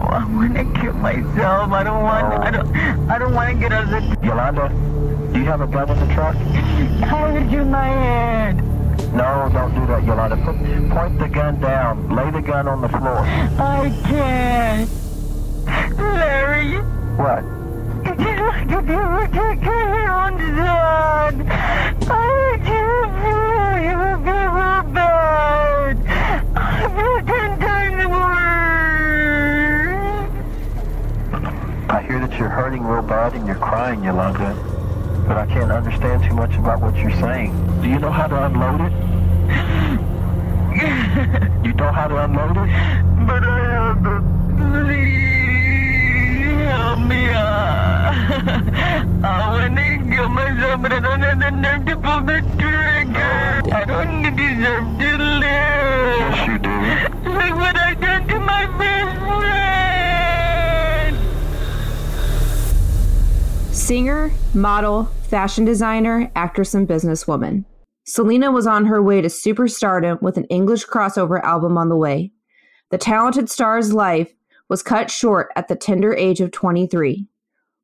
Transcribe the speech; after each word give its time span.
I 0.00 0.24
want 0.24 0.54
to 0.54 0.80
kill 0.80 0.92
myself. 0.94 1.72
I 1.72 1.82
don't 1.84 2.02
want. 2.02 2.44
I 2.44 2.50
don't. 2.50 2.76
I 3.10 3.18
don't 3.18 3.34
want 3.34 3.52
to 3.52 3.58
get 3.60 3.72
out 3.72 3.84
of 3.84 3.90
the. 3.90 4.26
Yolanda, 4.26 4.68
do 5.32 5.38
you 5.38 5.44
have 5.46 5.60
a 5.60 5.66
gun 5.66 5.90
in 5.90 5.98
the 6.08 6.14
truck? 6.14 6.36
How 7.04 7.30
did 7.32 7.50
you 7.50 7.64
my 7.64 7.86
head? 7.86 8.56
No, 9.12 9.48
don't 9.52 9.74
do 9.74 9.86
that, 9.86 10.04
Yolanda. 10.04 10.36
Put, 10.36 10.56
point 10.90 11.18
the 11.18 11.28
gun 11.28 11.60
down. 11.60 12.08
Lay 12.14 12.30
the 12.30 12.42
gun 12.42 12.68
on 12.68 12.80
the 12.80 12.88
floor. 12.88 13.18
I 13.18 13.90
can't. 14.04 14.90
Larry, 15.98 16.78
What? 17.16 17.42
Did 18.04 18.20
you 18.20 18.36
to 18.76 19.56
kill 19.62 19.88
your 19.88 20.10
own 20.10 20.38
son. 20.56 21.48
I 21.48 22.58
can't 22.64 23.16
would 23.96 24.24
be 24.24 24.30
real 24.30 24.82
bad. 24.94 25.96
I 26.56 26.58
feel 26.94 27.18
ten 27.26 27.50
times 27.58 28.06
worse. 28.06 28.76
I 31.90 32.02
hear 32.02 32.18
that 32.18 32.24
you're 32.38 32.48
hurting 32.48 32.84
real 32.84 33.02
bad 33.02 33.34
and 33.34 33.46
you're 33.46 33.56
crying, 33.56 34.02
Yolanda. 34.04 34.54
But 35.26 35.36
I 35.38 35.46
can't 35.46 35.72
understand 35.72 36.22
too 36.24 36.34
much 36.34 36.54
about 36.56 36.80
what 36.80 36.94
you're 36.96 37.10
saying. 37.20 37.52
Do 37.82 37.88
you 37.88 37.98
know 37.98 38.10
how 38.10 38.26
to 38.26 38.44
unload 38.46 38.80
it? 38.82 38.92
You 41.64 41.72
know 41.72 41.90
how 41.90 42.06
to 42.06 42.16
unload 42.24 42.56
it? 42.58 42.68
But 43.26 43.42
I 43.42 43.58
have 43.72 44.02
to. 44.04 44.20
Please 44.86 46.62
help 46.68 46.98
me. 47.00 47.28
Uh, 47.30 47.34
I 49.24 49.50
want 49.50 49.76
to 49.76 50.14
kill 50.14 50.28
myself, 50.28 50.82
but 50.82 50.92
I 50.92 51.00
don't 51.00 51.22
have 51.22 51.40
the 51.40 51.50
nerve 51.50 51.86
to 51.86 51.96
pull 51.96 52.20
the 52.20 52.40
trigger. 52.60 53.62
I 53.74 53.84
don't 53.84 54.36
deserve 54.36 54.98
to 55.00 55.16
live. 55.42 56.18
Yes, 56.20 56.46
you 56.46 56.58
do. 56.58 56.70
Look 57.32 57.54
what 57.56 57.76
I 57.76 57.94
Singer, 63.86 64.32
model, 64.52 65.04
fashion 65.28 65.64
designer, 65.64 66.28
actress, 66.34 66.74
and 66.74 66.88
businesswoman. 66.88 67.64
Selena 68.04 68.50
was 68.50 68.66
on 68.66 68.84
her 68.84 69.00
way 69.00 69.20
to 69.20 69.28
superstardom 69.28 70.20
with 70.20 70.36
an 70.36 70.44
English 70.46 70.84
crossover 70.86 71.40
album 71.44 71.78
on 71.78 71.88
the 71.88 71.94
way. 71.94 72.32
The 72.90 72.98
talented 72.98 73.48
star's 73.48 73.92
life 73.92 74.34
was 74.68 74.82
cut 74.82 75.08
short 75.08 75.52
at 75.54 75.68
the 75.68 75.76
tender 75.76 76.12
age 76.12 76.40
of 76.40 76.50
23. 76.50 77.28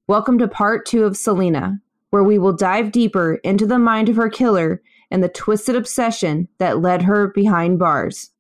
Welcome 0.09 0.39
to 0.39 0.49
part 0.49 0.87
two 0.87 1.05
of 1.05 1.17
Selena, 1.17 1.79
where 2.11 2.25
we 2.25 2.37
will 2.37 2.53
dive 2.53 2.91
deeper 2.91 3.35
into 3.45 3.65
the 3.65 3.79
mind 3.79 4.09
of 4.09 4.17
her 4.17 4.29
killer 4.29 4.83
and 5.13 5.23
the 5.23 5.29
twisted 5.29 5.77
obsession 5.77 6.49
that 6.59 6.81
led 6.81 7.03
her 7.03 7.29
behind 7.29 7.79
bars. 7.79 8.33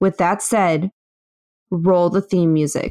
With 0.00 0.16
that 0.16 0.42
said, 0.42 0.90
roll 1.70 2.10
the 2.10 2.22
theme 2.22 2.52
music. 2.52 2.90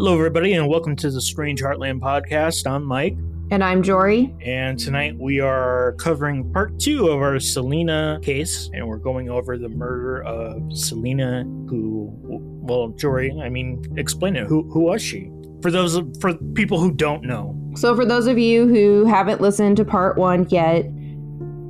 Hello, 0.00 0.14
everybody, 0.14 0.54
and 0.54 0.66
welcome 0.66 0.96
to 0.96 1.10
the 1.10 1.20
Strange 1.20 1.60
Heartland 1.60 2.00
podcast. 2.00 2.66
I'm 2.66 2.84
Mike, 2.86 3.18
And 3.50 3.62
I'm 3.62 3.82
Jory. 3.82 4.34
and 4.40 4.78
tonight 4.78 5.14
we 5.18 5.40
are 5.40 5.94
covering 5.98 6.50
part 6.54 6.80
two 6.80 7.08
of 7.08 7.20
our 7.20 7.38
Selena 7.38 8.18
case, 8.22 8.70
and 8.72 8.88
we're 8.88 8.96
going 8.96 9.28
over 9.28 9.58
the 9.58 9.68
murder 9.68 10.22
of 10.22 10.74
Selena. 10.74 11.42
Who, 11.68 12.16
well, 12.22 12.88
Jory, 12.96 13.38
I 13.42 13.50
mean, 13.50 13.84
explain 13.98 14.36
it. 14.36 14.46
Who, 14.46 14.62
who 14.70 14.80
was 14.80 15.02
she? 15.02 15.30
For 15.60 15.70
those, 15.70 16.00
for 16.18 16.32
people 16.54 16.80
who 16.80 16.92
don't 16.92 17.22
know. 17.22 17.54
So, 17.76 17.94
for 17.94 18.06
those 18.06 18.26
of 18.26 18.38
you 18.38 18.68
who 18.68 19.04
haven't 19.04 19.42
listened 19.42 19.76
to 19.76 19.84
part 19.84 20.16
one 20.16 20.48
yet, 20.48 20.86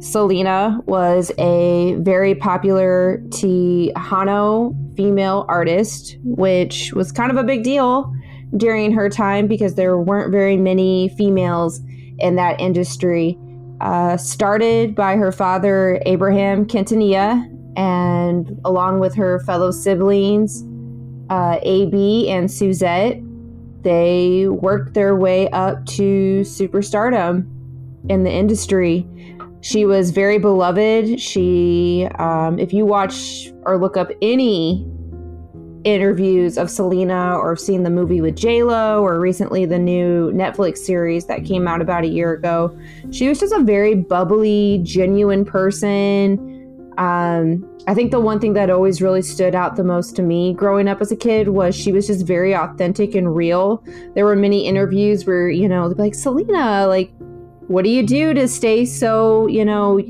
Selena 0.00 0.80
was 0.86 1.30
a 1.38 1.94
very 2.00 2.34
popular 2.34 3.22
Tejano 3.28 4.74
female 4.96 5.44
artist, 5.48 6.16
which 6.24 6.92
was 6.94 7.12
kind 7.12 7.30
of 7.30 7.36
a 7.36 7.44
big 7.44 7.62
deal 7.62 8.12
during 8.56 8.92
her 8.92 9.08
time 9.08 9.46
because 9.46 9.74
there 9.74 9.98
weren't 9.98 10.32
very 10.32 10.56
many 10.56 11.10
females 11.16 11.80
in 12.18 12.36
that 12.36 12.58
industry. 12.60 13.38
Uh, 13.80 14.16
started 14.16 14.94
by 14.94 15.16
her 15.16 15.32
father, 15.32 16.00
Abraham 16.06 16.66
Quintanilla, 16.66 17.46
and 17.76 18.58
along 18.64 19.00
with 19.00 19.14
her 19.14 19.40
fellow 19.40 19.70
siblings, 19.70 20.64
uh, 21.30 21.58
AB 21.62 22.28
and 22.28 22.50
Suzette, 22.50 23.20
they 23.82 24.48
worked 24.48 24.94
their 24.94 25.14
way 25.14 25.48
up 25.50 25.86
to 25.86 26.40
superstardom 26.40 27.48
in 28.08 28.24
the 28.24 28.30
industry. 28.30 29.06
She 29.62 29.84
was 29.84 30.10
very 30.10 30.38
beloved. 30.38 31.20
She, 31.20 32.08
um, 32.18 32.58
if 32.58 32.72
you 32.72 32.86
watch 32.86 33.52
or 33.64 33.78
look 33.78 33.96
up 33.96 34.10
any 34.22 34.86
interviews 35.84 36.58
of 36.58 36.70
Selena 36.70 37.36
or 37.36 37.56
seen 37.56 37.82
the 37.82 37.90
movie 37.90 38.20
with 38.20 38.36
J 38.36 38.62
Lo 38.62 39.02
or 39.02 39.18
recently 39.18 39.64
the 39.64 39.78
new 39.78 40.30
Netflix 40.32 40.78
series 40.78 41.26
that 41.26 41.44
came 41.44 41.66
out 41.66 41.80
about 41.80 42.04
a 42.04 42.08
year 42.08 42.32
ago, 42.32 42.76
she 43.10 43.28
was 43.28 43.38
just 43.38 43.52
a 43.52 43.60
very 43.60 43.94
bubbly, 43.94 44.80
genuine 44.82 45.44
person. 45.44 46.46
Um, 46.98 47.66
I 47.86 47.94
think 47.94 48.10
the 48.10 48.20
one 48.20 48.40
thing 48.40 48.52
that 48.54 48.68
always 48.68 49.00
really 49.00 49.22
stood 49.22 49.54
out 49.54 49.76
the 49.76 49.84
most 49.84 50.16
to 50.16 50.22
me 50.22 50.52
growing 50.52 50.86
up 50.86 51.00
as 51.00 51.10
a 51.10 51.16
kid 51.16 51.48
was 51.48 51.74
she 51.74 51.92
was 51.92 52.06
just 52.06 52.26
very 52.26 52.54
authentic 52.54 53.14
and 53.14 53.34
real. 53.34 53.82
There 54.14 54.26
were 54.26 54.36
many 54.36 54.66
interviews 54.66 55.26
where, 55.26 55.48
you 55.48 55.66
know, 55.66 55.86
like, 55.96 56.14
Selena, 56.14 56.86
like, 56.86 57.10
what 57.70 57.84
do 57.84 57.90
you 57.90 58.04
do 58.04 58.34
to 58.34 58.48
stay 58.48 58.84
so, 58.84 59.46
you 59.46 59.64
know, 59.64 60.00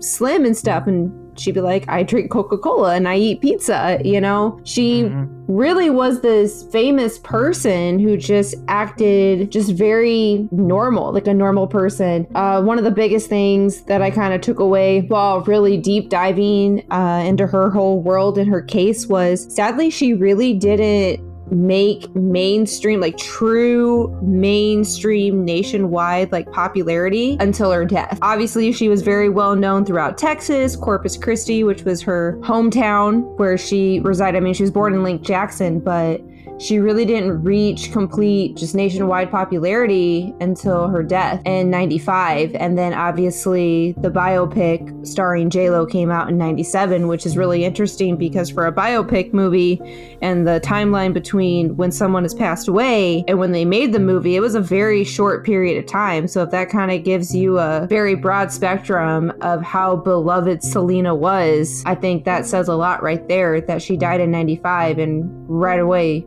slim 0.00 0.46
and 0.46 0.56
stuff? 0.56 0.86
And 0.86 1.12
she'd 1.38 1.52
be 1.52 1.60
like, 1.60 1.86
I 1.88 2.02
drink 2.02 2.30
Coca 2.30 2.56
Cola 2.56 2.94
and 2.94 3.06
I 3.06 3.16
eat 3.18 3.42
pizza, 3.42 4.00
you 4.02 4.18
know? 4.18 4.58
She 4.64 5.02
Mhm. 5.02 5.28
really 5.46 5.90
was 5.90 6.22
this 6.22 6.62
famous 6.72 7.18
person 7.18 7.98
who 7.98 8.16
just 8.16 8.54
acted 8.68 9.50
just 9.50 9.72
very 9.72 10.48
normal, 10.50 11.12
like 11.12 11.26
a 11.26 11.34
normal 11.34 11.66
person. 11.66 12.26
Uh, 12.34 12.62
one 12.62 12.78
of 12.78 12.84
the 12.84 12.90
biggest 12.90 13.28
things 13.28 13.82
that 13.82 14.00
I 14.00 14.10
kind 14.10 14.32
of 14.32 14.40
took 14.40 14.58
away 14.58 15.04
while 15.08 15.42
really 15.42 15.76
deep 15.76 16.08
diving 16.08 16.82
uh, 16.90 17.22
into 17.26 17.46
her 17.46 17.68
whole 17.68 18.00
world 18.00 18.38
and 18.38 18.48
her 18.48 18.62
case 18.62 19.06
was 19.06 19.46
sadly, 19.54 19.90
she 19.90 20.14
really 20.14 20.54
didn't 20.54 21.20
make 21.50 22.14
mainstream 22.14 23.00
like 23.00 23.16
true 23.16 24.16
mainstream 24.22 25.44
nationwide 25.44 26.32
like 26.32 26.50
popularity 26.52 27.36
until 27.40 27.70
her 27.72 27.84
death. 27.84 28.18
Obviously 28.22 28.72
she 28.72 28.88
was 28.88 29.02
very 29.02 29.28
well 29.28 29.56
known 29.56 29.84
throughout 29.84 30.18
texas 30.18 30.76
corpus 30.76 31.16
christi 31.16 31.64
which 31.64 31.84
was 31.84 32.02
her 32.02 32.38
hometown 32.40 33.22
where 33.38 33.56
she 33.56 34.00
resided. 34.00 34.36
I 34.38 34.40
mean 34.40 34.54
she 34.54 34.62
was 34.62 34.70
born 34.70 34.94
in 34.94 35.02
lake 35.02 35.22
jackson 35.22 35.80
but 35.80 36.20
she 36.58 36.78
really 36.78 37.04
didn't 37.04 37.42
reach 37.42 37.92
complete 37.92 38.56
just 38.56 38.74
nationwide 38.74 39.30
popularity 39.30 40.34
until 40.40 40.88
her 40.88 41.02
death 41.02 41.40
in 41.44 41.70
95 41.70 42.54
and 42.54 42.78
then 42.78 42.94
obviously 42.94 43.92
the 43.98 44.10
biopic 44.10 45.06
starring 45.06 45.50
j-lo 45.50 45.84
came 45.84 46.10
out 46.10 46.28
in 46.28 46.38
97 46.38 47.08
which 47.08 47.26
is 47.26 47.36
really 47.36 47.64
interesting 47.64 48.16
because 48.16 48.50
for 48.50 48.66
a 48.66 48.72
biopic 48.72 49.32
movie 49.32 49.80
and 50.22 50.46
the 50.46 50.60
timeline 50.64 51.12
between 51.12 51.76
when 51.76 51.92
someone 51.92 52.22
has 52.22 52.34
passed 52.34 52.68
away 52.68 53.24
and 53.28 53.38
when 53.38 53.52
they 53.52 53.64
made 53.64 53.92
the 53.92 54.00
movie 54.00 54.36
it 54.36 54.40
was 54.40 54.54
a 54.54 54.60
very 54.60 55.04
short 55.04 55.44
period 55.44 55.78
of 55.78 55.86
time. 55.86 56.26
So 56.26 56.42
if 56.42 56.50
that 56.50 56.68
kind 56.68 56.90
of 56.90 57.04
gives 57.04 57.34
you 57.34 57.58
a 57.58 57.86
very 57.86 58.14
broad 58.14 58.50
spectrum 58.50 59.32
of 59.40 59.62
how 59.62 59.96
beloved 59.96 60.62
selena 60.62 61.14
was 61.14 61.82
i 61.86 61.94
think 61.94 62.24
that 62.24 62.46
says 62.46 62.68
a 62.68 62.74
lot 62.74 63.02
right 63.02 63.28
there 63.28 63.60
that 63.60 63.82
she 63.82 63.96
died 63.96 64.20
in 64.20 64.30
95 64.30 64.98
and 64.98 65.24
right 65.48 65.80
away 65.80 66.26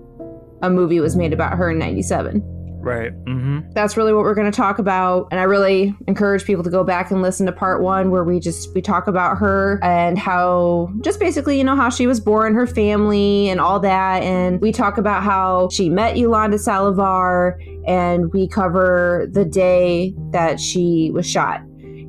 a 0.61 0.69
movie 0.69 0.99
was 0.99 1.15
made 1.15 1.33
about 1.33 1.57
her 1.57 1.71
in 1.71 1.79
97 1.79 2.41
Right. 2.81 3.11
Mm-hmm. 3.25 3.71
that's 3.73 3.97
really 3.97 4.13
what 4.13 4.23
we're 4.23 4.33
going 4.33 4.49
to 4.49 4.55
talk 4.55 4.79
about 4.79 5.27
and 5.31 5.39
i 5.39 5.43
really 5.43 5.93
encourage 6.07 6.45
people 6.45 6.63
to 6.63 6.69
go 6.69 6.81
back 6.81 7.11
and 7.11 7.21
listen 7.21 7.45
to 7.45 7.51
part 7.51 7.81
one 7.81 8.09
where 8.09 8.23
we 8.23 8.39
just 8.39 8.73
we 8.73 8.81
talk 8.81 9.07
about 9.07 9.37
her 9.37 9.81
and 9.83 10.17
how 10.17 10.89
just 11.01 11.19
basically 11.19 11.57
you 11.57 11.63
know 11.65 11.75
how 11.75 11.89
she 11.89 12.07
was 12.07 12.21
born 12.21 12.53
her 12.55 12.65
family 12.65 13.49
and 13.49 13.59
all 13.59 13.81
that 13.81 14.23
and 14.23 14.61
we 14.61 14.71
talk 14.71 14.97
about 14.97 15.23
how 15.23 15.67
she 15.69 15.89
met 15.89 16.15
yolanda 16.15 16.55
saldivar 16.55 17.57
and 17.85 18.31
we 18.31 18.47
cover 18.47 19.27
the 19.31 19.43
day 19.43 20.13
that 20.31 20.57
she 20.57 21.11
was 21.13 21.29
shot 21.29 21.59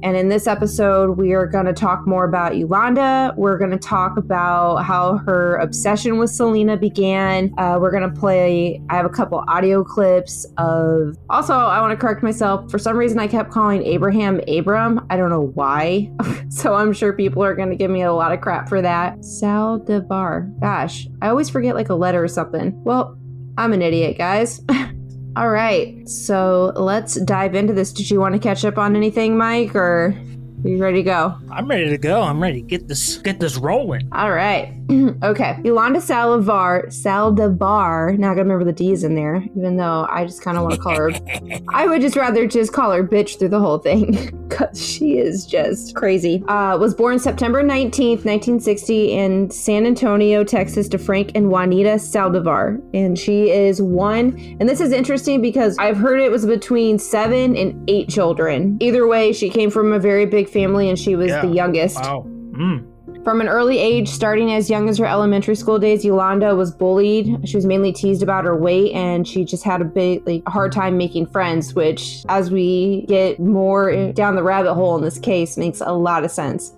And 0.03 0.17
in 0.17 0.29
this 0.29 0.47
episode, 0.47 1.17
we 1.17 1.33
are 1.33 1.47
going 1.47 1.67
to 1.67 1.73
talk 1.73 2.07
more 2.07 2.25
about 2.25 2.57
Yolanda. 2.57 3.35
We're 3.37 3.59
going 3.59 3.71
to 3.71 3.79
talk 3.79 4.17
about 4.17 4.79
how 4.79 5.19
her 5.19 5.57
obsession 5.57 6.19
with 6.19 6.31
Selena 6.31 6.77
began. 6.77 7.53
Uh, 7.59 7.79
we're 7.81 7.91
going 7.91 8.11
to 8.11 8.21
play, 8.21 8.81
I 8.89 8.97
have 8.97 9.07
a 9.07 9.11
couple 9.11 9.45
audio 9.49 9.85
clips 9.85 10.47
of. 10.59 11.17
Also, 11.29 11.55
I 11.55 11.81
want 11.81 11.93
to 11.93 11.97
correct 11.97 12.23
myself. 12.23 12.71
For 12.71 12.79
some 12.79 12.97
reason, 12.97 13.19
I 13.19 13.27
kept 13.27 13.51
calling 13.51 13.83
Abraham 13.85 14.41
Abram. 14.49 15.07
I 15.11 15.17
don't 15.17 15.31
know 15.31 15.53
why. 15.55 16.11
so 16.49 16.75
I'm 16.75 16.93
sure 16.93 17.13
people 17.13 17.43
are 17.43 17.55
going 17.55 17.71
to 17.71 17.77
give 17.77 17.91
me 17.91 18.03
a 18.03 18.13
lot 18.13 18.33
of 18.33 18.41
crap 18.41 18.69
for 18.69 18.81
that. 18.83 19.19
Saldivar. 19.19 20.59
Gosh, 20.61 21.09
I 21.21 21.29
always 21.29 21.51
forget 21.51 21.75
like 21.75 21.89
a 21.89 21.95
letter 21.95 22.23
or 22.23 22.29
something. 22.29 22.83
Well, 22.85 23.19
I'm 23.59 23.73
an 23.73 23.83
idiot, 23.83 24.17
guys. 24.17 24.63
All 25.37 25.49
right, 25.49 26.09
so 26.09 26.73
let's 26.75 27.15
dive 27.21 27.55
into 27.55 27.73
this. 27.73 27.93
Did 27.93 28.11
you 28.11 28.19
want 28.19 28.35
to 28.35 28.41
catch 28.41 28.65
up 28.65 28.79
on 28.79 28.97
anything, 28.97 29.39
Mike, 29.39 29.77
or 29.77 30.17
you 30.65 30.79
ready 30.79 30.99
to 30.99 31.03
go? 31.03 31.37
I'm 31.51 31.69
ready 31.69 31.89
to 31.89 31.99
go. 31.99 32.23
I'm 32.23 32.43
ready 32.43 32.63
to 32.63 32.67
get 32.67 32.89
this 32.89 33.19
get 33.19 33.41
this 33.41 33.57
rolling. 33.57 34.09
All 34.13 34.31
right. 34.31 34.75
okay. 35.23 35.59
Yolanda 35.65 36.01
Saldivar, 36.01 36.87
Saldivar. 36.87 38.19
Now 38.19 38.33
I 38.33 38.35
gotta 38.35 38.43
remember 38.43 38.65
the 38.65 38.73
D's 38.73 39.05
in 39.05 39.15
there, 39.15 39.37
even 39.57 39.77
though 39.77 40.07
I 40.11 40.25
just 40.25 40.43
kind 40.43 40.57
of 40.57 40.65
want 40.65 40.75
to 40.75 40.81
call 40.81 40.97
her. 40.97 41.11
I 41.69 41.87
would 41.87 42.01
just 42.01 42.17
rather 42.17 42.47
just 42.47 42.73
call 42.73 42.91
her 42.93 43.05
bitch 43.05 43.39
through 43.39 43.51
the 43.51 43.61
whole 43.61 43.79
thing 43.79 44.13
because 44.49 44.85
she 44.85 45.19
is 45.19 45.47
just 45.47 45.95
crazy. 45.95 46.43
Uh, 46.49 46.77
was 46.79 46.95
born 46.95 47.19
September 47.19 47.63
19th, 47.63 48.25
1960, 48.25 49.13
in 49.13 49.51
San 49.51 49.87
Antonio, 49.87 50.45
Texas, 50.45 50.89
to 50.89 50.99
Frank 50.99 51.33
and 51.35 51.51
Juanita 51.51 51.91
Saldivar. 51.91 52.81
And 52.93 53.19
she 53.19 53.51
is 53.51 53.81
one. 53.81 54.39
And 54.61 54.69
this 54.69 54.81
is 54.81 54.93
interesting 54.93 55.41
because 55.41 55.77
I've 55.79 55.97
heard 55.97 56.21
it 56.21 56.31
was 56.31 56.45
between 56.45 56.99
seven 56.99 57.57
and 57.57 57.89
eight 57.89 58.09
children. 58.09 58.77
Either 58.81 59.07
way, 59.07 59.33
she 59.33 59.49
came 59.49 59.71
from 59.71 59.93
a 59.93 59.99
very 59.99 60.27
big 60.27 60.49
family 60.51 60.89
and 60.89 60.99
she 60.99 61.17
was 61.17 61.29
Yeah. 61.29 61.43
the 61.47 61.53
youngest. 61.53 61.97
Wow. 61.97 62.27
Mm. 62.27 62.85
From 63.25 63.43
an 63.43 63.49
early 63.49 63.79
age, 63.79 64.09
starting 64.09 64.53
as 64.53 64.71
young 64.71 64.89
as 64.89 64.97
her 64.97 65.05
elementary 65.05 65.55
school 65.55 65.79
days, 65.79 66.05
Yolanda 66.07 66.55
was 66.55 66.71
bullied. 66.71 67.47
She 67.47 67.55
was 67.57 67.67
mainly 67.67 67.93
teased 67.93 68.23
about 68.23 68.45
her 68.45 68.57
weight, 68.57 68.93
and 68.95 69.29
she 69.29 69.45
just 69.45 69.63
had 69.63 69.83
a 69.83 69.85
bit 69.85 70.27
like, 70.27 70.43
a 70.47 70.51
hard 70.51 70.73
time 70.73 70.97
making 70.97 71.27
friends. 71.27 71.75
Which, 71.75 72.25
as 72.31 72.51
we 72.51 73.05
get 73.09 73.39
more 73.39 74.13
down 74.13 74.37
the 74.37 74.43
rabbit 74.43 74.73
hole 74.73 74.97
in 74.97 75.03
this 75.05 75.19
case, 75.19 75.59
makes 75.59 75.83
a 75.83 75.93
lot 75.93 76.25
of 76.25 76.31
sense. 76.31 76.73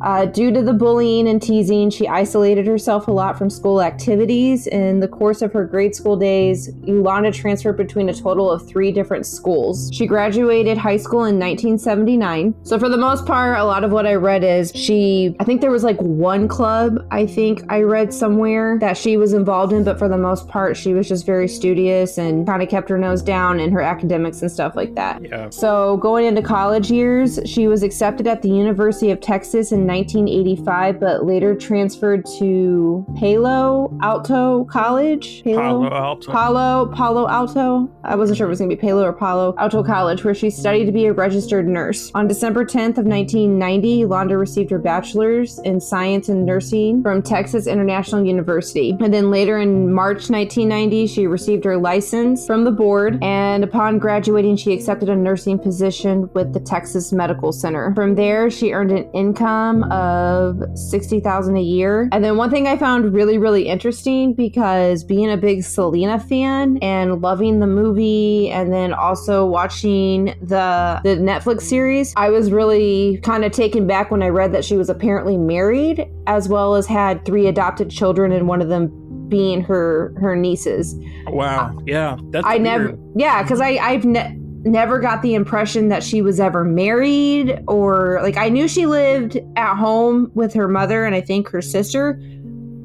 Uh, 0.00 0.24
due 0.26 0.50
to 0.52 0.62
the 0.62 0.72
bullying 0.72 1.28
and 1.28 1.42
teasing, 1.42 1.90
she 1.90 2.08
isolated 2.08 2.66
herself 2.66 3.08
a 3.08 3.10
lot 3.10 3.36
from 3.36 3.50
school 3.50 3.82
activities. 3.82 4.66
In 4.66 5.00
the 5.00 5.08
course 5.08 5.42
of 5.42 5.52
her 5.52 5.64
grade 5.64 5.94
school 5.94 6.16
days, 6.16 6.70
Yolanda 6.84 7.30
transferred 7.30 7.76
between 7.76 8.08
a 8.08 8.14
total 8.14 8.50
of 8.50 8.66
three 8.66 8.90
different 8.92 9.26
schools. 9.26 9.90
She 9.92 10.06
graduated 10.06 10.78
high 10.78 10.96
school 10.96 11.24
in 11.24 11.38
1979. 11.38 12.54
So, 12.62 12.78
for 12.78 12.88
the 12.88 12.96
most 12.96 13.26
part, 13.26 13.58
a 13.58 13.64
lot 13.64 13.84
of 13.84 13.92
what 13.92 14.06
I 14.06 14.14
read 14.14 14.42
is 14.42 14.72
she, 14.74 15.36
I 15.38 15.44
think 15.44 15.60
there 15.60 15.70
was 15.70 15.84
like 15.84 16.00
one 16.00 16.48
club, 16.48 17.06
I 17.10 17.26
think 17.26 17.62
I 17.68 17.82
read 17.82 18.12
somewhere 18.12 18.78
that 18.80 18.96
she 18.96 19.16
was 19.16 19.32
involved 19.32 19.72
in, 19.72 19.84
but 19.84 19.98
for 19.98 20.08
the 20.08 20.18
most 20.18 20.48
part, 20.48 20.76
she 20.76 20.94
was 20.94 21.08
just 21.08 21.26
very 21.26 21.48
studious 21.48 22.18
and 22.18 22.46
kind 22.46 22.62
of 22.62 22.68
kept 22.68 22.88
her 22.88 22.98
nose 22.98 23.22
down 23.22 23.60
in 23.60 23.70
her 23.72 23.80
academics 23.80 24.42
and 24.42 24.50
stuff 24.50 24.76
like 24.76 24.94
that. 24.94 25.22
Yeah. 25.22 25.50
So, 25.50 25.98
going 25.98 26.26
into 26.26 26.42
college 26.42 26.90
years, 26.90 27.38
she 27.44 27.66
was 27.68 27.82
accepted 27.82 28.26
at 28.26 28.42
the 28.42 28.48
University 28.48 29.10
of 29.10 29.20
Texas 29.20 29.59
in 29.72 29.86
1985, 29.86 30.98
but 30.98 31.24
later 31.24 31.54
transferred 31.54 32.24
to 32.38 33.06
Palo 33.18 33.96
Alto 34.02 34.64
College. 34.64 35.44
Palo 35.44 35.88
Alto. 35.90 36.32
Palo, 36.32 36.86
Palo 36.86 37.28
Alto. 37.28 37.90
I 38.02 38.16
wasn't 38.16 38.38
sure 38.38 38.46
if 38.46 38.48
it 38.48 38.50
was 38.50 38.58
going 38.58 38.70
to 38.70 38.76
be 38.76 38.80
Palo 38.80 39.04
or 39.04 39.12
Palo 39.12 39.54
Alto 39.58 39.84
College, 39.84 40.24
where 40.24 40.34
she 40.34 40.48
studied 40.48 40.86
to 40.86 40.92
be 40.92 41.06
a 41.06 41.12
registered 41.12 41.68
nurse. 41.68 42.10
On 42.14 42.26
December 42.26 42.64
10th 42.64 42.96
of 42.98 43.06
1990, 43.06 43.88
Yolanda 43.88 44.38
received 44.38 44.70
her 44.70 44.78
bachelor's 44.78 45.58
in 45.60 45.80
science 45.80 46.28
and 46.30 46.46
nursing 46.46 47.02
from 47.02 47.22
Texas 47.22 47.66
International 47.66 48.24
University. 48.24 48.96
And 49.00 49.12
then 49.12 49.30
later 49.30 49.58
in 49.58 49.92
March 49.92 50.30
1990, 50.30 51.06
she 51.06 51.26
received 51.26 51.64
her 51.64 51.76
license 51.76 52.46
from 52.46 52.64
the 52.64 52.72
board. 52.72 53.18
And 53.22 53.62
upon 53.62 53.98
graduating, 53.98 54.56
she 54.56 54.72
accepted 54.72 55.08
a 55.08 55.16
nursing 55.16 55.58
position 55.58 56.30
with 56.32 56.54
the 56.54 56.60
Texas 56.60 57.12
Medical 57.12 57.52
Center. 57.52 57.94
From 57.94 58.14
there, 58.14 58.50
she 58.50 58.72
earned 58.72 58.92
an 58.92 59.10
income 59.12 59.49
of 59.92 60.62
60000 60.74 61.56
a 61.56 61.60
year. 61.60 62.08
And 62.12 62.24
then 62.24 62.36
one 62.36 62.50
thing 62.50 62.66
I 62.66 62.76
found 62.76 63.12
really, 63.12 63.38
really 63.38 63.68
interesting 63.68 64.34
because 64.34 65.04
being 65.04 65.30
a 65.30 65.36
big 65.36 65.62
Selena 65.64 66.18
fan 66.18 66.78
and 66.82 67.20
loving 67.20 67.60
the 67.60 67.66
movie 67.66 68.50
and 68.50 68.72
then 68.72 68.92
also 68.92 69.46
watching 69.46 70.26
the 70.42 71.00
the 71.04 71.16
Netflix 71.16 71.62
series, 71.62 72.12
I 72.16 72.30
was 72.30 72.50
really 72.52 73.18
kind 73.22 73.44
of 73.44 73.52
taken 73.52 73.86
back 73.86 74.10
when 74.10 74.22
I 74.22 74.28
read 74.28 74.52
that 74.52 74.64
she 74.64 74.76
was 74.76 74.88
apparently 74.90 75.36
married 75.36 76.06
as 76.26 76.48
well 76.48 76.74
as 76.74 76.86
had 76.86 77.24
three 77.24 77.46
adopted 77.46 77.90
children 77.90 78.32
and 78.32 78.48
one 78.48 78.60
of 78.62 78.68
them 78.68 78.90
being 79.28 79.62
her 79.62 80.12
her 80.20 80.34
nieces. 80.36 80.94
Wow. 81.28 81.78
Yeah. 81.86 82.16
That's 82.30 82.44
I 82.46 82.52
weird. 82.54 82.62
never, 82.62 82.98
yeah, 83.16 83.42
because 83.42 83.60
I 83.60 83.78
I've 83.78 84.04
ne- 84.04 84.36
never 84.64 84.98
got 84.98 85.22
the 85.22 85.34
impression 85.34 85.88
that 85.88 86.02
she 86.02 86.22
was 86.22 86.38
ever 86.38 86.64
married 86.64 87.62
or 87.66 88.20
like 88.22 88.36
I 88.36 88.48
knew 88.48 88.68
she 88.68 88.86
lived 88.86 89.38
at 89.56 89.76
home 89.76 90.30
with 90.34 90.52
her 90.54 90.68
mother 90.68 91.04
and 91.04 91.14
I 91.14 91.20
think 91.20 91.48
her 91.48 91.62
sister, 91.62 92.20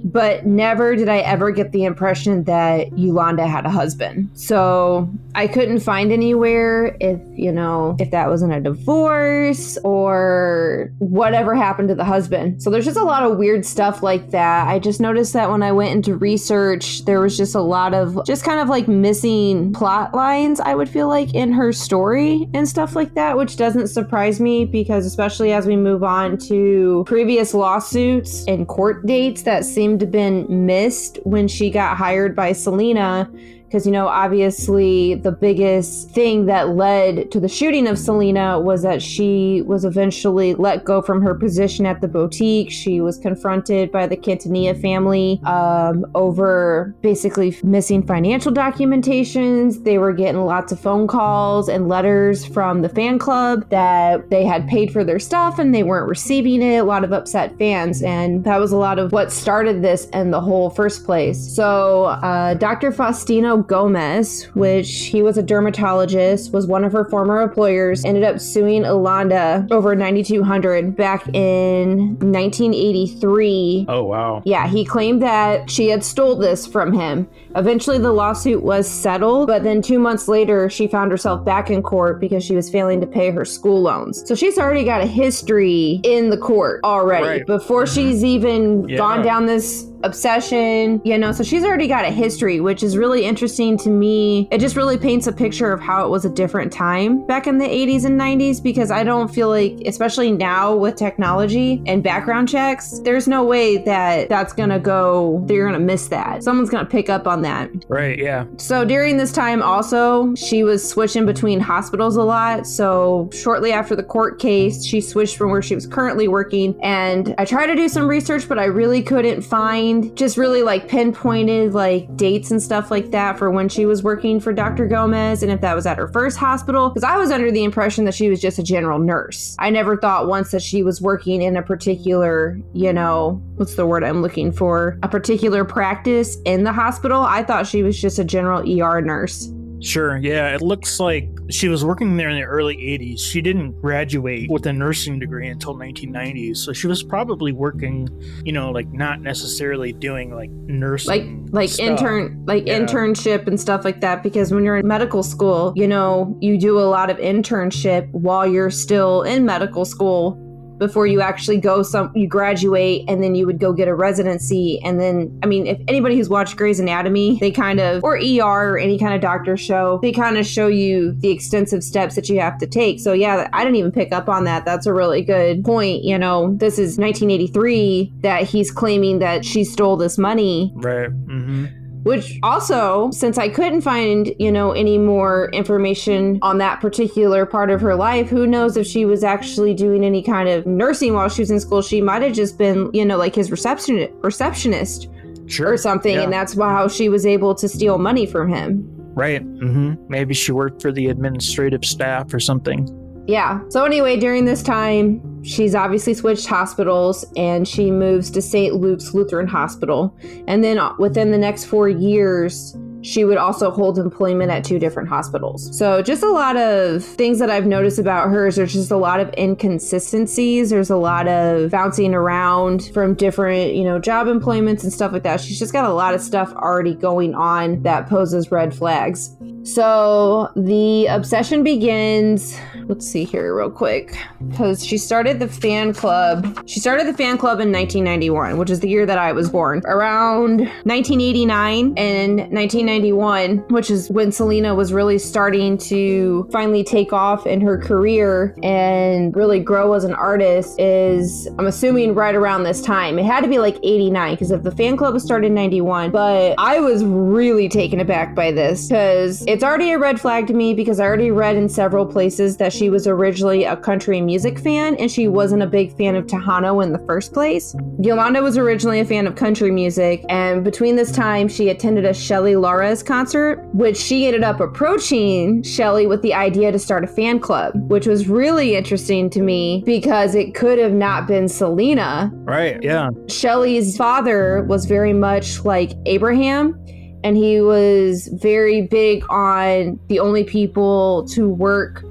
but 0.06 0.46
never 0.46 0.96
did 0.96 1.10
I 1.10 1.18
ever 1.18 1.50
get 1.50 1.72
the 1.72 1.84
impression 1.84 2.44
that 2.44 2.96
Yolanda 2.98 3.48
had 3.48 3.66
a 3.66 3.72
husband. 3.72 4.30
So 4.36 5.10
I 5.34 5.48
couldn't 5.48 5.80
find 5.80 6.12
anywhere 6.12 6.96
if 7.00 7.20
you 7.34 7.52
know 7.52 7.98
if 8.00 8.12
that 8.12 8.30
was 8.30 8.44
in 8.44 8.52
a 8.52 8.62
divorce 8.62 9.80
or 9.84 10.92
whatever 11.00 11.56
happened 11.56 11.90
to 11.90 11.96
the 11.96 12.04
husband. 12.04 12.62
So 12.62 12.70
there's 12.70 12.86
just 12.86 12.98
a 12.98 13.04
lot 13.04 13.24
of 13.24 13.38
weird 13.38 13.66
stuff 13.66 14.04
like 14.04 14.30
that. 14.30 14.68
I 14.68 14.78
just 14.78 15.02
noticed 15.02 15.34
that 15.34 15.50
when 15.50 15.64
I 15.64 15.72
went 15.72 15.96
into 15.96 16.16
research, 16.16 17.04
there 17.06 17.20
was 17.20 17.36
just 17.36 17.56
a 17.56 17.62
lot 17.62 17.96
of 17.96 18.24
just 18.28 18.44
kind 18.44 18.60
of 18.60 18.70
like 18.70 18.88
missing 18.88 19.74
plot 19.74 20.14
lines, 20.14 20.60
I 20.60 20.76
would 20.76 20.88
feel 20.88 21.08
like, 21.08 21.34
in 21.34 21.52
her 21.52 21.74
story 21.74 22.48
and 22.54 22.68
stuff 22.68 22.96
like 22.96 23.16
that, 23.16 23.38
which 23.38 23.58
doesn't 23.58 23.88
surprise 23.88 24.40
me 24.40 24.66
because, 24.66 25.06
especially 25.08 25.52
as 25.52 25.66
we 25.66 25.76
move 25.76 26.04
on 26.04 26.38
to 26.38 27.04
previous 27.08 27.56
lawsuits 27.56 28.46
and 28.48 28.68
court 28.68 29.06
dates 29.08 29.42
that 29.44 29.66
seemed 30.00 30.12
been 30.12 30.66
missed 30.66 31.20
when 31.24 31.48
she 31.48 31.70
got 31.70 31.96
hired 31.98 32.36
by 32.36 32.52
Selena 32.52 33.30
because 33.76 33.86
you 33.86 33.92
know 33.92 34.08
obviously 34.08 35.16
the 35.16 35.34
biggest 35.34 36.10
thing 36.12 36.46
that 36.46 36.70
led 36.70 37.30
to 37.30 37.42
the 37.42 37.50
shooting 37.50 37.88
of 37.88 38.00
Selena 38.00 38.58
was 38.58 38.84
that 38.84 39.02
she 39.02 39.64
was 39.64 39.84
eventually 39.84 40.56
let 40.56 40.86
go 40.86 41.02
from 41.02 41.22
her 41.22 41.36
position 41.36 41.86
at 41.86 42.00
the 42.00 42.08
boutique. 42.08 42.72
She 42.72 43.02
was 43.02 43.18
confronted 43.18 43.92
by 43.92 44.08
the 44.08 44.16
Quintanilla 44.16 44.80
family 44.82 45.42
um, 45.44 46.06
over 46.16 46.96
basically 47.02 47.58
missing 47.64 48.02
financial 48.02 48.54
documentations. 48.54 49.84
They 49.84 49.98
were 49.98 50.14
getting 50.14 50.46
lots 50.46 50.72
of 50.72 50.80
phone 50.80 51.06
calls 51.06 51.68
and 51.68 51.90
letters 51.90 52.46
from 52.46 52.82
the 52.82 52.88
fan 52.88 53.20
club 53.20 53.70
that 53.72 54.30
they 54.30 54.46
had 54.46 54.70
paid 54.70 54.94
for 54.94 55.04
their 55.04 55.20
stuff 55.20 55.60
and 55.60 55.76
they 55.76 55.84
weren't 55.84 56.08
receiving 56.08 56.62
it. 56.62 56.78
A 56.78 56.86
lot 56.86 57.04
of 57.04 57.12
upset 57.12 57.58
fans, 57.58 58.02
and 58.04 58.46
that 58.46 58.58
was 58.58 58.72
a 58.72 58.78
lot 58.78 59.00
of 59.00 59.12
what 59.12 59.34
started 59.34 59.82
this 59.82 60.06
in 60.14 60.32
the 60.32 60.40
whole 60.40 60.70
first 60.70 61.04
place. 61.04 61.54
So, 61.54 62.06
uh, 62.06 62.54
Dr. 62.54 62.94
Faustino 62.94 63.65
Gomez, 63.68 64.46
which 64.54 64.90
he 65.06 65.22
was 65.22 65.38
a 65.38 65.44
dermatologist, 65.44 66.52
was 66.54 66.68
one 66.68 66.84
of 66.84 66.92
her 66.92 67.06
former 67.06 67.42
employers, 67.42 68.04
ended 68.06 68.24
up 68.24 68.40
suing 68.40 68.84
Yolanda 68.84 69.68
over 69.72 69.96
9200 69.96 70.96
back 70.96 71.28
in 71.34 72.18
1983 72.20 73.86
Oh 73.88 74.04
wow. 74.04 74.42
yeah, 74.46 74.68
he 74.68 74.86
claimed 74.86 75.22
that 75.22 75.70
she 75.70 75.90
had 75.90 76.04
stole 76.04 76.36
this 76.36 76.66
from 76.68 76.94
him. 76.94 77.28
Eventually, 77.56 77.98
the 77.98 78.10
hmm. 78.12 78.18
lawsuit 78.18 78.64
was 78.64 78.88
settled, 78.88 79.48
but 79.48 79.64
then 79.64 79.82
two 79.82 80.00
months 80.00 80.28
later, 80.28 80.70
she 80.70 80.88
found 80.88 81.12
herself 81.12 81.44
back 81.46 81.70
in 81.70 81.82
court 81.82 82.20
because 82.20 82.44
she 82.44 82.56
was 82.56 82.70
failing 82.70 83.00
to 83.02 83.08
pay 83.08 83.32
her 83.32 83.46
school 83.46 83.82
loans. 83.82 84.28
So 84.28 84.36
she's 84.36 84.58
already 84.58 84.84
got 84.84 85.02
a 85.02 85.06
history 85.06 86.00
in 86.04 86.30
the 86.30 86.38
court 86.38 86.82
already 86.84 87.26
Right. 87.26 87.46
before 87.46 87.84
mm-hmm. 87.84 87.96
she's 87.96 88.24
even 88.24 88.90
Yeah. 88.90 88.98
gone 88.98 89.24
down 89.24 89.46
this 89.46 89.88
obsession, 90.06 91.02
you 91.04 91.18
know. 91.18 91.32
So 91.32 91.44
she's 91.44 91.64
already 91.64 91.88
got 91.88 92.06
a 92.06 92.12
history, 92.12 92.60
which 92.60 92.84
is 92.84 92.98
really 92.98 93.26
interesting 93.26 93.78
to 93.80 93.90
me. 93.90 94.48
It 94.52 94.60
just 94.60 94.76
really 94.76 94.98
paints 94.98 95.28
a 95.28 95.32
picture 95.32 95.74
of 95.74 95.82
how 95.82 96.06
it 96.06 96.10
was 96.10 96.26
a 96.26 96.30
different 96.30 96.72
time 96.72 97.26
back 97.26 97.48
in 97.48 97.58
the 97.58 97.66
80s 97.66 98.06
and 98.06 98.20
90s 98.20 98.62
because 98.62 98.92
I 98.92 99.04
don't 99.04 99.34
feel 99.34 99.50
like, 99.50 99.74
especially 99.86 100.32
now 100.32 100.76
with 100.76 100.96
technology 100.96 101.82
and 101.88 102.04
background 102.04 102.48
checks, 102.50 103.00
there's 103.00 103.28
no 103.28 103.44
way 103.44 103.78
that 103.78 104.30
that's 104.30 104.54
gonna 104.54 104.80
go, 104.80 105.44
that 105.48 105.54
you're 105.54 105.68
gonna 105.68 105.80
miss 105.80 106.08
that. 106.10 106.44
Someone's 106.44 106.70
gonna 106.70 106.86
pick 106.86 107.10
up 107.10 107.28
on 107.28 107.42
that. 107.46 107.70
Right. 107.88 108.20
Yeah. 108.20 108.46
So 108.58 108.84
during 108.86 109.18
this 109.18 109.32
time, 109.32 109.62
also, 109.62 110.36
she 110.36 110.64
was 110.64 110.88
switching 110.88 111.26
between 111.26 111.60
hospitals 111.60 112.18
a 112.18 112.24
lot. 112.24 112.68
So 112.68 113.30
shortly 113.32 113.72
after 113.72 113.96
the 113.96 114.04
court 114.04 114.40
case, 114.40 114.86
she 114.86 115.00
switched 115.00 115.38
from 115.38 115.52
where 115.52 115.62
she 115.62 115.76
was 115.76 115.88
currently 115.88 116.28
working. 116.28 116.78
And 116.84 117.34
I 117.38 117.46
tried 117.46 117.68
to 117.68 117.76
do 117.76 117.88
some 117.88 118.08
research, 118.08 118.48
but 118.48 118.60
I 118.60 118.66
really 118.66 119.02
couldn't 119.02 119.42
find 119.42 119.66
find 119.66 120.16
just 120.18 120.38
really 120.38 120.62
like 120.62 120.88
pinpointed 120.88 121.74
like 121.74 122.16
dates 122.18 122.52
and 122.52 122.62
stuff 122.62 122.92
like 122.92 123.12
that 123.12 123.38
for 123.38 123.50
when 123.52 123.70
she 123.70 123.86
was 123.86 124.04
working 124.04 124.40
for 124.40 124.54
Dr. 124.54 124.88
Gomez 124.88 125.44
and 125.44 125.52
if 125.52 125.62
that 125.62 125.76
was 125.76 125.86
at 125.86 125.98
her 125.98 126.08
first 126.08 126.38
hospital. 126.38 126.90
Because 126.90 127.04
I 127.04 127.18
was 127.18 127.32
under 127.32 127.52
the 127.52 127.64
impression 127.64 128.06
that 128.06 128.14
she 128.14 128.30
was 128.30 128.42
just 128.42 128.60
a 128.60 128.64
general 128.64 129.00
nurse. 129.00 129.56
I 129.60 129.70
never 129.70 129.98
thought 129.98 130.28
once 130.28 130.52
that 130.52 130.62
she 130.62 130.84
was 130.84 131.02
working 131.02 131.42
in 131.42 131.58
a 131.58 131.62
particular, 131.64 132.60
you 132.74 132.94
know, 132.94 133.42
what's 133.56 133.76
the 133.76 133.86
word 133.86 134.04
I'm 134.04 134.22
looking 134.22 134.52
for? 134.52 134.98
A 135.04 135.08
particular 135.08 135.66
practice 135.66 136.38
in 136.46 136.64
the 136.64 136.74
hospital. 136.74 137.22
I 137.36 137.44
thought 137.44 137.68
she 137.68 137.84
was 137.84 138.00
just 138.02 138.18
a 138.18 138.24
general 138.24 138.62
ER 138.62 139.02
nurse. 139.02 139.52
Sure, 139.82 140.18
yeah. 140.18 140.56
It 140.56 140.62
looks 140.62 141.02
like 141.02 141.30
she 141.50 141.68
was 141.68 141.84
working 141.84 142.16
there 142.16 142.30
in 142.30 142.38
the 142.38 142.46
early 142.46 142.78
80s. 142.78 143.20
She 143.20 143.42
didn't 143.42 143.74
graduate 143.82 144.50
with 144.50 144.66
a 144.66 144.72
nursing 144.74 145.20
degree 145.20 145.50
until 145.50 145.76
1990s. 145.76 146.58
So 146.58 146.72
she 146.72 146.88
was 146.88 147.04
probably 147.04 147.52
working, 147.52 148.08
you 148.46 148.54
know, 148.54 148.72
like 148.72 148.88
not 148.94 149.20
necessarily 149.20 149.92
doing 149.92 150.34
like 150.34 150.50
nursing. 150.50 151.10
like 151.46 151.54
like 151.54 151.70
stuff. 151.70 151.88
intern 151.88 152.42
like 152.48 152.66
Yeah. 152.66 152.80
internship 152.80 153.48
and 153.48 153.60
stuff 153.60 153.84
like 153.84 154.00
that 154.00 154.24
because 154.24 154.54
when 154.54 154.64
you're 154.64 154.78
in 154.78 154.88
medical 154.88 155.22
school 155.24 155.74
you 155.76 155.88
know 155.88 156.36
you 156.42 156.58
do 156.58 156.80
a 156.80 156.88
lot 156.90 157.10
of 157.10 157.18
internship 157.18 158.10
while 158.12 158.48
you're 158.48 158.72
still 158.72 159.22
in 159.24 159.46
medical 159.46 159.86
school 159.86 160.42
before 160.78 161.08
you 161.08 161.22
actually 161.22 161.58
go 161.58 161.84
some 161.84 162.12
you 162.16 162.28
graduate 162.28 163.06
and 163.08 163.24
then 163.24 163.36
you 163.36 163.46
would 163.46 163.60
go 163.60 163.74
get 163.74 163.88
a 163.88 163.96
residency. 163.96 164.80
And 164.84 165.00
then 165.00 165.38
I 165.44 165.48
mean 165.48 165.68
if 165.68 165.80
anybody 165.88 166.16
who's 166.16 166.30
watched 166.30 166.58
Grey's 166.58 166.80
Anatomy 166.80 167.38
they 167.40 167.52
kind 167.52 167.80
of 167.80 168.04
or 168.04 168.18
ER 168.18 168.74
or 168.74 168.78
any 168.78 168.98
kind 169.00 169.14
of 169.14 169.22
doctor 169.22 169.58
show 169.58 170.00
they 170.02 170.12
kind 170.12 170.38
of 170.38 170.46
show 170.46 170.68
you 170.68 171.14
the 171.20 171.30
extensive 171.30 171.84
steps 171.84 172.16
that 172.16 172.30
you 172.30 172.40
have 172.40 172.58
to 172.60 172.68
take. 172.68 173.00
So 173.00 173.14
yeah 173.14 173.50
I 173.54 173.64
didn't 173.64 173.78
even 173.78 173.92
pick 173.92 174.12
up 174.12 174.30
on 174.30 174.44
that. 174.46 174.66
That's 174.66 174.86
a 174.86 174.94
really 174.94 175.22
good 175.22 175.64
point 175.64 176.04
you 176.04 176.18
know. 176.18 176.56
This 176.58 176.80
is 176.80 176.98
1983 176.98 178.14
that 178.22 178.44
he's 178.44 178.72
claiming 178.72 179.20
that 179.20 179.46
she 179.46 179.64
stole 179.64 179.98
this 179.98 180.18
money. 180.18 180.72
Right. 180.76 181.10
hmm 181.10 181.66
which 182.06 182.40
also 182.44 183.10
since 183.12 183.38
i 183.38 183.50
couldn't 183.50 183.82
find 183.82 184.34
you 184.40 184.52
know 184.52 184.72
any 184.72 184.98
more 184.98 185.50
information 185.52 186.38
on 186.42 186.58
that 186.60 186.80
particular 186.80 187.46
part 187.46 187.70
of 187.70 187.82
her 187.82 187.96
life 187.96 188.30
who 188.30 188.46
knows 188.48 188.78
if 188.78 188.86
she 188.88 189.06
was 189.06 189.24
actually 189.24 189.74
doing 189.74 190.04
any 190.06 190.22
kind 190.24 190.48
of 190.48 190.66
nursing 190.66 191.14
while 191.14 191.28
she 191.30 191.42
was 191.42 191.52
in 191.52 191.60
school 191.60 191.82
she 191.82 192.02
might 192.02 192.22
have 192.22 192.34
just 192.34 192.58
been 192.58 192.90
you 192.94 193.04
know 193.04 193.18
like 193.18 193.36
his 193.36 193.52
reception 193.52 194.08
receptionist 194.22 195.10
Sure. 195.48 195.74
or 195.74 195.78
something 195.78 196.16
Yeah. 196.16 196.24
and 196.24 196.34
that's 196.34 196.56
how 196.58 196.88
she 196.88 197.08
was 197.10 197.26
able 197.26 197.54
to 197.56 197.68
steal 197.68 197.98
money 197.98 198.26
from 198.26 198.50
him 198.50 198.90
Right. 199.16 199.42
hmm 199.42 199.94
Maybe 200.10 200.34
she 200.34 200.52
worked 200.52 200.82
for 200.82 200.92
the 200.92 201.08
administrative 201.08 201.86
staff 201.86 202.34
or 202.34 202.40
something. 202.42 202.86
Yeah. 203.28 203.62
So 203.70 203.86
anyway, 203.86 204.18
during 204.18 204.46
this 204.46 204.62
time, 204.62 205.44
she's 205.44 205.74
obviously 205.74 206.14
switched 206.14 206.48
hospitals 206.48 207.26
and 207.36 207.68
she 207.68 207.92
moves 207.92 208.30
to 208.32 208.42
St. 208.42 208.76
Luke's 208.76 209.14
Lutheran 209.14 209.48
Hospital. 209.48 210.16
And 210.48 210.64
then 210.64 210.78
uh, 210.78 210.94
within 211.00 211.32
the 211.32 211.38
next 211.38 211.66
4 211.66 211.90
years, 211.90 212.76
she 213.06 213.24
would 213.24 213.38
also 213.38 213.70
hold 213.70 214.00
employment 214.00 214.50
at 214.50 214.64
two 214.64 214.80
different 214.80 215.08
hospitals. 215.08 215.78
So 215.78 216.02
just 216.02 216.24
a 216.24 216.30
lot 216.30 216.58
of 216.58 217.04
things 217.04 217.38
that 217.38 217.52
I've 217.52 217.68
noticed 217.68 218.00
about 218.00 218.30
hers. 218.30 218.56
There's 218.56 218.74
just 218.74 218.90
a 218.90 218.98
lot 218.98 219.20
of 219.20 219.32
inconsistencies. 219.38 220.72
There's 220.72 220.90
a 220.90 220.98
lot 220.98 221.28
of 221.28 221.70
bouncing 221.70 222.16
around 222.16 222.90
from 222.94 223.14
different, 223.14 223.76
you 223.76 223.84
know, 223.84 224.00
job 224.00 224.28
employments 224.28 224.84
and 224.84 224.92
stuff 224.92 225.12
like 225.12 225.22
that. 225.24 225.40
She's 225.40 225.60
just 225.60 225.72
got 225.72 225.88
a 225.88 225.94
lot 225.94 226.16
of 226.16 226.22
stuff 226.22 226.52
already 226.54 226.96
going 226.96 227.36
on 227.36 227.84
that 227.84 228.10
poses 228.10 228.52
red 228.52 228.74
flags. 228.74 229.36
So 229.66 230.52
the 230.56 231.08
obsession 231.08 231.64
begins. 231.64 232.58
Let's 232.86 233.08
see 233.08 233.24
here, 233.24 233.56
real 233.56 233.72
quick. 233.72 234.16
Because 234.50 234.86
she 234.86 235.00
started 235.00 235.40
the 235.40 235.48
fan 235.48 235.92
club. 235.94 236.64
She 236.68 236.80
started 236.80 237.08
the 237.08 237.14
fan 237.14 237.40
club 237.40 237.60
in 237.60 237.72
1991, 237.72 238.58
which 238.58 238.70
is 238.70 238.82
the 238.82 238.88
year 238.88 239.08
that 239.08 239.18
I 239.18 239.32
was 239.32 239.50
born. 239.50 239.82
Around 239.86 240.60
1989 240.84 241.96
and 241.98 242.38
1991, 242.38 243.58
which 243.70 243.90
is 243.90 244.10
when 244.12 244.32
Selena 244.32 244.76
was 244.76 244.94
really 244.94 245.18
starting 245.18 245.80
to 245.80 246.48
finally 246.52 246.84
take 246.84 247.12
off 247.12 247.48
in 247.48 247.60
her 247.62 247.80
career 247.80 248.56
and 248.62 249.36
really 249.36 249.60
grow 249.60 249.94
as 249.94 250.04
an 250.04 250.14
artist, 250.14 250.80
is 250.80 251.48
I'm 251.58 251.66
assuming 251.66 252.14
right 252.14 252.36
around 252.36 252.64
this 252.64 252.82
time. 252.82 253.18
It 253.18 253.26
had 253.26 253.42
to 253.42 253.50
be 253.50 253.58
like 253.58 253.78
89, 253.82 254.36
because 254.36 254.52
if 254.52 254.62
the 254.62 254.72
fan 254.72 254.96
club 254.96 255.16
was 255.16 255.24
started 255.24 255.48
in 255.48 255.56
91, 255.56 256.12
but 256.12 256.54
I 256.60 256.80
was 256.80 257.04
really 257.04 257.68
taken 257.68 258.00
aback 258.00 258.36
by 258.36 258.52
this 258.52 258.90
because 258.90 259.44
it's 259.56 259.64
already 259.64 259.94
a 259.94 259.98
red 259.98 260.20
flag 260.20 260.48
to 260.48 260.54
me 260.54 260.74
because 260.74 261.00
I 261.00 261.06
already 261.06 261.32
read 261.32 261.56
in 261.56 261.70
several 261.70 262.06
places 262.06 262.58
that 262.58 262.74
she 262.74 262.90
was 262.90 263.08
originally 263.08 263.64
a 263.64 263.78
country 263.78 264.20
music 264.20 264.60
fan 264.60 264.98
and 264.98 265.10
she 265.10 265.30
wasn't 265.30 265.64
a 265.64 265.66
big 265.66 265.96
fan 265.96 266.18
of 266.18 266.28
Tejano 266.28 266.84
in 266.84 266.92
the 266.92 267.00
first 267.06 267.32
place. 267.32 267.74
Yolanda 268.02 268.44
was 268.44 268.58
originally 268.58 269.00
a 269.00 269.06
fan 269.06 269.26
of 269.26 269.38
country 269.38 269.72
music, 269.72 270.26
and 270.28 270.66
between 270.66 270.98
this 270.98 271.10
time, 271.10 271.48
she 271.48 271.70
attended 271.70 272.04
a 272.04 272.14
Shelly 272.14 272.58
Lares 272.58 273.02
concert, 273.02 273.64
which 273.74 273.96
she 273.96 274.28
ended 274.28 274.44
up 274.44 274.60
approaching 274.60 275.64
Shelly 275.64 276.06
with 276.06 276.22
the 276.22 276.34
idea 276.34 276.74
to 276.74 276.78
start 276.78 277.06
a 277.06 277.08
fan 277.08 277.40
club, 277.40 277.72
which 277.90 278.08
was 278.08 278.28
really 278.28 278.76
interesting 278.76 279.30
to 279.30 279.42
me 279.42 279.84
because 279.86 280.36
it 280.36 280.54
could 280.54 280.80
have 280.80 280.92
not 280.92 281.28
been 281.28 281.48
Selena. 281.48 282.30
Right. 282.44 282.84
Yeah. 282.84 283.12
Shelley's 283.30 283.96
father 283.96 284.64
was 284.64 284.84
very 284.84 285.14
much 285.14 285.64
like 285.64 285.94
Abraham, 286.06 286.78
and 287.26 287.36
he 287.36 287.60
was 287.60 288.30
very 288.34 288.84
big 288.84 289.26
on 289.32 290.00
the 290.10 290.20
only 290.20 290.44
people 290.44 291.26
to 291.30 291.50
work 291.50 292.06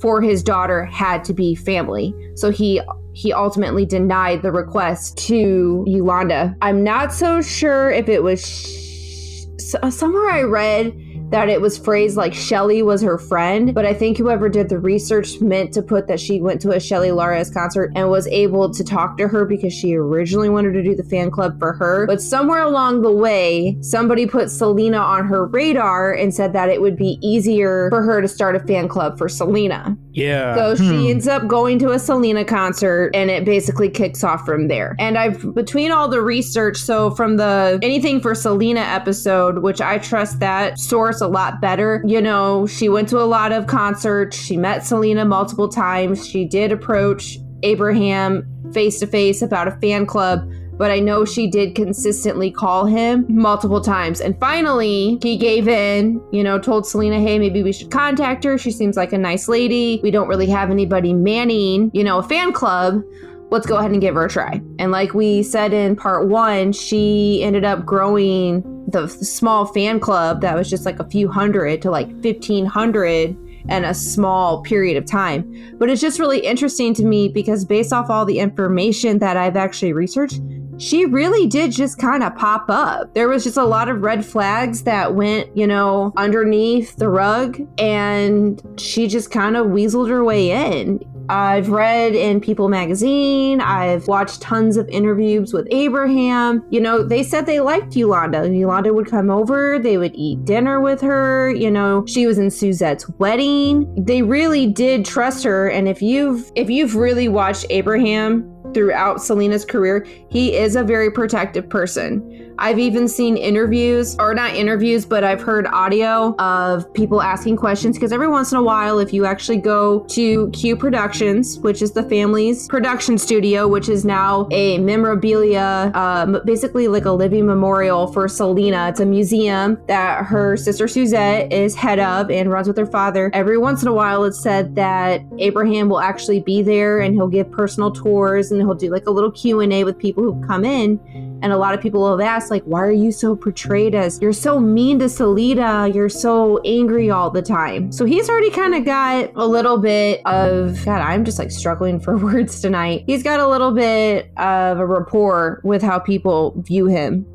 for 0.00 0.22
his 0.22 0.44
daughter 0.44 0.84
had 0.84 1.24
to 1.24 1.34
be 1.34 1.56
family. 1.56 2.14
So 2.36 2.50
he 2.50 2.80
he 3.12 3.32
ultimately 3.32 3.84
denied 3.84 4.42
the 4.42 4.52
request 4.52 5.18
to 5.26 5.84
Yolanda. 5.88 6.56
I'm 6.62 6.84
not 6.84 7.12
so 7.12 7.42
sure 7.42 7.90
if 7.90 8.08
it 8.08 8.22
was 8.22 8.46
sh- 8.46 9.74
somewhere 9.90 10.30
I 10.30 10.42
read 10.42 10.96
that 11.30 11.48
it 11.48 11.60
was 11.60 11.78
phrased 11.78 12.16
like 12.16 12.34
Shelly 12.34 12.82
was 12.82 13.02
her 13.02 13.18
friend, 13.18 13.74
but 13.74 13.86
I 13.86 13.94
think 13.94 14.18
whoever 14.18 14.48
did 14.48 14.68
the 14.68 14.78
research 14.78 15.40
meant 15.40 15.72
to 15.74 15.82
put 15.82 16.08
that 16.08 16.20
she 16.20 16.40
went 16.40 16.60
to 16.62 16.70
a 16.72 16.80
Shelly 16.80 17.12
Lares 17.12 17.50
concert 17.50 17.92
and 17.94 18.10
was 18.10 18.26
able 18.28 18.70
to 18.70 18.84
talk 18.84 19.16
to 19.18 19.28
her 19.28 19.44
because 19.44 19.72
she 19.72 19.94
originally 19.94 20.48
wanted 20.48 20.72
to 20.72 20.82
do 20.82 20.94
the 20.94 21.04
fan 21.04 21.30
club 21.30 21.58
for 21.58 21.72
her. 21.74 22.06
But 22.06 22.20
somewhere 22.20 22.62
along 22.62 23.02
the 23.02 23.12
way, 23.12 23.76
somebody 23.80 24.26
put 24.26 24.50
Selena 24.50 24.98
on 24.98 25.26
her 25.26 25.46
radar 25.46 26.12
and 26.12 26.34
said 26.34 26.52
that 26.52 26.68
it 26.68 26.80
would 26.80 26.96
be 26.96 27.18
easier 27.22 27.88
for 27.90 28.02
her 28.02 28.20
to 28.20 28.28
start 28.28 28.56
a 28.56 28.60
fan 28.60 28.88
club 28.88 29.16
for 29.16 29.28
Selena. 29.28 29.96
Yeah. 30.12 30.56
So 30.56 30.76
Hmm. 30.76 30.90
she 30.90 31.10
ends 31.10 31.28
up 31.28 31.46
going 31.46 31.78
to 31.80 31.90
a 31.90 31.98
Selena 31.98 32.44
concert 32.44 33.10
and 33.14 33.30
it 33.30 33.44
basically 33.44 33.88
kicks 33.88 34.24
off 34.24 34.44
from 34.44 34.66
there. 34.68 34.96
And 34.98 35.16
I've 35.16 35.54
between 35.54 35.92
all 35.92 36.08
the 36.08 36.20
research, 36.20 36.76
so 36.78 37.10
from 37.12 37.36
the 37.36 37.78
anything 37.82 38.20
for 38.20 38.34
Selena 38.34 38.80
episode, 38.80 39.62
which 39.62 39.80
I 39.80 39.98
trust 39.98 40.40
that 40.40 40.78
source 40.78 41.19
a 41.20 41.28
lot 41.28 41.60
better. 41.60 42.02
You 42.06 42.20
know, 42.20 42.66
she 42.66 42.88
went 42.88 43.08
to 43.10 43.18
a 43.18 43.24
lot 43.24 43.52
of 43.52 43.66
concerts, 43.66 44.36
she 44.36 44.56
met 44.56 44.84
Selena 44.84 45.24
multiple 45.24 45.68
times, 45.68 46.26
she 46.26 46.44
did 46.44 46.72
approach 46.72 47.38
Abraham 47.62 48.46
face 48.72 49.00
to 49.00 49.06
face 49.06 49.42
about 49.42 49.68
a 49.68 49.72
fan 49.72 50.06
club 50.06 50.48
but 50.80 50.90
I 50.90 50.98
know 50.98 51.26
she 51.26 51.46
did 51.46 51.74
consistently 51.74 52.50
call 52.50 52.86
him 52.86 53.26
multiple 53.28 53.82
times. 53.82 54.18
And 54.18 54.40
finally, 54.40 55.18
he 55.20 55.36
gave 55.36 55.68
in, 55.68 56.22
you 56.32 56.42
know, 56.42 56.58
told 56.58 56.86
Selena, 56.86 57.20
hey, 57.20 57.38
maybe 57.38 57.62
we 57.62 57.70
should 57.70 57.90
contact 57.90 58.44
her. 58.44 58.56
She 58.56 58.70
seems 58.70 58.96
like 58.96 59.12
a 59.12 59.18
nice 59.18 59.46
lady. 59.46 60.00
We 60.02 60.10
don't 60.10 60.26
really 60.26 60.46
have 60.46 60.70
anybody 60.70 61.12
manning, 61.12 61.90
you 61.92 62.02
know, 62.02 62.16
a 62.20 62.22
fan 62.22 62.54
club. 62.54 63.02
Let's 63.50 63.66
go 63.66 63.76
ahead 63.76 63.90
and 63.90 64.00
give 64.00 64.14
her 64.14 64.26
a 64.26 64.28
try. 64.28 64.60
And 64.78 64.92
like 64.92 65.12
we 65.12 65.42
said 65.42 65.72
in 65.72 65.96
part 65.96 66.28
one, 66.28 66.72
she 66.72 67.42
ended 67.42 67.64
up 67.64 67.84
growing 67.84 68.62
the 68.86 69.08
small 69.08 69.66
fan 69.66 70.00
club 70.00 70.40
that 70.40 70.56
was 70.56 70.70
just 70.70 70.84
like 70.84 71.00
a 71.00 71.08
few 71.08 71.28
hundred 71.28 71.82
to 71.82 71.90
like 71.90 72.08
1500 72.08 73.36
in 73.68 73.84
a 73.84 73.94
small 73.94 74.62
period 74.62 74.96
of 74.96 75.04
time. 75.04 75.76
But 75.78 75.90
it's 75.90 76.00
just 76.00 76.18
really 76.18 76.40
interesting 76.40 76.94
to 76.94 77.04
me 77.04 77.28
because 77.28 77.64
based 77.64 77.92
off 77.92 78.08
all 78.08 78.24
the 78.24 78.38
information 78.38 79.18
that 79.18 79.36
I've 79.36 79.56
actually 79.56 79.92
researched, 79.92 80.40
she 80.78 81.04
really 81.04 81.46
did 81.46 81.72
just 81.72 81.98
kind 81.98 82.22
of 82.22 82.34
pop 82.36 82.64
up. 82.70 83.12
There 83.14 83.28
was 83.28 83.44
just 83.44 83.58
a 83.58 83.64
lot 83.64 83.90
of 83.90 84.00
red 84.00 84.24
flags 84.24 84.84
that 84.84 85.14
went, 85.14 85.54
you 85.54 85.66
know, 85.66 86.12
underneath 86.16 86.96
the 86.96 87.10
rug, 87.10 87.60
and 87.78 88.62
she 88.80 89.06
just 89.06 89.30
kind 89.30 89.58
of 89.58 89.66
weaseled 89.66 90.08
her 90.08 90.24
way 90.24 90.50
in. 90.50 90.98
I've 91.30 91.68
read 91.68 92.16
in 92.16 92.40
People 92.40 92.68
magazine, 92.68 93.60
I've 93.60 94.08
watched 94.08 94.42
tons 94.42 94.76
of 94.76 94.88
interviews 94.88 95.52
with 95.52 95.68
Abraham. 95.70 96.64
You 96.70 96.80
know, 96.80 97.04
they 97.04 97.22
said 97.22 97.46
they 97.46 97.60
liked 97.60 97.94
Yolanda. 97.94 98.48
Yolanda 98.52 98.92
would 98.92 99.06
come 99.06 99.30
over, 99.30 99.78
they 99.78 99.96
would 99.96 100.10
eat 100.16 100.44
dinner 100.44 100.80
with 100.80 101.00
her. 101.02 101.54
You 101.54 101.70
know, 101.70 102.04
she 102.06 102.26
was 102.26 102.38
in 102.38 102.50
Suzette's 102.50 103.08
wedding. 103.20 103.94
They 103.96 104.22
really 104.22 104.66
did 104.66 105.04
trust 105.04 105.44
her. 105.44 105.68
And 105.70 105.88
if 105.88 106.02
you've 106.02 106.50
if 106.56 106.68
you've 106.68 106.96
really 106.96 107.28
watched 107.28 107.64
Abraham 107.70 108.42
throughout 108.74 109.22
Selena's 109.22 109.64
career, 109.64 110.06
he 110.28 110.56
is 110.56 110.76
a 110.76 110.82
very 110.82 111.10
protective 111.10 111.68
person. 111.68 112.46
I've 112.58 112.78
even 112.78 113.08
seen 113.08 113.38
interviews, 113.38 114.16
or 114.18 114.34
not 114.34 114.54
interviews, 114.54 115.06
but 115.06 115.24
I've 115.24 115.40
heard 115.40 115.66
audio 115.68 116.36
of 116.36 116.92
people 116.92 117.22
asking 117.22 117.56
questions 117.56 117.96
because 117.96 118.12
every 118.12 118.28
once 118.28 118.52
in 118.52 118.58
a 118.58 118.62
while, 118.62 118.98
if 118.98 119.14
you 119.14 119.24
actually 119.24 119.56
go 119.56 120.00
to 120.08 120.50
Q 120.50 120.76
Productions, 120.76 121.58
which 121.60 121.80
is 121.80 121.92
the 121.92 122.02
family's 122.02 122.68
production 122.68 123.16
studio, 123.16 123.66
which 123.66 123.88
is 123.88 124.04
now 124.04 124.46
a 124.50 124.76
memorabilia, 124.76 125.90
um, 125.94 126.38
basically 126.44 126.86
like 126.86 127.06
a 127.06 127.12
living 127.12 127.46
memorial 127.46 128.12
for 128.12 128.28
Selena, 128.28 128.90
it's 128.90 129.00
a 129.00 129.06
museum 129.06 129.78
that 129.86 130.26
her 130.26 130.54
sister 130.58 130.86
Suzette 130.86 131.50
is 131.50 131.74
head 131.74 131.98
of 131.98 132.30
and 132.30 132.50
runs 132.50 132.68
with 132.68 132.76
her 132.76 132.84
father. 132.84 133.30
Every 133.32 133.56
once 133.56 133.80
in 133.80 133.88
a 133.88 133.94
while, 133.94 134.24
it's 134.24 134.42
said 134.42 134.74
that 134.74 135.22
Abraham 135.38 135.88
will 135.88 136.00
actually 136.00 136.40
be 136.40 136.60
there 136.60 137.00
and 137.00 137.14
he'll 137.14 137.28
give 137.28 137.50
personal 137.50 137.90
tours 137.90 138.52
and 138.52 138.59
he'll 138.66 138.74
do 138.74 138.90
like 138.90 139.06
a 139.06 139.10
little 139.10 139.30
Q&A 139.30 139.84
with 139.84 139.98
people 139.98 140.22
who've 140.22 140.46
come 140.46 140.64
in 140.64 141.00
and 141.42 141.52
a 141.52 141.56
lot 141.56 141.74
of 141.74 141.80
people 141.80 142.10
have 142.10 142.20
asked 142.20 142.50
like 142.50 142.62
why 142.64 142.80
are 142.80 142.90
you 142.90 143.12
so 143.12 143.34
portrayed 143.34 143.94
as 143.94 144.20
you're 144.20 144.32
so 144.32 144.58
mean 144.58 144.98
to 144.98 145.08
Selena 145.08 145.88
you're 145.88 146.08
so 146.08 146.60
angry 146.64 147.10
all 147.10 147.30
the 147.30 147.42
time? 147.42 147.92
So 147.92 148.04
he's 148.04 148.28
already 148.28 148.50
kind 148.50 148.74
of 148.74 148.84
got 148.84 149.32
a 149.34 149.46
little 149.46 149.78
bit 149.78 150.20
of 150.26 150.84
god 150.84 151.00
I'm 151.00 151.24
just 151.24 151.38
like 151.38 151.50
struggling 151.50 152.00
for 152.00 152.16
words 152.30 152.60
tonight. 152.60 153.04
He's 153.06 153.22
got 153.22 153.40
a 153.40 153.48
little 153.48 153.72
bit 153.72 154.30
of 154.36 154.78
a 154.78 154.86
rapport 154.86 155.60
with 155.64 155.82
how 155.82 155.98
people 155.98 156.54
view 156.62 156.86
him 156.86 157.26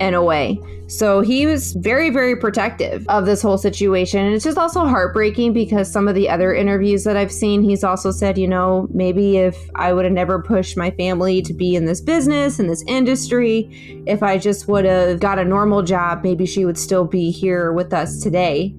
in 0.00 0.14
a 0.14 0.22
way. 0.22 0.60
So 0.88 1.20
he 1.20 1.46
was 1.46 1.72
very, 1.72 2.10
very 2.10 2.36
protective 2.36 3.04
of 3.08 3.26
this 3.26 3.42
whole 3.42 3.58
situation. 3.58 4.24
And 4.24 4.34
it's 4.34 4.44
just 4.44 4.56
also 4.56 4.84
heartbreaking 4.84 5.52
because 5.52 5.90
some 5.90 6.06
of 6.06 6.14
the 6.14 6.28
other 6.28 6.54
interviews 6.54 7.02
that 7.04 7.16
I've 7.16 7.32
seen, 7.32 7.62
he's 7.62 7.82
also 7.82 8.12
said, 8.12 8.38
you 8.38 8.46
know, 8.46 8.86
maybe 8.92 9.38
if 9.38 9.56
I 9.74 9.92
would 9.92 10.04
have 10.04 10.14
never 10.14 10.40
pushed 10.40 10.76
my 10.76 10.92
family 10.92 11.42
to 11.42 11.52
be 11.52 11.74
in 11.74 11.86
this 11.86 12.00
business, 12.00 12.60
in 12.60 12.68
this 12.68 12.84
industry, 12.86 14.04
if 14.06 14.22
I 14.22 14.38
just 14.38 14.68
would 14.68 14.84
have 14.84 15.18
got 15.18 15.40
a 15.40 15.44
normal 15.44 15.82
job, 15.82 16.22
maybe 16.22 16.46
she 16.46 16.64
would 16.64 16.78
still 16.78 17.04
be 17.04 17.32
here 17.32 17.72
with 17.72 17.92
us 17.92 18.20
today 18.20 18.74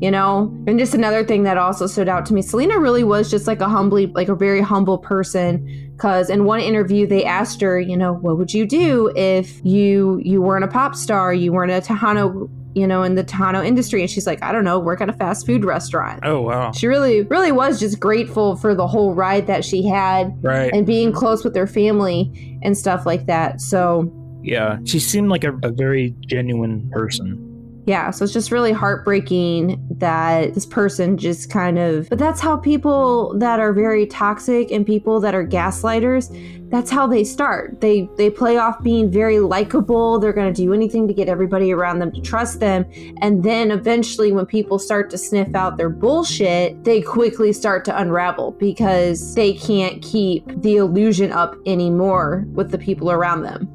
you 0.00 0.10
know 0.10 0.52
and 0.66 0.78
just 0.78 0.94
another 0.94 1.22
thing 1.24 1.42
that 1.42 1.56
also 1.58 1.86
stood 1.86 2.08
out 2.08 2.24
to 2.26 2.32
me 2.34 2.40
selena 2.42 2.78
really 2.78 3.04
was 3.04 3.30
just 3.30 3.46
like 3.46 3.60
a 3.60 3.68
humbly 3.68 4.06
like 4.08 4.28
a 4.28 4.34
very 4.34 4.60
humble 4.60 4.96
person 4.98 5.92
because 5.96 6.30
in 6.30 6.44
one 6.44 6.60
interview 6.60 7.06
they 7.06 7.24
asked 7.24 7.60
her 7.60 7.78
you 7.80 7.96
know 7.96 8.14
what 8.14 8.38
would 8.38 8.52
you 8.54 8.66
do 8.66 9.12
if 9.16 9.64
you 9.64 10.20
you 10.24 10.40
weren't 10.40 10.64
a 10.64 10.68
pop 10.68 10.94
star 10.94 11.34
you 11.34 11.52
weren't 11.52 11.70
a 11.70 11.80
tejano 11.80 12.48
you 12.74 12.86
know 12.86 13.02
in 13.02 13.14
the 13.16 13.24
tejano 13.24 13.66
industry 13.66 14.00
and 14.00 14.08
she's 14.10 14.26
like 14.26 14.42
i 14.42 14.52
don't 14.52 14.64
know 14.64 14.78
work 14.78 15.00
at 15.00 15.08
a 15.08 15.12
fast 15.12 15.44
food 15.44 15.64
restaurant 15.64 16.20
Oh 16.22 16.40
wow. 16.42 16.70
she 16.72 16.86
really 16.86 17.22
really 17.24 17.52
was 17.52 17.78
just 17.80 17.98
grateful 18.00 18.56
for 18.56 18.74
the 18.74 18.86
whole 18.86 19.12
ride 19.14 19.46
that 19.48 19.64
she 19.64 19.86
had 19.86 20.32
Right. 20.42 20.72
and 20.72 20.86
being 20.86 21.12
close 21.12 21.44
with 21.44 21.54
her 21.56 21.66
family 21.66 22.58
and 22.62 22.78
stuff 22.78 23.04
like 23.04 23.26
that 23.26 23.60
so 23.60 24.10
Yeah. 24.42 24.78
She 24.86 24.98
seemed 25.00 25.28
like 25.28 25.44
a, 25.44 25.52
a 25.62 25.70
very 25.70 26.14
genuine 26.26 26.88
person. 26.92 27.46
Yeah 27.86 28.10
so 28.10 28.24
it's 28.24 28.32
just 28.32 28.50
really 28.50 28.72
heartbreaking 28.72 29.80
that 29.90 30.54
this 30.54 30.66
person 30.66 31.16
just 31.16 31.50
kind 31.50 31.78
of 31.78 32.08
but 32.08 32.18
that's 32.18 32.40
how 32.40 32.56
people 32.56 33.36
that 33.38 33.60
are 33.60 33.72
very 33.72 34.06
toxic 34.06 34.70
and 34.70 34.86
people 34.86 35.20
that 35.20 35.34
are 35.34 35.46
gaslighters 35.46 36.30
that's 36.70 36.90
how 36.90 37.06
they 37.06 37.24
start. 37.24 37.80
They 37.80 38.08
they 38.16 38.30
play 38.30 38.56
off 38.56 38.80
being 38.82 39.10
very 39.10 39.40
likable. 39.40 40.20
They're 40.20 40.32
going 40.32 40.52
to 40.52 40.62
do 40.62 40.72
anything 40.72 41.08
to 41.08 41.12
get 41.12 41.28
everybody 41.28 41.72
around 41.72 41.98
them 41.98 42.12
to 42.12 42.20
trust 42.20 42.60
them. 42.60 42.86
And 43.20 43.42
then 43.42 43.72
eventually 43.72 44.30
when 44.30 44.46
people 44.46 44.78
start 44.78 45.10
to 45.10 45.18
sniff 45.18 45.54
out 45.54 45.76
their 45.76 45.90
bullshit 45.90 46.84
they 46.84 47.02
quickly 47.02 47.52
start 47.52 47.84
to 47.84 48.00
unravel 48.00 48.52
because 48.52 49.34
they 49.34 49.52
can't 49.52 50.00
keep 50.02 50.44
the 50.62 50.76
illusion 50.76 51.32
up 51.32 51.56
anymore 51.66 52.44
with 52.52 52.70
the 52.70 52.78
people 52.78 53.10
around 53.10 53.42
them 53.42 53.68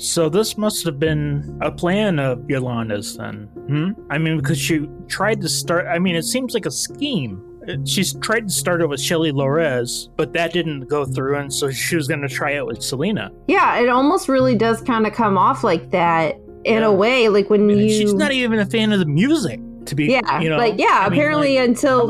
So 0.00 0.30
this 0.30 0.56
must 0.56 0.84
have 0.86 0.98
been 0.98 1.58
a 1.60 1.70
plan 1.70 2.18
of 2.18 2.48
Yolanda's 2.48 3.16
then. 3.18 3.44
Hmm? 3.68 3.90
I 4.10 4.16
mean, 4.16 4.38
because 4.38 4.58
she 4.58 4.88
tried 5.08 5.40
to 5.42 5.48
start. 5.48 5.86
I 5.88 5.98
mean, 5.98 6.16
it 6.16 6.22
seems 6.24 6.54
like 6.54 6.64
a 6.66 6.70
scheme. 6.70 7.44
She's 7.84 8.14
tried 8.14 8.48
to 8.48 8.52
start 8.52 8.80
it 8.80 8.86
with 8.88 8.98
Shelly 9.00 9.30
Lares, 9.30 10.08
but 10.16 10.32
that 10.32 10.54
didn't 10.54 10.88
go 10.88 11.04
through, 11.04 11.36
and 11.36 11.52
so 11.52 11.70
she 11.70 11.94
was 11.96 12.08
going 12.08 12.22
to 12.22 12.28
try 12.28 12.52
it 12.52 12.64
with 12.64 12.82
Selena. 12.82 13.30
Yeah, 13.46 13.78
it 13.78 13.90
almost 13.90 14.28
really 14.28 14.56
does 14.56 14.80
kind 14.80 15.06
of 15.06 15.12
come 15.12 15.36
off 15.36 15.62
like 15.62 15.90
that 15.90 16.36
in 16.64 16.80
Yeah. 16.80 16.86
a 16.86 16.92
way, 16.92 17.28
like 17.28 17.50
when 17.50 17.68
And 17.68 17.78
you. 17.82 17.90
She's 17.90 18.14
not 18.14 18.32
even 18.32 18.58
a 18.58 18.66
fan 18.66 18.92
of 18.92 18.98
the 18.98 19.04
music, 19.06 19.60
to 19.84 19.94
be. 19.94 20.06
yeah, 20.06 20.40
you 20.40 20.48
know, 20.48 20.56
like 20.56 20.78
yeah. 20.78 20.86
I 21.04 21.10
mean, 21.10 21.18
apparently, 21.20 21.56
like, 21.58 21.68
until 21.68 22.08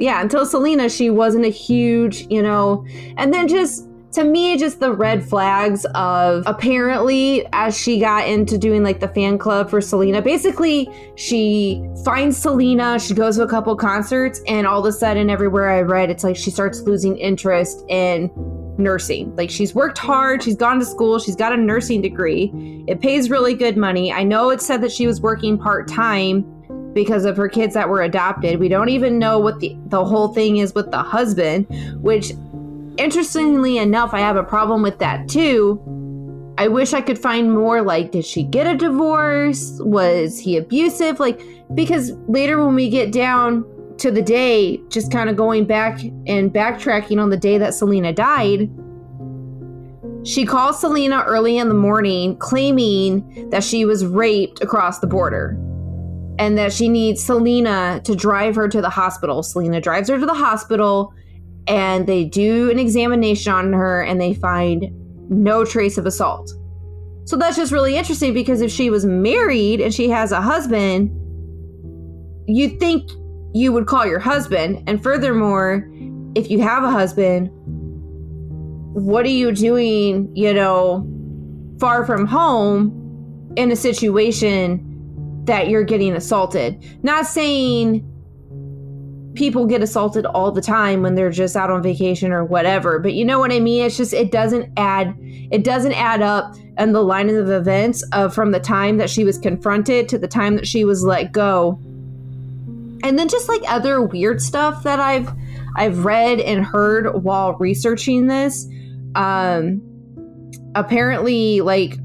yeah, 0.00 0.20
until 0.20 0.44
Selena, 0.44 0.88
she 0.90 1.08
wasn't 1.08 1.44
a 1.44 1.50
huge, 1.50 2.26
you 2.28 2.42
know, 2.42 2.84
and 3.16 3.32
then 3.32 3.46
just 3.46 3.86
to 4.12 4.24
me, 4.24 4.56
just 4.56 4.80
the 4.80 4.92
red 4.92 5.22
flags 5.22 5.84
of 5.94 6.42
apparently 6.46 7.46
as 7.52 7.78
she 7.78 8.00
got 8.00 8.26
into 8.26 8.58
doing 8.58 8.82
like 8.82 9.00
the 9.00 9.08
fan 9.08 9.38
club 9.38 9.70
for 9.70 9.80
Selena, 9.80 10.20
basically 10.20 10.88
she 11.14 11.82
finds 12.04 12.36
Selena, 12.36 12.98
she 12.98 13.14
goes 13.14 13.36
to 13.36 13.42
a 13.42 13.48
couple 13.48 13.74
concerts, 13.76 14.40
and 14.48 14.66
all 14.66 14.80
of 14.80 14.86
a 14.86 14.92
sudden, 14.92 15.30
everywhere 15.30 15.70
I 15.70 15.82
read, 15.82 16.10
it's 16.10 16.24
like 16.24 16.36
she 16.36 16.50
starts 16.50 16.80
losing 16.82 17.16
interest 17.18 17.84
in 17.88 18.30
nursing. 18.78 19.34
Like 19.36 19.50
she's 19.50 19.74
worked 19.74 19.98
hard, 19.98 20.42
she's 20.42 20.56
gone 20.56 20.78
to 20.80 20.84
school, 20.84 21.18
she's 21.18 21.36
got 21.36 21.52
a 21.52 21.56
nursing 21.56 22.02
degree. 22.02 22.52
It 22.88 23.00
pays 23.00 23.30
really 23.30 23.54
good 23.54 23.76
money. 23.76 24.12
I 24.12 24.24
know 24.24 24.50
it 24.50 24.60
said 24.60 24.80
that 24.80 24.90
she 24.90 25.06
was 25.06 25.20
working 25.20 25.56
part 25.58 25.86
time 25.86 26.44
because 26.92 27.24
of 27.24 27.36
her 27.36 27.48
kids 27.48 27.74
that 27.74 27.88
were 27.88 28.02
adopted. 28.02 28.58
We 28.58 28.68
don't 28.68 28.88
even 28.88 29.18
know 29.18 29.38
what 29.38 29.60
the 29.60 29.76
the 29.86 30.04
whole 30.04 30.28
thing 30.28 30.56
is 30.56 30.74
with 30.74 30.90
the 30.90 31.02
husband, 31.02 31.66
which 32.02 32.32
interestingly 32.96 33.78
enough, 33.78 34.14
I 34.14 34.20
have 34.20 34.36
a 34.36 34.44
problem 34.44 34.82
with 34.82 34.98
that 34.98 35.28
too. 35.28 35.80
I 36.58 36.68
wish 36.68 36.92
I 36.92 37.00
could 37.00 37.18
find 37.18 37.52
more 37.52 37.80
like 37.80 38.10
did 38.10 38.24
she 38.24 38.42
get 38.42 38.66
a 38.66 38.76
divorce? 38.76 39.78
Was 39.80 40.38
he 40.38 40.56
abusive? 40.56 41.18
Like 41.18 41.40
because 41.74 42.12
later 42.28 42.64
when 42.64 42.74
we 42.74 42.90
get 42.90 43.12
down 43.12 43.64
to 43.98 44.10
the 44.10 44.22
day, 44.22 44.80
just 44.88 45.10
kind 45.12 45.30
of 45.30 45.36
going 45.36 45.64
back 45.64 46.02
and 46.02 46.52
backtracking 46.52 47.20
on 47.20 47.30
the 47.30 47.36
day 47.36 47.58
that 47.58 47.74
Selena 47.74 48.12
died, 48.12 48.70
she 50.22 50.44
calls 50.44 50.80
Selena 50.80 51.24
early 51.26 51.56
in 51.56 51.68
the 51.68 51.74
morning 51.74 52.36
claiming 52.36 53.48
that 53.50 53.64
she 53.64 53.84
was 53.84 54.04
raped 54.04 54.62
across 54.62 54.98
the 54.98 55.06
border 55.06 55.56
and 56.38 56.58
that 56.58 56.72
she 56.72 56.88
needs 56.88 57.22
Selena 57.22 58.00
to 58.04 58.14
drive 58.14 58.54
her 58.54 58.68
to 58.68 58.80
the 58.80 58.90
hospital. 58.90 59.42
Selena 59.42 59.80
drives 59.80 60.08
her 60.08 60.18
to 60.18 60.26
the 60.26 60.34
hospital 60.34 61.14
and 61.66 62.06
they 62.06 62.24
do 62.24 62.70
an 62.70 62.78
examination 62.78 63.52
on 63.52 63.72
her 63.72 64.02
and 64.02 64.20
they 64.20 64.34
find 64.34 64.86
no 65.30 65.64
trace 65.64 65.98
of 65.98 66.06
assault. 66.06 66.52
So 67.24 67.36
that's 67.36 67.56
just 67.56 67.70
really 67.70 67.96
interesting 67.96 68.34
because 68.34 68.60
if 68.60 68.72
she 68.72 68.90
was 68.90 69.04
married 69.04 69.80
and 69.80 69.94
she 69.94 70.08
has 70.10 70.32
a 70.32 70.40
husband, 70.40 71.10
you'd 72.48 72.80
think 72.80 73.08
you 73.54 73.72
would 73.72 73.86
call 73.86 74.04
your 74.06 74.18
husband. 74.18 74.82
And 74.88 75.02
furthermore, 75.02 75.88
if 76.34 76.50
you 76.50 76.60
have 76.60 76.82
a 76.82 76.90
husband, 76.90 77.50
what 78.94 79.24
are 79.24 79.30
you 79.30 79.52
doing, 79.52 80.34
you 80.34 80.52
know, 80.52 81.06
far 81.78 82.04
from 82.04 82.26
home 82.26 83.52
in 83.56 83.70
a 83.70 83.76
situation 83.76 85.44
that 85.44 85.68
you're 85.68 85.84
getting 85.84 86.14
assaulted? 86.14 86.84
Not 87.04 87.26
saying 87.26 88.04
people 89.34 89.66
get 89.66 89.82
assaulted 89.82 90.26
all 90.26 90.50
the 90.50 90.60
time 90.60 91.02
when 91.02 91.14
they're 91.14 91.30
just 91.30 91.56
out 91.56 91.70
on 91.70 91.82
vacation 91.82 92.32
or 92.32 92.44
whatever, 92.44 92.98
but 92.98 93.12
you 93.14 93.24
know 93.24 93.38
what 93.38 93.52
I 93.52 93.60
mean? 93.60 93.84
It's 93.84 93.96
just 93.96 94.12
it 94.12 94.30
doesn't 94.32 94.72
add 94.76 95.14
it 95.50 95.64
doesn't 95.64 95.92
add 95.92 96.22
up 96.22 96.54
and 96.76 96.94
the 96.94 97.02
line 97.02 97.28
of 97.28 97.50
events 97.50 98.02
of 98.12 98.34
from 98.34 98.50
the 98.50 98.60
time 98.60 98.96
that 98.98 99.10
she 99.10 99.24
was 99.24 99.38
confronted 99.38 100.08
to 100.08 100.18
the 100.18 100.28
time 100.28 100.56
that 100.56 100.66
she 100.66 100.84
was 100.84 101.04
let 101.04 101.32
go. 101.32 101.78
And 103.02 103.18
then 103.18 103.28
just 103.28 103.48
like 103.48 103.62
other 103.68 104.02
weird 104.02 104.42
stuff 104.42 104.82
that 104.82 105.00
I've 105.00 105.30
I've 105.76 106.04
read 106.04 106.40
and 106.40 106.64
heard 106.64 107.22
while 107.22 107.54
researching 107.54 108.26
this 108.26 108.66
um 109.14 109.82
apparently 110.74 111.60
like 111.60 111.98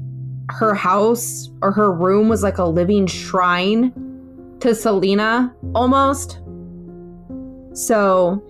her 0.48 0.74
house 0.74 1.50
or 1.60 1.72
her 1.72 1.92
room 1.92 2.28
was 2.28 2.42
like 2.42 2.58
a 2.58 2.64
living 2.64 3.06
shrine 3.06 3.92
to 4.60 4.74
Selena 4.74 5.54
almost. 5.74 6.40
So, 7.76 8.42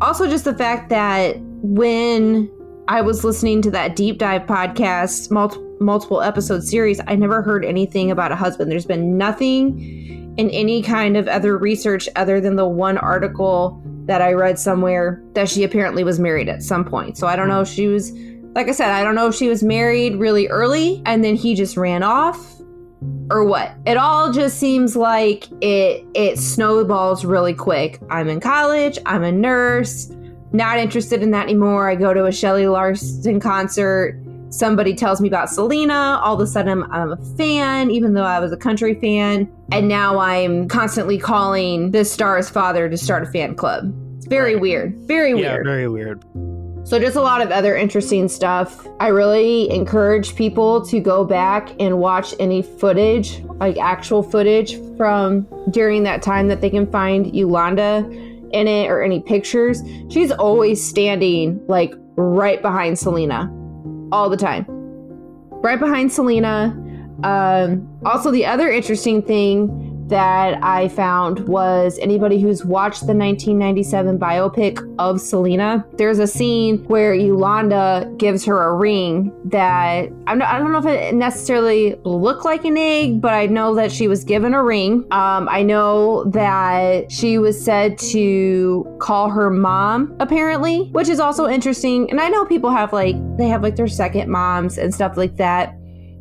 also 0.00 0.26
just 0.26 0.44
the 0.44 0.54
fact 0.54 0.88
that 0.88 1.36
when 1.40 2.50
I 2.88 3.02
was 3.02 3.22
listening 3.22 3.60
to 3.62 3.70
that 3.72 3.94
deep 3.94 4.18
dive 4.18 4.42
podcast, 4.42 5.30
multi- 5.30 5.60
multiple 5.80 6.22
episode 6.22 6.64
series, 6.64 7.00
I 7.06 7.14
never 7.16 7.42
heard 7.42 7.64
anything 7.64 8.10
about 8.10 8.32
a 8.32 8.36
husband. 8.36 8.70
There's 8.70 8.86
been 8.86 9.18
nothing 9.18 9.78
in 10.38 10.50
any 10.50 10.82
kind 10.82 11.16
of 11.16 11.28
other 11.28 11.58
research 11.58 12.08
other 12.16 12.40
than 12.40 12.56
the 12.56 12.66
one 12.66 12.96
article 12.96 13.82
that 14.06 14.22
I 14.22 14.32
read 14.32 14.58
somewhere 14.58 15.22
that 15.34 15.50
she 15.50 15.64
apparently 15.64 16.02
was 16.02 16.18
married 16.18 16.48
at 16.48 16.62
some 16.62 16.84
point. 16.84 17.18
So 17.18 17.26
I 17.26 17.36
don't 17.36 17.48
know 17.48 17.60
if 17.60 17.68
she 17.68 17.88
was, 17.88 18.12
like 18.54 18.68
I 18.68 18.72
said, 18.72 18.90
I 18.90 19.04
don't 19.04 19.14
know 19.14 19.28
if 19.28 19.34
she 19.34 19.48
was 19.48 19.62
married 19.62 20.16
really 20.16 20.48
early 20.48 21.02
and 21.04 21.22
then 21.22 21.34
he 21.34 21.54
just 21.54 21.76
ran 21.76 22.02
off 22.02 22.57
or 23.30 23.44
what. 23.44 23.72
It 23.86 23.96
all 23.96 24.32
just 24.32 24.58
seems 24.58 24.96
like 24.96 25.44
it 25.62 26.04
it 26.14 26.38
snowballs 26.38 27.24
really 27.24 27.54
quick. 27.54 28.00
I'm 28.10 28.28
in 28.28 28.40
college, 28.40 28.98
I'm 29.06 29.22
a 29.24 29.32
nurse, 29.32 30.10
not 30.52 30.78
interested 30.78 31.22
in 31.22 31.30
that 31.32 31.44
anymore. 31.44 31.88
I 31.90 31.94
go 31.94 32.14
to 32.14 32.26
a 32.26 32.32
Shelly 32.32 32.66
Lares 32.66 33.26
concert. 33.40 34.18
Somebody 34.50 34.94
tells 34.94 35.20
me 35.20 35.28
about 35.28 35.50
Selena. 35.50 36.18
All 36.24 36.32
of 36.34 36.40
a 36.40 36.46
sudden, 36.46 36.70
I'm, 36.82 36.90
I'm 36.90 37.12
a 37.12 37.16
fan, 37.36 37.90
even 37.90 38.14
though 38.14 38.22
I 38.22 38.40
was 38.40 38.50
a 38.50 38.56
country 38.56 38.94
fan. 38.94 39.46
And 39.72 39.88
now 39.88 40.18
I'm 40.18 40.68
constantly 40.68 41.18
calling 41.18 41.90
this 41.90 42.10
star's 42.10 42.48
father 42.48 42.88
to 42.88 42.96
start 42.96 43.24
a 43.24 43.26
fan 43.30 43.54
club. 43.56 43.92
It's 44.16 44.26
very 44.26 44.54
Right. 44.54 44.62
weird. 44.62 44.96
Very 45.00 45.30
Yeah, 45.38 45.52
weird. 45.52 45.66
very 45.66 45.88
weird. 45.88 46.24
So, 46.88 46.98
just 46.98 47.16
a 47.16 47.20
lot 47.20 47.42
of 47.42 47.50
other 47.50 47.76
interesting 47.76 48.28
stuff. 48.28 48.88
I 48.98 49.08
really 49.08 49.70
encourage 49.70 50.34
people 50.34 50.80
to 50.86 51.00
go 51.00 51.22
back 51.22 51.68
and 51.78 51.98
watch 51.98 52.34
any 52.40 52.62
footage, 52.62 53.42
like 53.60 53.76
actual 53.76 54.22
footage 54.22 54.80
from 54.96 55.46
during 55.68 56.04
that 56.04 56.22
time 56.22 56.48
that 56.48 56.62
they 56.62 56.70
can 56.70 56.90
find 56.90 57.36
Yolanda 57.36 58.08
in 58.52 58.66
it 58.66 58.88
or 58.88 59.02
any 59.02 59.20
pictures. 59.20 59.82
She's 60.08 60.32
always 60.32 60.82
standing 60.82 61.60
like 61.68 61.92
right 62.16 62.62
behind 62.62 62.98
Selena 62.98 63.52
all 64.10 64.30
the 64.30 64.38
time. 64.38 64.64
Right 65.60 65.78
behind 65.78 66.10
Selena. 66.10 66.74
Um, 67.22 67.86
also, 68.06 68.30
the 68.30 68.46
other 68.46 68.70
interesting 68.70 69.20
thing 69.20 69.87
that 70.08 70.62
I 70.62 70.88
found 70.88 71.48
was 71.48 71.98
anybody 72.00 72.40
who's 72.40 72.64
watched 72.64 73.00
the 73.00 73.14
1997 73.14 74.18
biopic 74.18 74.96
of 74.98 75.20
Selena, 75.20 75.86
there's 75.94 76.18
a 76.18 76.26
scene 76.26 76.84
where 76.84 77.14
Yolanda 77.14 78.10
gives 78.16 78.44
her 78.44 78.68
a 78.68 78.74
ring 78.74 79.32
that 79.50 80.10
I 80.26 80.58
don't 80.58 80.72
know 80.72 80.78
if 80.78 80.86
it 80.86 81.14
necessarily 81.14 81.96
looked 82.04 82.44
like 82.44 82.64
an 82.64 82.76
egg, 82.76 83.20
but 83.20 83.34
I 83.34 83.46
know 83.46 83.74
that 83.74 83.92
she 83.92 84.08
was 84.08 84.24
given 84.24 84.54
a 84.54 84.62
ring. 84.62 85.06
Um, 85.10 85.48
I 85.48 85.62
know 85.62 86.24
that 86.24 87.10
she 87.10 87.38
was 87.38 87.62
said 87.62 87.98
to 87.98 88.96
call 89.00 89.30
her 89.30 89.50
mom, 89.50 90.16
apparently, 90.20 90.88
which 90.90 91.08
is 91.08 91.20
also 91.20 91.46
interesting. 91.46 92.10
And 92.10 92.20
I 92.20 92.28
know 92.28 92.44
people 92.44 92.70
have 92.70 92.92
like, 92.92 93.16
they 93.36 93.48
have 93.48 93.62
like 93.62 93.76
their 93.76 93.88
second 93.88 94.30
moms 94.30 94.78
and 94.78 94.94
stuff 94.94 95.16
like 95.16 95.36
that. 95.36 95.74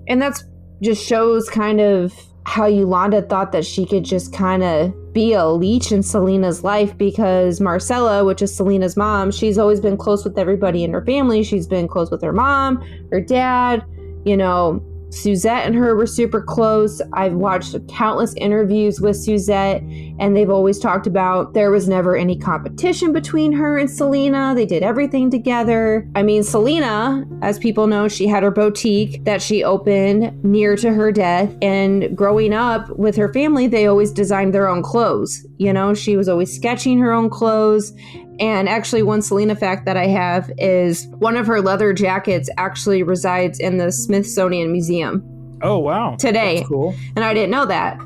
And 0.08 0.22
that's 0.22 0.44
just 0.82 1.06
shows 1.06 1.50
kind 1.50 1.82
of 1.82 2.14
how 2.48 2.66
Yolanda 2.66 3.22
thought 3.24 3.52
that 3.52 3.66
she 3.66 3.86
could 3.86 4.06
just 4.06 4.32
kind 4.32 4.64
of 4.64 5.14
be 5.14 5.34
a 5.34 5.46
leech 5.48 5.92
in 5.92 6.02
Selena's 6.02 6.64
life 6.64 6.98
because 6.98 7.60
Marcella, 7.60 8.24
which 8.24 8.42
is 8.42 8.56
Selena's 8.56 8.96
mom, 8.96 9.32
she's 9.32 9.58
always 9.58 9.82
been 9.82 9.98
close 9.98 10.24
with 10.24 10.38
everybody 10.38 10.86
in 10.86 10.94
her 10.94 11.04
family. 11.04 11.44
She's 11.44 11.68
been 11.68 11.90
close 11.90 12.10
with 12.10 12.22
her 12.22 12.32
mom, 12.32 12.82
her 13.12 13.20
dad, 13.20 13.84
you 14.24 14.38
know. 14.38 14.82
Suzette 15.10 15.66
and 15.66 15.76
her 15.76 15.96
were 15.96 16.06
super 16.06 16.42
close. 16.42 17.02
I've 17.14 17.34
watched 17.34 17.76
countless 17.88 18.34
interviews 18.36 19.00
with 19.00 19.16
Suzette, 19.16 19.82
and 20.20 20.36
they've 20.36 20.50
always 20.50 20.80
talked 20.80 21.08
about 21.08 21.54
there 21.54 21.72
was 21.72 21.88
never 21.88 22.16
any 22.16 22.38
competition 22.38 23.14
between 23.14 23.54
her 23.54 23.78
and 23.78 23.90
Selena. 23.90 24.54
They 24.56 24.66
did 24.66 24.84
everything 24.84 25.32
together. 25.32 26.08
I 26.16 26.24
mean, 26.24 26.44
Selena, 26.44 27.26
as 27.42 27.58
people 27.58 27.88
know, 27.88 28.08
she 28.08 28.28
had 28.28 28.44
her 28.44 28.52
boutique 28.52 29.24
that 29.26 29.42
she 29.42 29.64
opened 29.64 30.44
near 30.44 30.76
to 30.78 30.94
her 30.94 31.12
death. 31.12 31.56
And 31.62 32.16
growing 32.16 32.54
up 32.54 32.90
with 32.98 33.16
her 33.16 33.32
family, 33.32 33.68
they 33.68 33.88
always 33.88 34.12
designed 34.12 34.54
their 34.54 34.68
own 34.68 34.84
clothes. 34.84 35.46
You 35.58 35.74
know, 35.74 35.94
she 35.94 36.18
was 36.18 36.28
always 36.28 36.54
sketching 36.54 37.00
her 37.00 37.12
own 37.12 37.30
clothes. 37.30 37.94
And 38.40 38.70
actually, 38.70 39.04
one 39.04 39.22
Selena 39.22 39.56
fact 39.56 39.86
that 39.86 39.98
I 39.98 40.08
have 40.08 40.52
is 40.58 41.08
one 41.18 41.38
of 41.38 41.48
her 41.48 41.62
leather 41.62 41.94
jackets 41.94 42.50
actually 42.58 43.04
resides 43.04 43.60
in 43.60 43.78
the 43.78 43.92
Smithsonian 43.92 44.72
Museum 44.72 45.24
Oh 45.62 45.80
wow. 45.80 46.16
Today. 46.18 46.58
That's 46.58 46.68
cool. 46.68 46.96
and 47.16 47.26
I 47.26 47.34
didn't 47.34 47.52
know 47.52 47.66
that. 47.66 48.00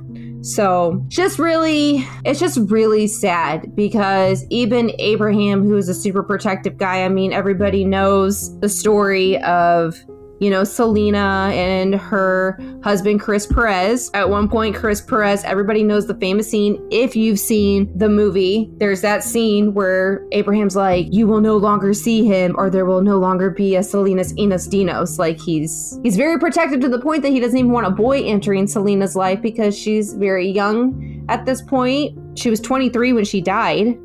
So, 0.44 1.04
just 1.08 1.38
really, 1.38 2.04
it's 2.26 2.40
just 2.40 2.58
really 2.72 3.06
sad 3.06 3.76
because 3.76 4.44
even 4.50 4.92
Abraham, 4.98 5.62
who 5.62 5.78
is 5.78 5.88
a 5.88 5.94
super 5.94 6.24
protective 6.24 6.78
guy, 6.78 7.04
I 7.04 7.10
mean, 7.10 7.32
everybody 7.32 7.86
knows 7.86 8.58
the 8.60 8.70
story 8.70 9.38
of, 9.44 9.96
you 10.42 10.50
know, 10.50 10.64
Selena 10.64 11.52
and 11.54 11.94
her 11.94 12.60
husband, 12.84 13.22
Chris 13.22 13.46
Perez. 13.46 14.10
At 14.16 14.32
one 14.32 14.50
point, 14.50 14.76
Chris 14.76 15.00
Perez, 15.00 15.44
everybody 15.44 15.84
knows 15.84 16.08
the 16.08 16.16
famous 16.16 16.50
scene. 16.50 16.84
If 16.90 17.16
you've 17.16 17.40
seen 17.40 17.96
the 17.96 18.10
movie, 18.10 18.68
there's 18.78 19.02
that 19.02 19.24
scene 19.24 19.76
where 19.76 20.26
Abraham's 20.32 20.76
like, 20.76 21.06
you 21.12 21.28
will 21.28 21.42
no 21.42 21.58
longer 21.58 21.94
see 21.94 22.26
him 22.26 22.56
or 22.58 22.72
there 22.72 22.86
will 22.86 23.04
no 23.04 23.20
longer 23.20 23.52
be 23.52 23.76
a 23.76 23.84
Selena 23.84 24.24
y 24.36 24.46
Los 24.46 24.68
Dinos. 24.68 25.20
Like 25.20 25.40
he's 25.40 26.00
he's 26.02 26.18
very 26.18 26.40
protective 26.40 26.80
to 26.82 26.90
the 26.90 27.00
point 27.00 27.22
that 27.22 27.30
he 27.30 27.40
doesn't 27.40 27.58
even 27.58 27.72
want 27.72 27.86
a 27.86 27.92
boy 27.92 28.24
entering 28.24 28.66
Selena's 28.66 29.16
life 29.16 29.44
because 29.44 29.78
she's 29.78 30.16
very 30.16 30.50
young 30.50 31.24
at 31.30 31.46
this 31.46 31.62
point. 31.62 32.18
She 32.36 32.50
was 32.50 32.60
23 32.60 33.14
when 33.14 33.26
she 33.26 33.42
died. 33.42 33.96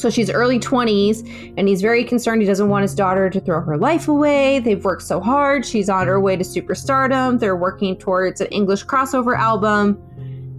So 0.00 0.08
she's 0.10 0.30
early 0.30 0.58
20s, 0.58 1.54
and 1.56 1.68
he's 1.68 1.82
very 1.82 2.04
concerned. 2.04 2.40
He 2.40 2.46
doesn't 2.46 2.68
want 2.68 2.82
his 2.82 2.94
daughter 2.94 3.28
to 3.28 3.40
throw 3.40 3.60
her 3.60 3.76
life 3.76 4.08
away. 4.08 4.60
They've 4.60 4.82
worked 4.82 5.02
so 5.02 5.20
hard. 5.20 5.66
She's 5.66 5.88
on 5.88 6.06
her 6.06 6.18
way 6.20 6.36
to 6.36 6.44
superstardom. 6.44 7.38
They're 7.38 7.56
working 7.56 7.96
towards 7.96 8.40
an 8.40 8.48
English 8.48 8.86
crossover 8.86 9.36
album, 9.36 10.02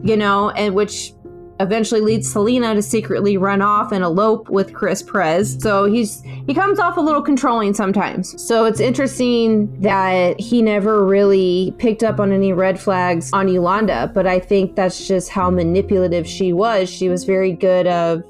you 0.04 0.16
know, 0.16 0.52
and 0.52 0.76
which 0.76 1.14
eventually 1.62 2.02
leads 2.02 2.30
Selena 2.30 2.74
to 2.74 2.82
secretly 2.82 3.38
run 3.38 3.62
off 3.62 3.92
and 3.92 4.04
elope 4.04 4.50
with 4.50 4.74
Chris 4.74 5.02
Perez. 5.04 5.58
So 5.62 5.86
he's 5.86 6.22
he 6.48 6.54
comes 6.54 6.80
off 6.80 6.98
a 6.98 7.02
little 7.02 7.22
controlling 7.22 7.74
sometimes. 7.74 8.42
So 8.42 8.66
it's 8.66 8.80
interesting 8.80 9.80
that 9.82 10.40
he 10.40 10.62
never 10.62 11.06
really 11.06 11.74
picked 11.78 12.04
up 12.04 12.20
on 12.20 12.32
any 12.32 12.52
red 12.52 12.80
flags 12.80 13.32
on 13.32 13.48
Yolanda, 13.48 14.12
but 14.14 14.26
I 14.26 14.40
think 14.40 14.76
that's 14.76 15.08
just 15.08 15.30
how 15.30 15.52
manipulative 15.52 16.28
she 16.28 16.52
was. 16.52 16.90
She 16.90 17.10
was 17.10 17.24
very 17.24 17.52
good 17.52 17.86
of 17.88 18.24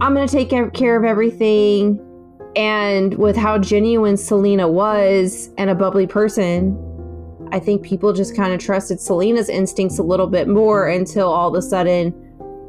I'm 0.00 0.14
going 0.14 0.26
to 0.26 0.32
take 0.32 0.50
care 0.74 0.96
of 0.96 1.04
everything. 1.04 2.00
And 2.56 3.14
with 3.18 3.36
how 3.36 3.58
genuine 3.58 4.16
Selena 4.16 4.68
was 4.68 5.50
and 5.58 5.70
a 5.70 5.74
bubbly 5.74 6.06
person, 6.06 6.82
I 7.52 7.58
think 7.60 7.82
people 7.82 8.12
just 8.12 8.34
kind 8.34 8.52
of 8.52 8.60
trusted 8.60 9.00
Selena's 9.00 9.48
instincts 9.48 9.98
a 9.98 10.02
little 10.02 10.26
bit 10.26 10.48
more 10.48 10.88
until 10.88 11.28
all 11.28 11.48
of 11.48 11.54
a 11.54 11.62
sudden 11.62 12.14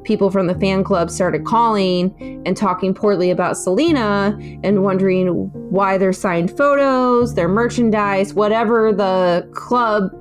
people 0.04 0.30
from 0.32 0.48
the 0.48 0.56
fan 0.56 0.84
club 0.84 1.10
started 1.10 1.46
calling 1.46 2.42
and 2.46 2.56
talking 2.56 2.94
poorly 2.94 3.30
about 3.30 3.58
Selena 3.58 4.38
and 4.64 4.84
wondering 4.84 5.28
why 5.70 5.98
their 5.98 6.14
signed 6.14 6.56
photos, 6.56 7.36
their 7.36 7.50
merchandise, 7.50 8.34
whatever 8.34 8.94
the 8.94 9.50
club 9.54 10.12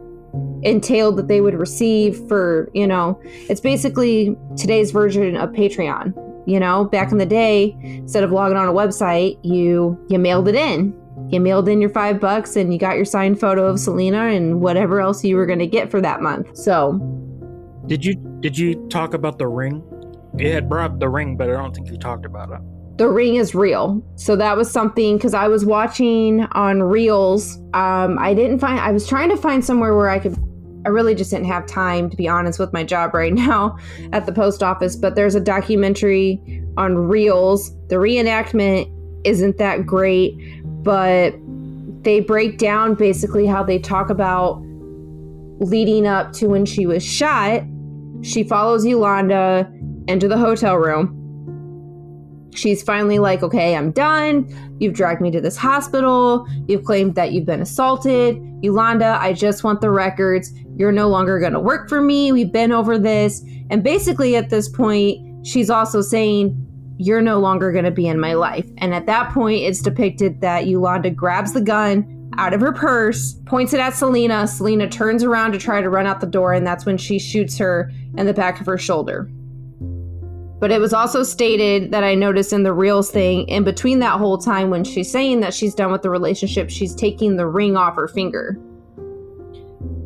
entailed 0.63 1.17
that 1.17 1.29
they 1.29 1.41
would 1.41 1.55
receive 1.55 2.19
for, 2.27 2.69
you 2.75 2.87
know, 2.87 3.21
it's 3.49 3.61
basically 3.61 4.37
today's 4.57 4.91
version 4.91 5.37
of 5.37 5.51
Patreon. 5.51 6.15
You 6.47 6.61
know, 6.61 6.85
back 6.85 7.11
in 7.13 7.19
the 7.19 7.27
day, 7.27 7.77
instead 7.83 8.23
of 8.25 8.31
logging 8.31 8.57
on 8.57 8.69
a 8.69 8.73
website, 8.73 9.39
you 9.43 9.99
you 10.09 10.19
mailed 10.19 10.49
it 10.49 10.55
in. 10.55 10.95
You 11.29 11.41
mailed 11.41 11.69
in 11.69 11.81
your 11.81 11.91
five 11.91 12.21
bucks 12.21 12.55
and 12.57 12.73
you 12.73 12.79
got 12.79 12.97
your 12.97 13.05
signed 13.05 13.41
photo 13.41 13.67
of 13.67 13.81
Selena 13.81 14.27
and 14.27 14.61
whatever 14.61 15.01
else 15.01 15.25
you 15.25 15.35
were 15.37 15.47
gonna 15.47 15.67
get 15.67 15.91
for 15.91 16.01
that 16.01 16.23
month. 16.23 16.57
So 16.57 17.01
Did 17.87 18.05
you 18.05 18.15
did 18.41 18.57
you 18.57 18.87
talk 18.89 19.13
about 19.15 19.39
the 19.39 19.49
ring? 19.49 19.83
You 20.37 20.53
had 20.53 20.69
brought 20.69 20.93
up 20.93 21.01
the 21.01 21.09
ring, 21.09 21.37
but 21.37 21.49
I 21.49 21.55
don't 21.55 21.75
think 21.75 21.91
you 21.91 21.97
talked 21.97 22.27
about 22.27 22.51
it. 22.53 22.61
the 22.99 23.09
ring 23.09 23.35
is 23.37 23.55
real. 23.55 24.03
So 24.17 24.37
that 24.37 24.57
was 24.57 24.71
something 24.71 25.17
because 25.17 25.35
I 25.35 25.49
was 25.49 25.65
watching 25.67 26.43
on 26.53 26.83
Reels. 26.83 27.57
Um, 27.75 28.19
I 28.19 28.33
didn't 28.35 28.59
find. 28.59 28.79
I 28.81 28.91
was 28.93 29.07
trying 29.07 29.29
to 29.31 29.37
find 29.37 29.65
somewhere 29.65 29.95
where 29.97 30.09
I 30.11 30.19
could. 30.19 30.37
I 30.87 30.88
really 30.88 31.16
just 31.16 31.33
didn't 31.33 31.46
have 31.46 31.66
time 31.66 32.09
to 32.11 32.16
be 32.16 32.29
honest 32.29 32.61
with 32.61 32.72
my 32.72 32.85
job 32.85 33.12
right 33.12 33.35
now 33.35 33.77
at 34.12 34.25
the 34.25 34.33
post 34.33 34.62
office. 34.62 34.94
But 34.94 35.16
there's 35.16 35.35
a 35.35 35.40
documentary 35.40 36.40
on 36.77 36.96
Reels. 36.96 37.75
The 37.88 37.96
reenactment 37.96 38.90
isn't 39.25 39.59
that 39.59 39.85
great, 39.85 40.38
but 40.85 41.35
they 42.03 42.20
break 42.20 42.59
down 42.59 42.94
basically 42.94 43.46
how 43.46 43.64
they 43.64 43.81
talk 43.81 44.11
about 44.11 44.62
leading 45.59 46.07
up 46.07 46.33
to 46.35 46.46
when 46.46 46.64
she 46.64 46.87
was 46.87 47.05
shot. 47.05 47.62
She 48.22 48.44
follows 48.44 48.87
Yolanda 48.87 49.68
into 50.07 50.29
the 50.29 50.38
hotel 50.38 50.77
room 50.77 51.15
she's 52.57 52.83
finally 52.83 53.19
like, 53.19 53.42
okay, 53.42 53.77
I'm 53.77 53.90
done. 53.90 54.47
You've 54.79 54.95
dragged 54.95 55.21
me 55.21 55.31
to 55.31 55.40
this 55.40 55.57
hospital. 55.57 56.47
You've 56.66 56.85
claimed 56.85 57.14
that 57.14 57.33
you've 57.33 57.47
been 57.47 57.62
assaulted. 57.62 58.40
Yolanda, 58.62 59.19
I 59.21 59.33
just 59.33 59.64
want 59.64 59.81
the 59.81 59.90
records. 59.90 60.53
You're 60.77 60.92
no 60.92 61.09
longer 61.09 61.38
going 61.38 61.53
to 61.53 61.61
work 61.61 61.88
for 61.88 62.01
me. 62.01 62.33
We've 62.33 62.53
been 62.53 62.73
over 62.73 62.99
this. 62.99 63.45
And 63.71 63.83
basically, 63.83 64.37
at 64.37 64.51
this 64.51 64.69
point, 64.69 65.47
she's 65.47 65.71
also 65.71 66.01
saying, 66.01 66.62
you're 66.99 67.23
no 67.23 67.38
longer 67.38 67.73
going 67.73 67.85
to 67.85 67.90
be 67.90 68.07
in 68.07 68.19
my 68.19 68.35
life. 68.35 68.66
And 68.79 68.95
at 68.95 69.07
that 69.07 69.33
point, 69.33 69.62
it's 69.62 69.83
depicted 69.83 70.40
that 70.40 70.66
Yolanda 70.66 71.11
grabs 71.11 71.53
the 71.53 71.61
gun 71.61 72.12
out 72.38 72.53
of 72.53 72.61
her 72.61 72.73
purse, 72.73 73.35
points 73.47 73.73
it 73.73 73.81
at 73.81 73.95
Selena. 73.95 74.47
Selena 74.47 74.88
turns 74.88 75.23
around 75.23 75.53
to 75.53 75.59
try 75.59 75.81
to 75.81 75.88
run 75.88 76.07
out 76.07 76.21
the 76.21 76.27
door, 76.27 76.53
and 76.53 76.66
that's 76.66 76.85
when 76.85 76.99
she 76.99 77.19
shoots 77.19 77.57
her 77.59 77.90
in 78.16 78.27
the 78.27 78.35
back 78.35 78.61
of 78.61 78.66
her 78.66 78.79
shoulder. 78.79 79.31
But 80.59 80.71
it 80.71 80.81
was 80.81 80.95
also 80.95 81.23
stated 81.23 81.90
that 81.92 82.03
I 82.03 82.14
noticed 82.14 82.53
in 82.53 82.62
the 82.62 82.73
Reels 82.73 83.11
thing, 83.11 83.47
in 83.49 83.62
between 83.62 83.99
that 83.99 84.19
whole 84.19 84.38
time 84.38 84.71
when 84.71 84.85
she's 84.85 85.11
saying 85.11 85.40
that 85.40 85.53
she's 85.53 85.75
done 85.75 85.92
with 85.92 86.03
the 86.03 86.11
relationship, 86.11 86.71
she's 86.71 86.95
taking 86.95 87.37
the 87.37 87.47
ring 87.47 87.77
off 87.77 87.97
her 87.97 88.09
finger. 88.09 88.59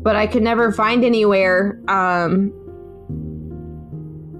But 0.03 0.15
I 0.15 0.27
could 0.27 0.43
never 0.43 0.71
find 0.71 1.05
anywhere 1.05 1.79
um, 1.87 2.51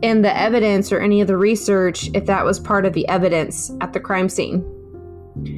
in 0.02 0.22
the 0.22 0.38
evidence 0.38 0.92
or 0.92 1.00
any 1.00 1.22
of 1.22 1.28
the 1.28 1.38
research 1.38 2.10
if 2.14 2.26
that 2.26 2.44
was 2.44 2.60
part 2.60 2.86
of 2.86 2.94
the 2.94 3.08
evidence 3.08 3.72
at 3.80 3.94
the 3.94 4.00
crime 4.00 4.28
scene. 4.28 4.66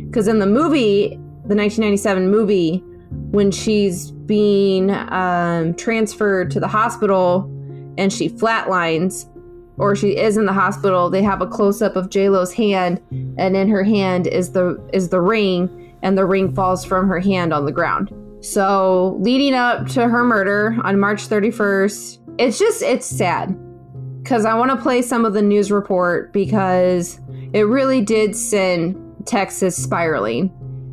Because 0.07 0.27
in 0.27 0.37
the 0.37 0.45
movie, 0.45 1.09
the 1.45 1.55
1997 1.55 2.29
movie, 2.29 2.83
when 3.31 3.49
she's 3.49 4.11
being 4.11 4.91
um, 4.91 5.73
transferred 5.75 6.51
to 6.51 6.59
the 6.59 6.67
hospital 6.67 7.49
and 7.97 8.13
she 8.13 8.29
flatlines, 8.29 9.27
or 9.77 9.95
she 9.95 10.17
is 10.17 10.37
in 10.37 10.45
the 10.45 10.53
hospital, 10.53 11.09
they 11.09 11.23
have 11.23 11.41
a 11.41 11.47
close 11.47 11.81
up 11.81 11.95
of 11.95 12.09
J 12.09 12.29
Lo's 12.29 12.53
hand, 12.53 13.01
and 13.11 13.55
in 13.55 13.69
her 13.69 13.83
hand 13.83 14.27
is 14.27 14.51
the 14.51 14.79
is 14.93 15.09
the 15.09 15.21
ring, 15.21 15.95
and 16.01 16.17
the 16.17 16.25
ring 16.25 16.53
falls 16.53 16.85
from 16.85 17.07
her 17.07 17.19
hand 17.19 17.53
on 17.53 17.65
the 17.65 17.71
ground. 17.71 18.13
So 18.41 19.17
leading 19.19 19.53
up 19.53 19.87
to 19.89 20.07
her 20.07 20.23
murder 20.23 20.77
on 20.83 20.99
March 20.99 21.27
31st, 21.27 22.19
it's 22.39 22.59
just 22.59 22.81
it's 22.81 23.05
sad 23.05 23.57
because 24.21 24.45
I 24.45 24.53
want 24.55 24.71
to 24.71 24.77
play 24.77 25.01
some 25.01 25.25
of 25.25 25.33
the 25.33 25.41
news 25.41 25.71
report 25.71 26.33
because 26.33 27.19
it 27.53 27.61
really 27.61 28.01
did 28.01 28.35
send 28.35 28.95
Texas 29.25 29.81
spiraling, 29.81 30.51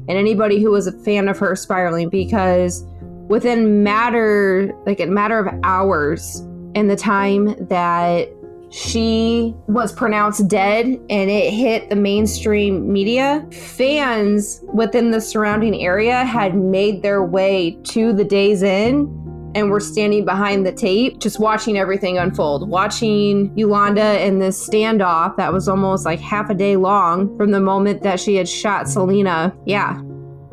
and 0.08 0.16
anybody 0.16 0.62
who 0.62 0.70
was 0.70 0.86
a 0.86 0.92
fan 0.92 1.28
of 1.28 1.38
her 1.38 1.54
spiraling 1.54 2.08
because 2.08 2.84
within 3.28 3.84
matter 3.84 4.72
like 4.86 5.00
a 5.00 5.06
matter 5.06 5.38
of 5.38 5.54
hours 5.62 6.40
in 6.74 6.88
the 6.88 6.96
time 6.96 7.54
that 7.68 8.28
she 8.70 9.54
was 9.66 9.92
pronounced 9.92 10.46
dead 10.48 10.86
and 10.86 11.30
it 11.30 11.52
hit 11.52 11.90
the 11.90 11.96
mainstream 11.96 12.92
media, 12.92 13.46
fans 13.52 14.60
within 14.72 15.10
the 15.10 15.20
surrounding 15.20 15.74
area 15.82 16.24
had 16.24 16.56
made 16.56 17.02
their 17.02 17.24
way 17.24 17.76
to 17.84 18.12
the 18.12 18.24
Days 18.24 18.62
Inn 18.62 19.16
and 19.56 19.70
were 19.70 19.80
standing 19.80 20.24
behind 20.24 20.64
the 20.64 20.70
tape, 20.72 21.18
just 21.18 21.40
watching 21.40 21.76
everything 21.76 22.18
unfold, 22.18 22.68
watching 22.68 23.56
Yolanda 23.58 24.24
in 24.24 24.38
this 24.38 24.68
standoff 24.68 25.36
that 25.36 25.52
was 25.52 25.68
almost 25.68 26.04
like 26.04 26.20
half 26.20 26.48
a 26.50 26.54
day 26.54 26.76
long 26.76 27.36
from 27.36 27.50
the 27.50 27.60
moment 27.60 28.04
that 28.04 28.20
she 28.20 28.36
had 28.36 28.48
shot 28.48 28.88
Selena. 28.88 29.52
Yeah. 29.66 30.00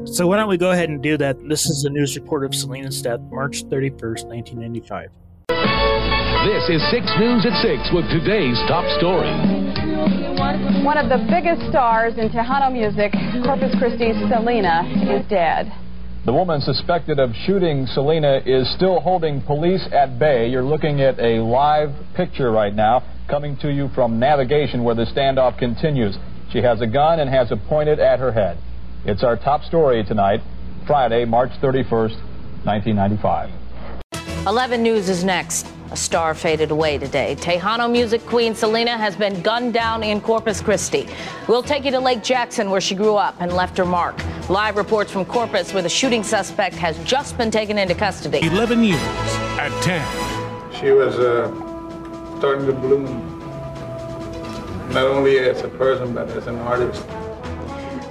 So 0.05 0.25
why 0.25 0.37
don't 0.37 0.49
we 0.49 0.57
go 0.57 0.71
ahead 0.71 0.89
and 0.89 1.03
do 1.03 1.17
that? 1.17 1.37
This 1.47 1.67
is 1.67 1.83
the 1.83 1.91
news 1.91 2.15
report 2.15 2.43
of 2.43 2.55
Selena's 2.55 2.99
death, 3.01 3.19
March 3.29 3.63
31st, 3.65 4.25
1995. 4.25 6.16
This 6.47 6.79
is 6.79 6.91
6 6.91 7.05
News 7.19 7.45
at 7.45 7.61
6 7.61 7.91
with 7.91 8.07
today's 8.07 8.55
top 8.71 8.87
story. 8.97 9.27
One 10.81 10.97
of 10.97 11.09
the 11.09 11.27
biggest 11.29 11.67
stars 11.69 12.13
in 12.17 12.29
Tejano 12.29 12.71
music, 12.71 13.11
Corpus 13.43 13.75
Christi's 13.77 14.15
Selena, 14.31 14.87
is 15.11 15.27
dead. 15.27 15.69
The 16.23 16.31
woman 16.31 16.61
suspected 16.61 17.19
of 17.19 17.31
shooting 17.45 17.85
Selena 17.87 18.39
is 18.45 18.73
still 18.75 19.01
holding 19.01 19.41
police 19.41 19.85
at 19.91 20.19
bay. 20.19 20.47
You're 20.47 20.63
looking 20.63 21.01
at 21.01 21.19
a 21.19 21.43
live 21.43 21.89
picture 22.15 22.49
right 22.49 22.73
now 22.73 23.03
coming 23.29 23.57
to 23.57 23.69
you 23.69 23.89
from 23.93 24.17
navigation 24.17 24.85
where 24.85 24.95
the 24.95 25.03
standoff 25.03 25.59
continues. 25.59 26.15
She 26.53 26.59
has 26.59 26.79
a 26.79 26.87
gun 26.87 27.19
and 27.19 27.29
has 27.29 27.51
it 27.51 27.59
pointed 27.67 27.99
at 27.99 28.19
her 28.19 28.31
head. 28.31 28.57
It's 29.03 29.21
our 29.21 29.35
top 29.35 29.63
story 29.63 30.05
tonight, 30.05 30.39
Friday, 30.87 31.25
March 31.25 31.51
31st, 31.61 32.15
1995. 32.63 33.56
11 34.47 34.81
News 34.81 35.09
is 35.09 35.25
next. 35.25 35.67
A 35.91 35.97
star 35.97 36.33
faded 36.33 36.71
away 36.71 36.97
today. 36.97 37.35
Tejano 37.35 37.91
music 37.91 38.25
queen 38.25 38.55
Selena 38.55 38.97
has 38.97 39.13
been 39.13 39.41
gunned 39.41 39.73
down 39.73 40.03
in 40.03 40.21
Corpus 40.21 40.61
Christi. 40.61 41.09
We'll 41.49 41.61
take 41.61 41.83
you 41.83 41.91
to 41.91 41.99
Lake 41.99 42.23
Jackson, 42.23 42.69
where 42.69 42.79
she 42.79 42.95
grew 42.95 43.17
up 43.17 43.35
and 43.41 43.51
left 43.51 43.77
her 43.77 43.83
mark. 43.83 44.17
Live 44.49 44.77
reports 44.77 45.11
from 45.11 45.25
Corpus, 45.25 45.73
where 45.73 45.83
the 45.83 45.89
shooting 45.89 46.23
suspect 46.23 46.75
has 46.75 46.97
just 47.03 47.37
been 47.37 47.51
taken 47.51 47.77
into 47.77 47.93
custody. 47.93 48.39
11 48.41 48.79
News 48.79 48.95
at 49.59 49.83
10. 49.83 50.73
She 50.79 50.91
was 50.91 51.15
uh, 51.19 51.49
starting 52.37 52.67
to 52.67 52.71
bloom, 52.73 53.03
not 54.93 55.07
only 55.07 55.39
as 55.39 55.61
a 55.61 55.67
person, 55.67 56.13
but 56.13 56.29
as 56.29 56.47
an 56.47 56.57
artist. 56.59 57.05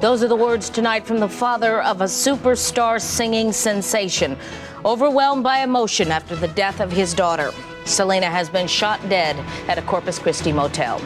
Those 0.02 0.22
are 0.22 0.28
the 0.28 0.36
words 0.36 0.68
tonight 0.68 1.06
from 1.06 1.18
the 1.18 1.28
father 1.28 1.80
of 1.80 2.02
a 2.02 2.04
superstar 2.04 3.00
singing 3.00 3.50
sensation, 3.52 4.36
overwhelmed 4.86 5.42
by 5.42 5.58
emotion 5.58 6.12
after 6.12 6.36
the 6.36 6.46
death 6.48 6.80
of 6.80 6.92
his 6.92 7.12
daughter. 7.12 7.52
Selena 7.84 8.26
has 8.26 8.48
been 8.48 8.68
shot 8.68 9.00
dead 9.08 9.36
at 9.68 9.78
a 9.78 9.82
Corpus 9.82 10.18
Christi 10.18 10.52
motel. 10.52 11.02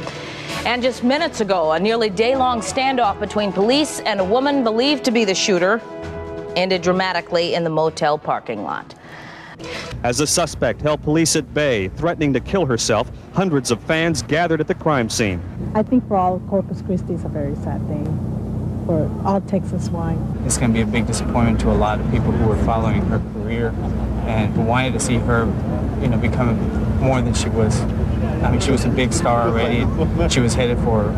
And 0.66 0.82
just 0.82 1.02
minutes 1.02 1.40
ago, 1.40 1.72
a 1.72 1.80
nearly 1.80 2.10
day 2.10 2.36
long 2.36 2.60
standoff 2.60 3.18
between 3.18 3.52
police 3.52 4.00
and 4.00 4.20
a 4.20 4.24
woman 4.24 4.62
believed 4.62 5.02
to 5.06 5.10
be 5.10 5.24
the 5.24 5.34
shooter 5.34 5.80
ended 6.56 6.82
dramatically 6.82 7.54
in 7.54 7.64
the 7.64 7.70
motel 7.70 8.18
parking 8.18 8.62
lot. 8.62 8.94
As 10.02 10.18
the 10.18 10.26
suspect 10.26 10.82
held 10.82 11.02
police 11.02 11.34
at 11.36 11.52
bay, 11.54 11.88
threatening 11.88 12.34
to 12.34 12.40
kill 12.40 12.66
herself, 12.66 13.10
hundreds 13.32 13.70
of 13.70 13.80
fans 13.84 14.22
gathered 14.22 14.60
at 14.60 14.68
the 14.68 14.74
crime 14.74 15.08
scene. 15.08 15.42
I 15.74 15.82
think 15.82 16.06
for 16.06 16.16
all 16.16 16.40
Corpus 16.40 16.82
Christi, 16.82 17.14
it's 17.14 17.24
a 17.24 17.28
very 17.28 17.54
sad 17.56 17.86
thing 17.86 18.04
for 18.86 19.10
all 19.24 19.40
Texas 19.42 19.88
wine. 19.88 20.18
It's 20.44 20.58
going 20.58 20.72
to 20.72 20.74
be 20.74 20.82
a 20.82 20.86
big 20.86 21.06
disappointment 21.06 21.60
to 21.60 21.70
a 21.70 21.72
lot 21.72 22.00
of 22.00 22.10
people 22.10 22.32
who 22.32 22.48
were 22.48 22.62
following 22.64 23.02
her 23.02 23.18
career 23.50 23.70
and 24.26 24.66
wanted 24.66 24.92
to 24.92 25.00
see 25.00 25.16
her, 25.16 25.46
you 26.00 26.08
know, 26.08 26.16
become 26.16 26.56
more 27.00 27.20
than 27.20 27.34
she 27.34 27.48
was. 27.48 27.80
I 28.42 28.50
mean, 28.50 28.60
she 28.60 28.70
was 28.70 28.84
a 28.84 28.88
big 28.88 29.12
star 29.12 29.48
already. 29.48 29.80
She 30.28 30.40
was 30.40 30.54
headed 30.54 30.78
for 30.78 31.10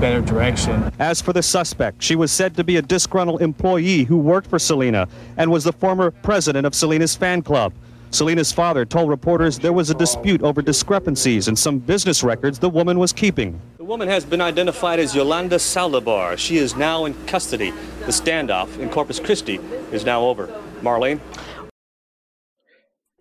better 0.00 0.20
direction. 0.20 0.92
As 0.98 1.20
for 1.20 1.32
the 1.32 1.42
suspect, 1.42 2.02
she 2.02 2.14
was 2.14 2.30
said 2.30 2.54
to 2.56 2.64
be 2.64 2.76
a 2.76 2.82
disgruntled 2.82 3.42
employee 3.42 4.04
who 4.04 4.18
worked 4.18 4.48
for 4.48 4.58
Selena 4.58 5.08
and 5.36 5.50
was 5.50 5.64
the 5.64 5.72
former 5.72 6.10
president 6.10 6.66
of 6.66 6.74
Selena's 6.74 7.16
fan 7.16 7.42
club. 7.42 7.72
Selena's 8.10 8.52
father 8.52 8.84
told 8.84 9.10
reporters 9.10 9.58
there 9.58 9.72
was 9.72 9.90
a 9.90 9.94
dispute 9.94 10.42
over 10.42 10.62
discrepancies 10.62 11.48
in 11.48 11.56
some 11.56 11.78
business 11.78 12.22
records 12.22 12.58
the 12.58 12.68
woman 12.68 12.98
was 12.98 13.12
keeping. 13.12 13.60
The 13.76 13.84
woman 13.84 14.08
has 14.08 14.24
been 14.24 14.40
identified 14.40 14.98
as 14.98 15.14
Yolanda 15.14 15.56
Saldivar. 15.56 16.38
She 16.38 16.56
is 16.56 16.74
now 16.74 17.04
in 17.04 17.14
custody. 17.26 17.70
The 17.70 18.12
standoff 18.12 18.78
in 18.78 18.88
Corpus 18.88 19.20
Christi 19.20 19.56
is 19.92 20.04
now 20.04 20.22
over. 20.22 20.46
Marlene? 20.80 21.20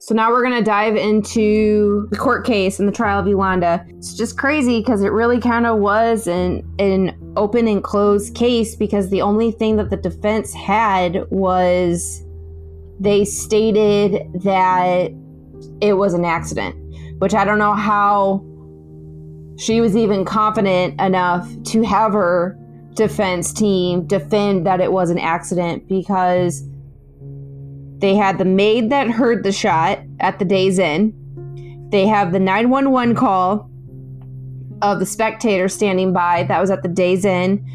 So 0.08 0.15
now 0.15 0.32
we're 0.32 0.41
going 0.41 0.58
to 0.58 0.63
dive 0.63 0.96
into 0.96 2.08
the 2.12 2.15
court 2.15 2.46
case 2.46 2.80
and 2.80 2.88
the 2.88 2.93
trial 2.93 3.20
of 3.20 3.28
Yolanda. 3.28 3.86
It's 3.89 4.13
just 4.13 4.38
crazy 4.38 4.80
because 4.80 5.04
it 5.04 5.10
really 5.10 5.41
kind 5.41 5.65
of 5.65 5.80
was 5.80 6.28
an, 6.28 6.63
an 6.80 7.13
open 7.36 7.67
and 7.67 7.84
closed 7.84 8.34
case 8.34 8.74
because 8.74 9.10
the 9.10 9.22
only 9.22 9.52
thing 9.52 9.76
that 9.76 9.89
the 9.89 9.98
defense 9.98 10.54
had 10.54 11.30
was 11.30 12.24
they 13.02 13.26
stated 13.26 14.32
that 14.43 15.12
it 15.82 15.98
was 15.98 16.13
an 16.13 16.24
accident, 16.24 16.78
which 17.20 17.34
I 17.34 17.43
don't 17.43 17.60
know 17.60 17.74
how 17.74 18.46
she 19.58 19.82
was 19.82 19.98
even 19.98 20.24
confident 20.24 21.02
enough 21.02 21.52
to 21.63 21.82
have 21.82 22.13
her 22.13 22.58
defense 22.93 23.52
team 23.52 24.08
defend 24.08 24.65
that 24.67 24.80
it 24.80 24.93
was 24.93 25.10
an 25.10 25.20
accident 25.20 25.86
because 25.89 26.63
they 28.00 28.16
had 28.16 28.38
the 28.38 28.46
maid 28.46 28.90
that 28.92 29.10
heard 29.10 29.44
the 29.44 29.52
shot 29.52 30.00
at 30.20 30.40
the 30.40 30.46
Days 30.46 30.80
Inn. 30.80 31.14
They 31.90 32.06
have 32.06 32.32
the 32.32 32.40
911 32.40 33.16
call 33.16 33.70
of 34.82 35.00
the 35.00 35.06
spectator 35.06 35.68
standing 35.68 36.14
by 36.14 36.44
that 36.44 36.60
was 36.60 36.70
at 36.70 36.84
the 36.84 36.90
Days 36.90 37.26
Inn, 37.26 37.66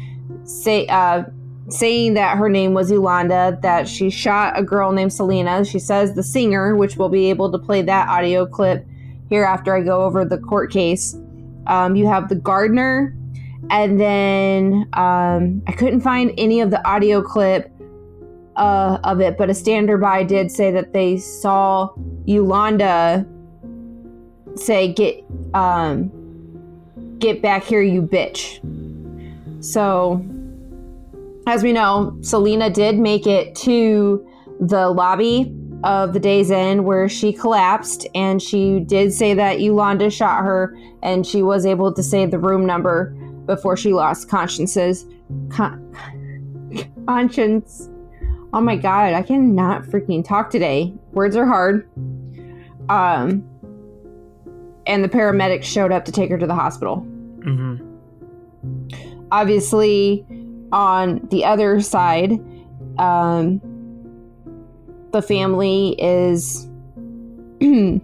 say, 0.45 0.87
uh, 0.87 1.23
saying 1.69 2.13
that 2.13 2.37
her 2.37 2.49
name 2.49 2.73
was 2.73 2.91
Yolanda, 2.91 3.57
that 3.61 3.87
she 3.87 4.09
shot 4.09 4.57
a 4.57 4.63
girl 4.63 4.91
named 4.91 5.11
Selena. 5.11 5.65
She 5.65 5.79
says 5.79 6.15
the 6.15 6.23
singer, 6.23 6.75
which 6.75 6.95
we'll 6.95 7.09
be 7.09 7.29
able 7.29 7.51
to 7.51 7.57
play 7.57 7.81
that 7.81 8.07
audio 8.07 8.45
clip 8.45 8.85
here 9.29 9.43
after 9.43 9.75
I 9.75 9.81
go 9.81 10.03
over 10.03 10.23
the 10.23 10.37
court 10.37 10.71
case. 10.71 11.15
Um, 11.67 11.95
you 11.95 12.07
have 12.07 12.29
the 12.29 12.35
gardener, 12.35 13.15
and 13.69 13.99
then 13.99 14.87
um, 14.93 15.63
I 15.67 15.73
couldn't 15.77 16.01
find 16.01 16.33
any 16.37 16.61
of 16.61 16.69
the 16.69 16.85
audio 16.87 17.21
clip 17.21 17.72
uh, 18.55 18.99
of 19.03 19.21
it, 19.21 19.37
but 19.37 19.49
a 19.49 19.53
stander 19.53 19.97
by 19.97 20.23
did 20.23 20.51
say 20.51 20.71
that 20.71 20.93
they 20.93 21.17
saw 21.17 21.89
Yolanda 22.25 23.25
say, 24.55 24.93
"Get, 24.93 25.23
um, 25.53 26.11
get 27.19 27.41
back 27.41 27.63
here, 27.63 27.81
you 27.81 28.01
bitch." 28.01 28.59
So, 29.63 30.23
as 31.47 31.63
we 31.63 31.71
know, 31.73 32.15
Selena 32.21 32.69
did 32.69 32.99
make 32.99 33.25
it 33.25 33.55
to 33.57 34.27
the 34.59 34.89
lobby 34.89 35.53
of 35.83 36.13
the 36.13 36.19
Days 36.19 36.49
Inn 36.49 36.85
where 36.85 37.09
she 37.09 37.33
collapsed, 37.33 38.07
and 38.15 38.41
she 38.41 38.79
did 38.79 39.13
say 39.13 39.33
that 39.33 39.59
Yolanda 39.59 40.09
shot 40.09 40.43
her, 40.43 40.77
and 41.01 41.25
she 41.25 41.43
was 41.43 41.65
able 41.65 41.93
to 41.93 42.03
say 42.03 42.25
the 42.25 42.39
room 42.39 42.65
number 42.65 43.11
before 43.45 43.75
she 43.75 43.93
lost 43.93 44.29
consciences. 44.29 45.05
Con- 45.49 45.95
conscience. 47.07 47.89
Oh 48.53 48.61
my 48.61 48.75
god, 48.75 49.13
I 49.13 49.23
cannot 49.23 49.83
freaking 49.83 50.23
talk 50.23 50.51
today. 50.51 50.93
Words 51.11 51.35
are 51.35 51.45
hard. 51.45 51.89
Um, 52.87 53.43
and 54.85 55.03
the 55.03 55.09
paramedics 55.09 55.63
showed 55.63 55.91
up 55.91 56.05
to 56.05 56.11
take 56.11 56.29
her 56.29 56.37
to 56.37 56.45
the 56.45 56.53
hospital. 56.53 57.05
Mm-hmm. 57.39 57.83
Obviously, 59.31 60.23
on 60.71 61.27
the 61.31 61.43
other 61.45 61.81
side, 61.81 62.33
um, 62.99 63.59
the 65.11 65.21
family 65.21 65.95
is 65.99 66.67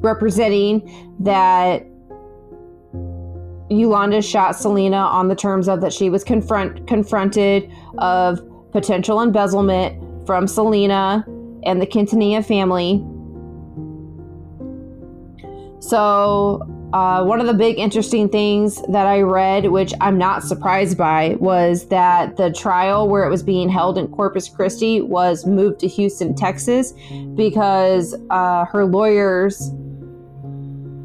representing 0.00 1.16
that 1.18 1.84
Yolanda 3.68 4.22
shot 4.22 4.56
Selena 4.56 4.96
on 4.96 5.28
the 5.28 5.36
terms 5.36 5.68
of 5.68 5.80
that 5.80 5.92
she 5.92 6.10
was 6.10 6.24
confront 6.24 6.86
confronted 6.86 7.72
of 7.98 8.40
potential 8.72 9.20
embezzlement 9.20 10.26
from 10.26 10.46
Selena 10.46 11.24
and 11.64 11.80
the 11.80 11.86
Quintanilla 11.86 12.44
family. 12.44 13.04
So, 15.80 16.66
uh, 16.92 17.24
one 17.24 17.40
of 17.40 17.46
the 17.46 17.54
big 17.54 17.78
interesting 17.78 18.28
things 18.28 18.82
that 18.88 19.06
I 19.06 19.20
read, 19.20 19.66
which 19.66 19.92
I'm 20.00 20.18
not 20.18 20.42
surprised 20.42 20.98
by, 20.98 21.36
was 21.38 21.86
that 21.88 22.36
the 22.36 22.52
trial 22.52 23.08
where 23.08 23.24
it 23.24 23.30
was 23.30 23.42
being 23.42 23.68
held 23.68 23.96
in 23.96 24.08
Corpus 24.08 24.48
Christi 24.48 25.00
was 25.00 25.46
moved 25.46 25.78
to 25.80 25.88
Houston, 25.88 26.34
Texas, 26.34 26.92
because 27.34 28.16
uh, 28.30 28.64
her 28.66 28.84
lawyers 28.84 29.70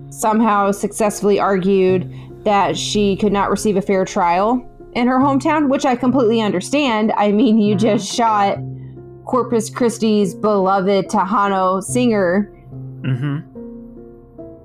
somehow 0.09 0.71
successfully 0.71 1.39
argued 1.39 2.11
that 2.43 2.77
she 2.77 3.15
could 3.15 3.33
not 3.33 3.49
receive 3.51 3.77
a 3.77 3.81
fair 3.81 4.05
trial 4.05 4.67
in 4.95 5.07
her 5.07 5.19
hometown, 5.19 5.69
which 5.69 5.85
I 5.85 5.95
completely 5.95 6.41
understand. 6.41 7.11
I 7.17 7.31
mean, 7.31 7.59
you 7.59 7.75
just 7.75 8.11
shot 8.11 8.57
Corpus 9.25 9.69
Christi's 9.69 10.33
beloved 10.33 11.07
Tejano 11.07 11.83
singer. 11.83 12.51
Mm-hmm. 13.01 13.51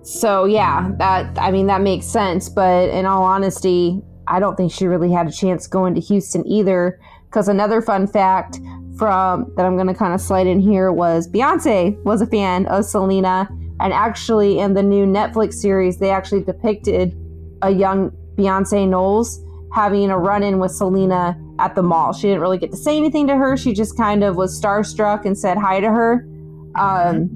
So 0.02 0.44
yeah, 0.44 0.92
that 0.98 1.36
I 1.38 1.50
mean 1.50 1.66
that 1.66 1.82
makes 1.82 2.06
sense, 2.06 2.48
but 2.48 2.88
in 2.90 3.04
all 3.04 3.22
honesty, 3.22 4.00
I 4.28 4.40
don't 4.40 4.56
think 4.56 4.72
she 4.72 4.86
really 4.86 5.10
had 5.10 5.26
a 5.26 5.32
chance 5.32 5.66
going 5.66 5.94
to 5.94 6.00
Houston 6.00 6.46
either. 6.46 6.98
Because 7.26 7.48
another 7.48 7.80
fun 7.80 8.06
fact 8.06 8.58
from 8.96 9.52
that 9.56 9.64
I'm 9.66 9.76
gonna 9.76 9.94
kind 9.94 10.14
of 10.14 10.20
slide 10.20 10.46
in 10.46 10.58
here 10.60 10.90
was 10.90 11.28
Beyonce 11.28 12.02
was 12.04 12.22
a 12.22 12.26
fan 12.26 12.66
of 12.66 12.84
Selena, 12.84 13.48
and 13.80 13.92
actually 13.92 14.58
in 14.58 14.74
the 14.74 14.82
new 14.82 15.06
Netflix 15.06 15.54
series, 15.54 15.98
they 15.98 16.10
actually 16.10 16.42
depicted 16.42 17.14
a 17.62 17.70
young 17.70 18.10
Beyonce 18.36 18.88
Knowles 18.88 19.44
having 19.72 20.10
a 20.10 20.18
run-in 20.18 20.58
with 20.58 20.72
Selena 20.72 21.38
at 21.58 21.74
the 21.74 21.82
mall. 21.82 22.12
She 22.12 22.28
didn't 22.28 22.40
really 22.40 22.58
get 22.58 22.70
to 22.72 22.76
say 22.76 22.96
anything 22.96 23.26
to 23.28 23.36
her. 23.36 23.56
She 23.56 23.72
just 23.72 23.96
kind 23.96 24.24
of 24.24 24.36
was 24.36 24.60
starstruck 24.60 25.24
and 25.24 25.38
said 25.38 25.58
hi 25.58 25.80
to 25.80 25.88
her. 25.88 26.26
Um, 26.74 27.28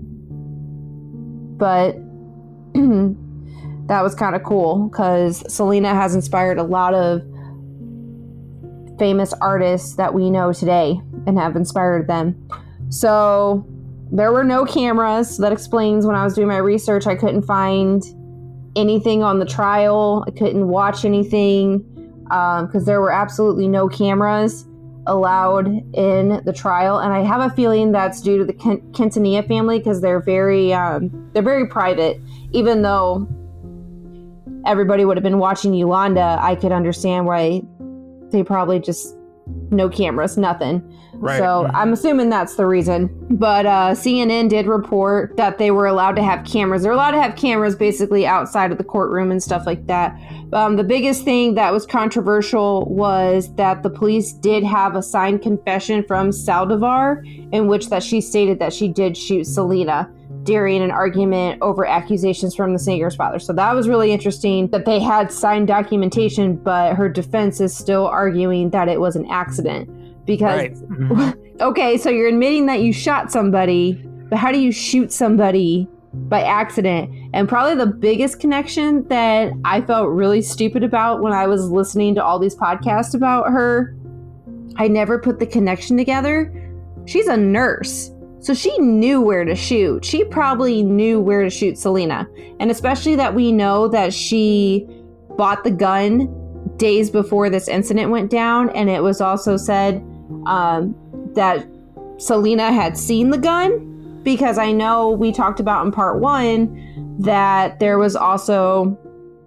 but 1.56 1.92
that 2.74 4.02
was 4.02 4.14
kind 4.14 4.34
of 4.34 4.42
cool 4.42 4.88
because 4.88 5.44
Selena 5.52 5.94
has 5.94 6.14
inspired 6.14 6.58
a 6.58 6.62
lot 6.62 6.94
of 6.94 7.22
famous 8.98 9.32
artists 9.34 9.96
that 9.96 10.14
we 10.14 10.30
know 10.30 10.52
today 10.52 11.00
and 11.26 11.38
have 11.38 11.56
inspired 11.56 12.06
them. 12.08 12.48
So 12.88 13.66
there 14.10 14.32
were 14.32 14.44
no 14.44 14.64
cameras. 14.64 15.38
That 15.38 15.52
explains 15.52 16.06
when 16.06 16.16
I 16.16 16.24
was 16.24 16.34
doing 16.34 16.48
my 16.48 16.58
research, 16.58 17.06
I 17.06 17.14
couldn't 17.14 17.42
find 17.42 18.02
anything 18.76 19.22
on 19.22 19.38
the 19.38 19.44
trial. 19.44 20.24
I 20.26 20.30
couldn't 20.30 20.68
watch 20.68 21.04
anything 21.04 21.84
because 22.24 22.74
um, 22.74 22.84
there 22.84 23.00
were 23.00 23.12
absolutely 23.12 23.68
no 23.68 23.88
cameras 23.88 24.66
allowed 25.06 25.66
in 25.94 26.40
the 26.44 26.52
trial, 26.52 26.98
and 26.98 27.12
I 27.12 27.20
have 27.20 27.40
a 27.40 27.54
feeling 27.54 27.92
that's 27.92 28.20
due 28.20 28.38
to 28.38 28.44
the 28.44 28.54
Quintanilla 28.54 29.46
family 29.46 29.78
because 29.78 30.00
they're 30.00 30.20
very 30.20 30.72
um, 30.72 31.30
they're 31.32 31.42
very 31.42 31.66
private. 31.68 32.20
Even 32.52 32.82
though 32.82 33.28
everybody 34.66 35.04
would 35.04 35.16
have 35.16 35.24
been 35.24 35.38
watching 35.38 35.74
Yolanda, 35.74 36.38
I 36.40 36.54
could 36.54 36.72
understand 36.72 37.26
why 37.26 37.62
they 38.30 38.42
probably 38.42 38.80
just 38.80 39.16
no 39.46 39.88
cameras, 39.88 40.36
nothing. 40.36 40.82
Right. 41.14 41.38
So 41.38 41.70
I'm 41.72 41.92
assuming 41.92 42.28
that's 42.28 42.56
the 42.56 42.66
reason. 42.66 43.08
But 43.30 43.66
uh, 43.66 43.90
CNN 43.92 44.48
did 44.48 44.66
report 44.66 45.36
that 45.36 45.58
they 45.58 45.70
were 45.70 45.86
allowed 45.86 46.16
to 46.16 46.22
have 46.22 46.44
cameras. 46.44 46.82
They're 46.82 46.92
allowed 46.92 47.12
to 47.12 47.22
have 47.22 47.36
cameras 47.36 47.76
basically 47.76 48.26
outside 48.26 48.72
of 48.72 48.78
the 48.78 48.84
courtroom 48.84 49.30
and 49.30 49.42
stuff 49.42 49.64
like 49.66 49.86
that. 49.86 50.18
Um, 50.52 50.76
the 50.76 50.84
biggest 50.84 51.24
thing 51.24 51.54
that 51.54 51.72
was 51.72 51.86
controversial 51.86 52.84
was 52.86 53.54
that 53.54 53.82
the 53.82 53.90
police 53.90 54.32
did 54.32 54.64
have 54.64 54.96
a 54.96 55.02
signed 55.02 55.42
confession 55.42 56.04
from 56.04 56.30
Saldivar 56.30 57.22
in 57.52 57.68
which 57.68 57.88
that 57.90 58.02
she 58.02 58.20
stated 58.20 58.58
that 58.58 58.72
she 58.72 58.88
did 58.88 59.16
shoot 59.16 59.44
Selena 59.44 60.10
during 60.44 60.82
an 60.82 60.90
argument 60.90 61.60
over 61.62 61.86
accusations 61.86 62.54
from 62.54 62.72
the 62.72 62.78
singer's 62.78 63.16
father. 63.16 63.38
So 63.38 63.52
that 63.54 63.74
was 63.74 63.88
really 63.88 64.12
interesting 64.12 64.68
that 64.68 64.84
they 64.84 65.00
had 65.00 65.32
signed 65.32 65.68
documentation, 65.68 66.56
but 66.56 66.94
her 66.94 67.08
defense 67.08 67.60
is 67.60 67.76
still 67.76 68.06
arguing 68.06 68.70
that 68.70 68.88
it 68.88 69.00
was 69.00 69.16
an 69.16 69.26
accident. 69.30 69.90
Because, 70.26 70.56
Right. 70.56 70.74
Mhm. 70.74 71.36
okay, 71.60 71.96
so 71.96 72.10
you're 72.10 72.28
admitting 72.28 72.66
that 72.66 72.80
you 72.80 72.92
shot 72.92 73.32
somebody, 73.32 73.94
but 74.30 74.38
how 74.38 74.52
do 74.52 74.58
you 74.58 74.72
shoot 74.72 75.12
somebody 75.12 75.88
by 76.12 76.42
accident? 76.42 77.10
And 77.32 77.48
probably 77.48 77.74
the 77.74 77.90
biggest 77.90 78.38
connection 78.40 79.06
that 79.08 79.52
I 79.64 79.80
felt 79.80 80.08
really 80.10 80.42
stupid 80.42 80.84
about 80.84 81.22
when 81.22 81.32
I 81.32 81.46
was 81.46 81.70
listening 81.70 82.14
to 82.16 82.24
all 82.24 82.38
these 82.38 82.54
podcasts 82.54 83.14
about 83.14 83.50
her, 83.50 83.94
I 84.76 84.88
never 84.88 85.18
put 85.18 85.38
the 85.38 85.46
connection 85.46 85.96
together. 85.96 86.52
She's 87.06 87.26
a 87.26 87.36
nurse. 87.36 88.10
So 88.44 88.52
she 88.52 88.76
knew 88.78 89.22
where 89.22 89.46
to 89.46 89.54
shoot. 89.54 90.04
She 90.04 90.22
probably 90.22 90.82
knew 90.82 91.18
where 91.18 91.44
to 91.44 91.48
shoot 91.48 91.78
Selena. 91.78 92.28
And 92.60 92.70
especially 92.70 93.16
that 93.16 93.34
we 93.34 93.50
know 93.50 93.88
that 93.88 94.12
she 94.12 94.86
bought 95.38 95.64
the 95.64 95.70
gun 95.70 96.28
days 96.76 97.08
before 97.08 97.48
this 97.48 97.68
incident 97.68 98.10
went 98.10 98.30
down. 98.30 98.68
And 98.76 98.90
it 98.90 99.02
was 99.02 99.22
also 99.22 99.56
said 99.56 100.04
um, 100.44 100.94
that 101.34 101.66
Selena 102.18 102.70
had 102.70 102.98
seen 102.98 103.30
the 103.30 103.38
gun 103.38 104.20
because 104.24 104.58
I 104.58 104.72
know 104.72 105.08
we 105.08 105.32
talked 105.32 105.58
about 105.58 105.86
in 105.86 105.90
part 105.90 106.20
one 106.20 107.16
that 107.20 107.78
there 107.78 107.98
was 107.98 108.14
also 108.14 108.98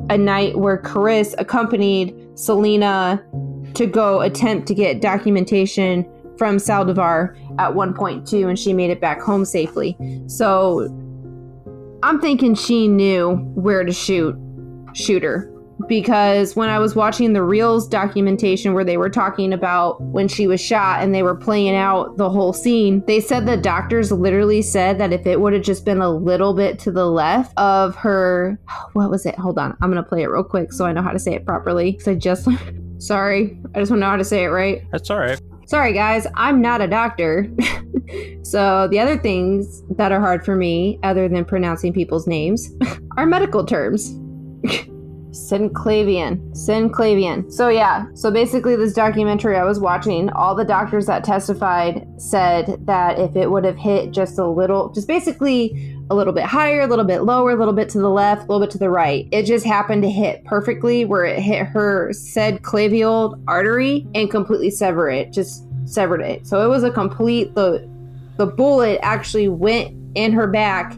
a 0.10 0.18
night 0.18 0.58
where 0.58 0.80
Chris 0.80 1.36
accompanied 1.38 2.16
Selena 2.34 3.24
to 3.76 3.86
go 3.86 4.22
attempt 4.22 4.68
to 4.70 4.74
get 4.74 5.02
documentation 5.02 6.04
from 6.38 6.58
Saldivar 6.58 7.36
at 7.60 7.76
one 7.76 7.93
point 7.93 8.28
too, 8.28 8.47
and 8.47 8.58
she 8.58 8.73
made 8.73 8.89
it 8.89 9.02
back 9.02 9.21
home 9.21 9.45
safely. 9.45 9.97
So 10.28 10.86
I'm 12.04 12.21
thinking 12.21 12.56
she 12.56 12.88
knew 12.88 13.36
where 13.56 13.84
to 13.84 13.91
shoot 13.91 14.36
shoot 14.93 15.23
her 15.23 15.52
because 15.88 16.56
when 16.56 16.69
I 16.69 16.80
was 16.80 16.95
watching 16.95 17.34
the 17.34 17.43
Reels 17.43 17.88
documentation 17.88 18.73
where 18.73 18.84
they 18.84 18.97
were 18.97 19.10
talking 19.10 19.54
about 19.54 20.02
when 20.02 20.28
she 20.28 20.47
was 20.47 20.60
shot 20.60 21.04
and 21.04 21.13
they 21.13 21.21
were 21.21 21.36
playing 21.36 21.76
out 21.76 22.17
the 22.17 22.30
whole 22.30 22.54
scene, 22.54 23.04
they 23.06 23.19
said 23.19 23.45
the 23.45 23.58
doctors 23.58 24.12
literally 24.12 24.62
said 24.62 24.97
that 25.00 25.13
if 25.13 25.28
it 25.28 25.39
would 25.39 25.54
have 25.54 25.62
just 25.62 25.86
been 25.86 26.02
a 26.02 26.10
little 26.10 26.54
bit 26.54 26.80
to 26.80 26.91
the 26.91 27.06
left 27.06 27.54
of 27.58 27.95
her, 27.95 28.60
what 28.93 29.10
was 29.10 29.26
it? 29.26 29.36
Hold 29.36 29.60
on, 29.60 29.78
I'm 29.82 29.89
gonna 29.89 30.04
play 30.04 30.23
it 30.23 30.28
real 30.28 30.43
quick 30.43 30.73
so 30.73 30.86
I 30.86 30.93
know 30.93 31.02
how 31.02 31.12
to 31.12 31.19
say 31.19 31.34
it 31.34 31.45
properly. 31.45 31.91
Because 31.91 32.08
I 32.08 32.15
just, 32.15 32.47
sorry, 32.97 33.60
I 33.76 33.80
just 33.80 33.91
want 33.91 34.00
to 34.00 34.06
know 34.06 34.10
how 34.10 34.17
to 34.17 34.26
say 34.26 34.43
it 34.43 34.47
right. 34.47 34.84
That's 34.91 35.10
all 35.10 35.19
right. 35.19 35.39
Sorry, 35.68 35.92
guys, 35.92 36.26
I'm 36.36 36.62
not 36.62 36.80
a 36.80 36.88
doctor. 36.88 37.46
so, 38.42 38.88
the 38.88 39.00
other 39.00 39.18
things 39.18 39.84
that 39.98 40.14
are 40.14 40.20
hard 40.22 40.46
for 40.46 40.56
me, 40.56 40.98
other 41.04 41.28
than 41.28 41.44
pronouncing 41.44 41.92
people's 41.92 42.26
names, 42.26 42.72
are 43.18 43.26
medical 43.26 43.66
terms. 43.66 44.12
Synclavian. 45.32 46.40
Synclavian. 46.56 47.52
So, 47.52 47.68
yeah, 47.68 48.06
so 48.14 48.32
basically, 48.32 48.78
this 48.78 48.94
documentary 48.94 49.58
I 49.58 49.66
was 49.66 49.78
watching, 49.78 50.30
all 50.30 50.56
the 50.56 50.64
doctors 50.64 51.06
that 51.08 51.26
testified 51.26 52.08
said 52.18 52.78
that 52.86 53.20
if 53.20 53.36
it 53.36 53.52
would 53.52 53.66
have 53.66 53.76
hit 53.76 54.12
just 54.12 54.40
a 54.40 54.48
little, 54.48 54.90
just 54.94 55.10
basically 55.10 55.97
a 56.10 56.15
little 56.15 56.34
bit 56.34 56.46
higher, 56.46 56.82
a 56.82 56.88
little 56.88 57.06
bit 57.06 57.24
lower, 57.24 57.52
a 57.52 57.56
little 57.56 57.74
bit 57.74 57.89
to 57.89 58.00
the 58.00 58.10
left, 58.10 58.43
a 58.43 58.46
little 58.46 58.62
bit 58.62 58.72
to 58.72 58.78
the 58.78 58.89
right, 58.89 59.28
it 59.32 59.43
just 59.43 59.65
happened 59.65 60.04
to 60.04 60.10
hit 60.10 60.43
perfectly 60.46 61.06
where 61.06 61.26
it 61.26 61.39
hit 61.39 61.65
her 61.65 62.12
said 62.13 62.63
clavial 62.63 63.39
artery 63.48 64.08
and 64.15 64.32
completely 64.32 64.70
sever 64.70 65.10
it, 65.10 65.32
just 65.32 65.65
severed 65.86 66.22
it. 66.22 66.48
So, 66.48 66.63
it 66.63 66.67
was 66.67 66.84
a 66.84 66.91
complete, 66.91 67.56
the, 67.56 67.88
the 68.38 68.46
bullet 68.46 69.00
actually 69.02 69.48
went 69.48 69.96
in 70.15 70.32
her 70.34 70.48
back 70.48 70.96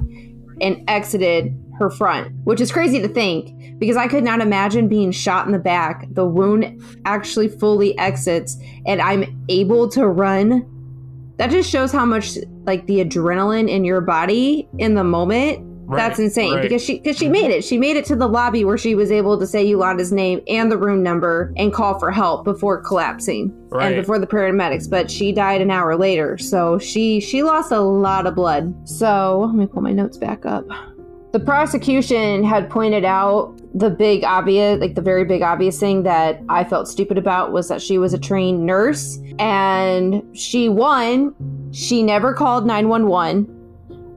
and 0.62 0.84
exited 0.88 1.56
her 1.80 1.90
front, 1.90 2.34
which 2.44 2.62
is 2.62 2.72
crazy 2.72 3.02
to 3.02 3.08
think 3.08 3.80
because 3.80 3.98
I 3.98 4.08
could 4.08 4.24
not 4.24 4.42
imagine 4.42 4.88
being 4.90 5.12
shot 5.12 5.46
in 5.46 5.54
the 5.54 5.60
back. 5.60 6.06
The 6.12 6.26
wound 6.26 6.84
actually 7.06 7.48
fully 7.48 7.98
exits 7.98 8.58
and 8.86 9.02
I'm 9.02 9.44
able 9.48 9.88
to 9.90 10.08
run. 10.08 10.68
That 11.40 11.50
just 11.52 11.70
shows 11.70 11.92
how 11.92 12.06
much 12.06 12.38
like 12.66 12.86
the 12.86 13.04
adrenaline 13.04 13.70
in 13.70 13.86
your 13.86 14.02
body 14.02 14.68
in 14.78 14.94
the 14.96 15.04
moment. 15.06 15.66
That's 15.96 16.20
insane 16.20 16.54
right. 16.54 16.62
because 16.62 16.84
she 16.84 17.00
because 17.00 17.18
she 17.18 17.30
made 17.30 17.50
it. 17.50 17.64
She 17.64 17.78
made 17.80 17.96
it 17.98 18.06
to 18.06 18.16
the 18.16 18.28
lobby 18.28 18.64
where 18.64 18.78
she 18.78 18.94
was 18.94 19.10
able 19.10 19.40
to 19.40 19.48
say 19.48 19.64
Yolanda's 19.66 20.12
name 20.12 20.42
and 20.48 20.72
the 20.72 20.78
room 20.78 21.02
number 21.02 21.52
and 21.58 21.74
call 21.74 21.98
for 21.98 22.12
help 22.12 22.44
before 22.44 22.80
collapsing 22.82 23.52
Right. 23.70 23.88
and 23.94 23.96
before 23.96 24.20
the 24.20 24.28
paramedics. 24.28 24.88
But 24.88 25.10
she 25.10 25.32
died 25.32 25.62
an 25.62 25.72
hour 25.72 25.96
later, 25.96 26.38
so 26.38 26.78
she 26.78 27.20
she 27.20 27.42
lost 27.42 27.72
a 27.72 27.80
lot 27.80 28.28
of 28.28 28.36
blood. 28.36 28.88
So 28.88 29.46
let 29.48 29.56
me 29.56 29.66
pull 29.66 29.82
my 29.82 29.92
notes 29.94 30.18
back 30.18 30.46
up. 30.46 30.68
The 31.32 31.40
prosecution 31.40 32.44
had 32.44 32.70
pointed 32.70 33.06
out 33.06 33.59
the 33.74 33.90
big 33.90 34.24
obvious, 34.24 34.80
like 34.80 34.96
the 34.96 35.02
very 35.02 35.26
big 35.26 35.42
obvious 35.42 35.80
thing 35.80 36.04
that 36.04 36.42
I 36.50 36.64
felt 36.64 36.88
stupid 36.88 37.18
about 37.18 37.52
was 37.52 37.68
that 37.68 37.82
she 37.82 37.98
was 37.98 38.14
a 38.14 38.18
trained 38.18 38.66
nurse 38.66 39.20
and 39.38 40.24
she 40.36 40.70
won. 40.70 41.36
She 41.72 42.02
never 42.02 42.34
called 42.34 42.66
911 42.66 43.56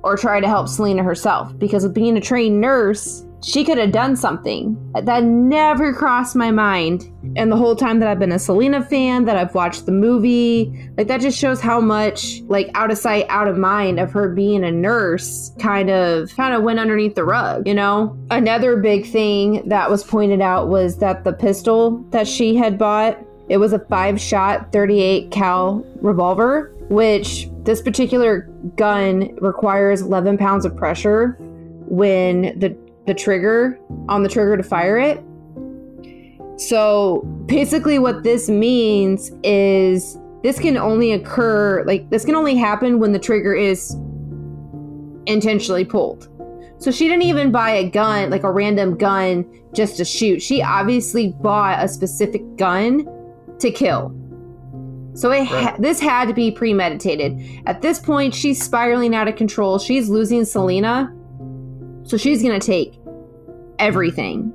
or 0.02 0.16
tried 0.16 0.40
to 0.40 0.48
help 0.48 0.68
Selena 0.68 1.02
herself 1.02 1.56
because 1.58 1.84
of 1.84 1.92
being 1.92 2.16
a 2.16 2.20
trained 2.20 2.60
nurse, 2.60 3.24
she 3.44 3.64
could 3.64 3.78
have 3.78 3.92
done 3.92 4.16
something. 4.16 4.76
That 4.94 5.24
never 5.24 5.92
crossed 5.92 6.36
my 6.36 6.50
mind. 6.50 7.10
And 7.36 7.50
the 7.50 7.56
whole 7.56 7.74
time 7.74 7.98
that 8.00 8.08
I've 8.08 8.18
been 8.18 8.32
a 8.32 8.38
Selena 8.38 8.84
fan, 8.84 9.24
that 9.24 9.36
I've 9.36 9.54
watched 9.54 9.86
the 9.86 9.92
movie, 9.92 10.90
like 10.96 11.08
that 11.08 11.20
just 11.20 11.38
shows 11.38 11.60
how 11.60 11.80
much 11.80 12.42
like 12.42 12.70
out 12.74 12.90
of 12.90 12.98
sight, 12.98 13.26
out 13.28 13.48
of 13.48 13.56
mind 13.56 13.98
of 13.98 14.12
her 14.12 14.28
being 14.28 14.64
a 14.64 14.70
nurse 14.70 15.52
kind 15.58 15.90
of 15.90 16.34
kind 16.36 16.54
of 16.54 16.62
went 16.62 16.78
underneath 16.78 17.14
the 17.14 17.24
rug, 17.24 17.66
you 17.66 17.74
know? 17.74 18.16
Another 18.30 18.76
big 18.76 19.06
thing 19.06 19.68
that 19.68 19.90
was 19.90 20.04
pointed 20.04 20.40
out 20.40 20.68
was 20.68 20.98
that 20.98 21.24
the 21.24 21.32
pistol 21.32 21.98
that 22.10 22.28
she 22.28 22.54
had 22.54 22.78
bought, 22.78 23.18
it 23.48 23.56
was 23.56 23.72
a 23.72 23.78
5-shot 23.78 24.72
38 24.72 25.30
cal 25.30 25.84
revolver, 25.96 26.72
which 26.88 27.48
this 27.64 27.82
particular 27.82 28.42
gun 28.76 29.34
requires 29.40 30.02
11 30.02 30.38
pounds 30.38 30.64
of 30.64 30.76
pressure 30.76 31.36
when 31.86 32.58
the 32.58 32.74
the 33.06 33.14
trigger 33.14 33.78
on 34.08 34.22
the 34.22 34.28
trigger 34.28 34.56
to 34.56 34.62
fire 34.62 34.98
it. 34.98 35.22
So 36.56 37.22
basically, 37.46 37.98
what 37.98 38.22
this 38.22 38.48
means 38.48 39.30
is 39.42 40.18
this 40.42 40.58
can 40.58 40.76
only 40.76 41.12
occur, 41.12 41.84
like, 41.84 42.10
this 42.10 42.24
can 42.24 42.34
only 42.34 42.56
happen 42.56 42.98
when 42.98 43.12
the 43.12 43.18
trigger 43.18 43.54
is 43.54 43.96
intentionally 45.26 45.84
pulled. 45.84 46.28
So 46.78 46.90
she 46.90 47.06
didn't 47.06 47.22
even 47.22 47.52
buy 47.52 47.70
a 47.70 47.88
gun, 47.88 48.30
like 48.30 48.42
a 48.42 48.50
random 48.50 48.96
gun, 48.96 49.44
just 49.72 49.96
to 49.98 50.04
shoot. 50.04 50.42
She 50.42 50.62
obviously 50.62 51.28
bought 51.40 51.82
a 51.82 51.88
specific 51.88 52.42
gun 52.56 53.06
to 53.60 53.70
kill. 53.70 54.14
So 55.14 55.30
it 55.30 55.44
ha- 55.44 55.76
this 55.78 56.00
had 56.00 56.26
to 56.28 56.34
be 56.34 56.50
premeditated. 56.50 57.62
At 57.66 57.82
this 57.82 57.98
point, 57.98 58.34
she's 58.34 58.62
spiraling 58.62 59.14
out 59.14 59.28
of 59.28 59.36
control. 59.36 59.78
She's 59.78 60.08
losing 60.08 60.44
Selena. 60.44 61.14
So 62.04 62.16
she's 62.16 62.42
going 62.42 62.58
to 62.58 62.66
take 62.66 62.98
everything. 63.78 64.52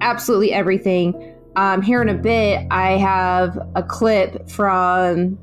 Absolutely 0.00 0.52
everything. 0.52 1.34
Um, 1.56 1.80
here 1.80 2.02
in 2.02 2.08
a 2.08 2.14
bit, 2.14 2.66
I 2.70 2.92
have 2.92 3.58
a 3.74 3.82
clip 3.82 4.48
from 4.50 5.38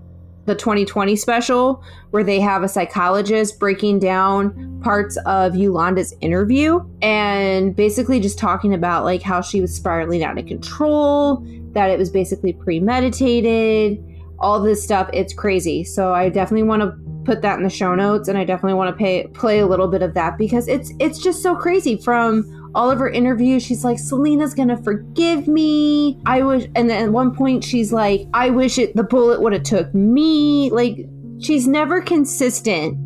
the 0.46 0.56
2020 0.56 1.16
special 1.16 1.84
where 2.12 2.24
they 2.24 2.40
have 2.40 2.64
a 2.64 2.68
psychologist 2.68 3.60
breaking 3.60 4.00
down 4.00 4.80
parts 4.82 5.18
of 5.26 5.56
Yolanda's 5.56 6.14
interview 6.20 6.82
and 7.02 7.76
basically 7.76 8.20
just 8.20 8.38
talking 8.38 8.74
about 8.74 9.06
like 9.06 9.22
how 9.22 9.42
she 9.42 9.62
was 9.62 9.74
spiraling 9.74 10.24
out 10.24 10.38
of 10.38 10.46
control, 10.46 11.46
that 11.72 11.90
it 11.90 11.98
was 11.98 12.10
basically 12.10 12.54
premeditated, 12.54 14.04
all 14.38 14.62
this 14.62 14.84
stuff. 14.84 15.10
It's 15.14 15.34
crazy. 15.34 15.84
So 15.84 16.14
I 16.14 16.30
definitely 16.30 16.64
want 16.64 16.82
to 16.82 16.92
put 17.26 17.42
that 17.42 17.58
in 17.58 17.64
the 17.64 17.70
show 17.70 17.96
notes 17.96 18.28
and 18.28 18.38
I 18.38 18.44
definitely 18.44 18.76
want 18.76 18.96
to 18.96 18.98
pay, 18.98 19.28
play 19.28 19.60
a 19.60 19.68
little 19.68 19.88
bit 19.88 20.02
of 20.02 20.14
that 20.14 20.38
because 20.38 20.68
it's 20.68 20.92
it's 21.00 21.20
just 21.20 21.42
so 21.42 21.56
crazy. 21.56 21.98
From 21.98 22.72
all 22.76 22.90
of 22.90 22.98
her 23.00 23.10
interviews 23.10 23.64
she's 23.64 23.84
like 23.84 24.00
selena's 24.00 24.54
gonna 24.54 24.82
forgive 24.82 25.48
me. 25.48 26.20
I 26.26 26.42
wish 26.42 26.66
and 26.76 26.90
then 26.90 27.06
at 27.06 27.12
one 27.12 27.34
point 27.36 27.64
she's 27.64 27.94
like 27.94 28.28
i 28.34 28.50
wish 28.50 28.78
it 28.78 28.96
the 28.96 29.04
bullet 29.04 29.42
would 29.42 29.54
have 29.54 29.64
took 29.64 29.94
me. 29.94 30.72
Like 30.72 31.06
she's 31.40 31.68
never 31.68 32.02
consistent 32.02 32.98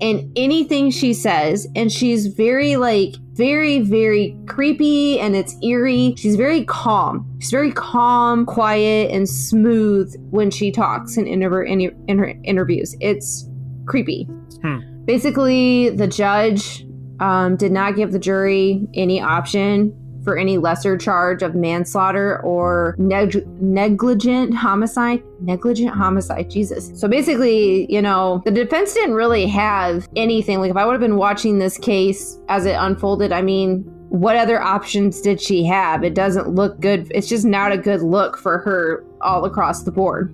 in 0.00 0.32
anything 0.34 0.90
she 0.90 1.14
says 1.14 1.66
and 1.76 1.92
she's 1.92 2.26
very 2.26 2.76
like 2.76 3.14
very 3.34 3.80
very 3.80 4.36
creepy 4.46 5.18
and 5.20 5.34
it's 5.34 5.56
eerie. 5.62 6.14
She's 6.16 6.36
very 6.36 6.64
calm. 6.64 7.26
She's 7.40 7.50
very 7.50 7.72
calm 7.72 8.44
quiet 8.44 9.10
and 9.10 9.28
smooth 9.28 10.14
when 10.30 10.50
she 10.50 10.70
talks 10.70 11.16
in, 11.16 11.40
her, 11.40 11.62
in 11.62 12.18
her 12.18 12.34
interviews. 12.44 12.94
It's 13.00 13.48
creepy 13.86 14.28
Hmm. 14.62 14.78
basically 15.04 15.90
the 15.90 16.06
judge 16.06 16.86
um, 17.20 17.56
did 17.56 17.72
not 17.72 17.96
give 17.96 18.12
the 18.12 18.18
jury 18.18 18.86
any 18.94 19.20
option 19.20 19.92
for 20.24 20.36
any 20.38 20.56
lesser 20.56 20.96
charge 20.96 21.42
of 21.42 21.54
manslaughter 21.54 22.40
or 22.42 22.94
neg- 22.98 23.44
negligent 23.60 24.54
homicide. 24.54 25.20
Negligent 25.40 25.90
homicide, 25.90 26.48
Jesus. 26.48 26.92
So 26.94 27.08
basically, 27.08 27.92
you 27.92 28.00
know, 28.00 28.40
the 28.44 28.52
defense 28.52 28.94
didn't 28.94 29.14
really 29.14 29.46
have 29.48 30.08
anything. 30.14 30.60
Like, 30.60 30.70
if 30.70 30.76
I 30.76 30.86
would 30.86 30.92
have 30.92 31.00
been 31.00 31.16
watching 31.16 31.58
this 31.58 31.76
case 31.76 32.38
as 32.48 32.66
it 32.66 32.74
unfolded, 32.78 33.32
I 33.32 33.42
mean, 33.42 33.82
what 34.10 34.36
other 34.36 34.62
options 34.62 35.20
did 35.20 35.40
she 35.40 35.64
have? 35.64 36.04
It 36.04 36.14
doesn't 36.14 36.48
look 36.48 36.78
good. 36.80 37.10
It's 37.12 37.28
just 37.28 37.44
not 37.44 37.72
a 37.72 37.78
good 37.78 38.02
look 38.02 38.36
for 38.36 38.58
her 38.58 39.04
all 39.22 39.44
across 39.44 39.82
the 39.82 39.90
board. 39.90 40.32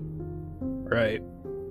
Right. 0.60 1.22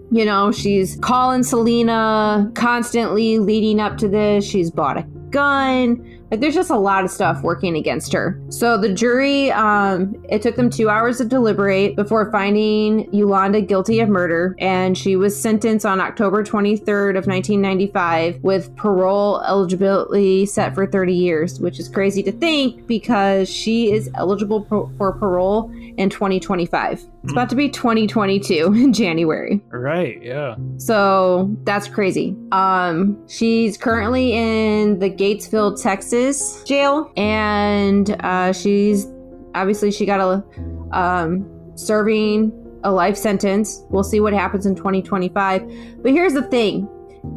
You 0.10 0.24
know, 0.24 0.52
she's 0.52 0.98
calling 1.02 1.44
Selena 1.44 2.50
constantly 2.56 3.40
leading 3.40 3.80
up 3.80 3.98
to 3.98 4.08
this. 4.08 4.46
She's 4.46 4.72
bought 4.72 4.98
a 4.98 5.04
gun. 5.30 6.17
Like, 6.30 6.42
there's 6.42 6.56
just 6.56 6.70
a 6.70 6.78
lot 6.78 7.06
of 7.06 7.12
stuff 7.12 7.42
working 7.42 7.76
against 7.78 8.12
her. 8.14 8.40
So 8.50 8.78
the 8.78 8.94
jury, 8.94 9.52
um, 9.52 10.16
it 10.30 10.42
took 10.42 10.56
them 10.56 10.70
two 10.70 10.90
hours 10.90 11.20
to 11.20 11.26
deliberate 11.26 11.96
before 11.96 12.30
finding 12.32 13.14
Yolanda 13.14 13.62
guilty 13.62 14.00
of 14.00 14.10
murder, 14.10 14.56
and 14.60 14.98
she 14.98 15.16
was 15.16 15.40
sentenced 15.40 15.86
on 15.86 16.02
October 16.02 16.44
23rd 16.44 17.18
of 17.18 17.28
1995 17.28 18.44
with 18.44 18.76
parole 18.76 19.42
eligibility 19.44 20.46
set 20.46 20.76
for 20.76 20.86
30 20.86 21.14
years, 21.14 21.60
which 21.60 21.80
is 21.80 21.88
crazy 21.88 22.22
to 22.24 22.32
think 22.32 22.86
because 22.88 23.50
she 23.50 23.92
is 23.92 24.10
eligible 24.16 24.62
pro- 24.62 24.92
for 24.98 25.14
parole 25.14 25.72
in 25.98 26.10
2025. 26.10 27.06
It's 27.24 27.34
about 27.34 27.50
to 27.50 27.56
be 27.56 27.70
2022 27.70 28.74
in 28.74 28.94
January. 28.94 29.62
Right. 29.70 30.22
Yeah. 30.22 30.56
So 30.78 31.56
that's 31.64 31.88
crazy. 31.88 32.36
Um, 32.52 33.18
she's 33.28 33.78
currently 33.78 34.34
in 34.34 35.00
the 35.00 35.10
Gatesville, 35.10 35.82
Texas 35.82 36.17
jail, 36.66 37.12
and 37.18 38.16
uh, 38.22 38.54
she's 38.54 39.08
obviously 39.56 39.92
she 39.92 40.06
got 40.06 40.20
a 40.20 40.98
um, 40.98 41.50
serving 41.76 42.52
a 42.84 42.92
life 42.92 43.18
sentence. 43.18 43.84
We'll 43.90 44.04
see 44.04 44.20
what 44.20 44.34
happens 44.34 44.66
in 44.66 44.76
2025. 44.76 46.02
But 46.02 46.12
here's 46.12 46.34
the 46.34 46.44
thing. 46.44 46.88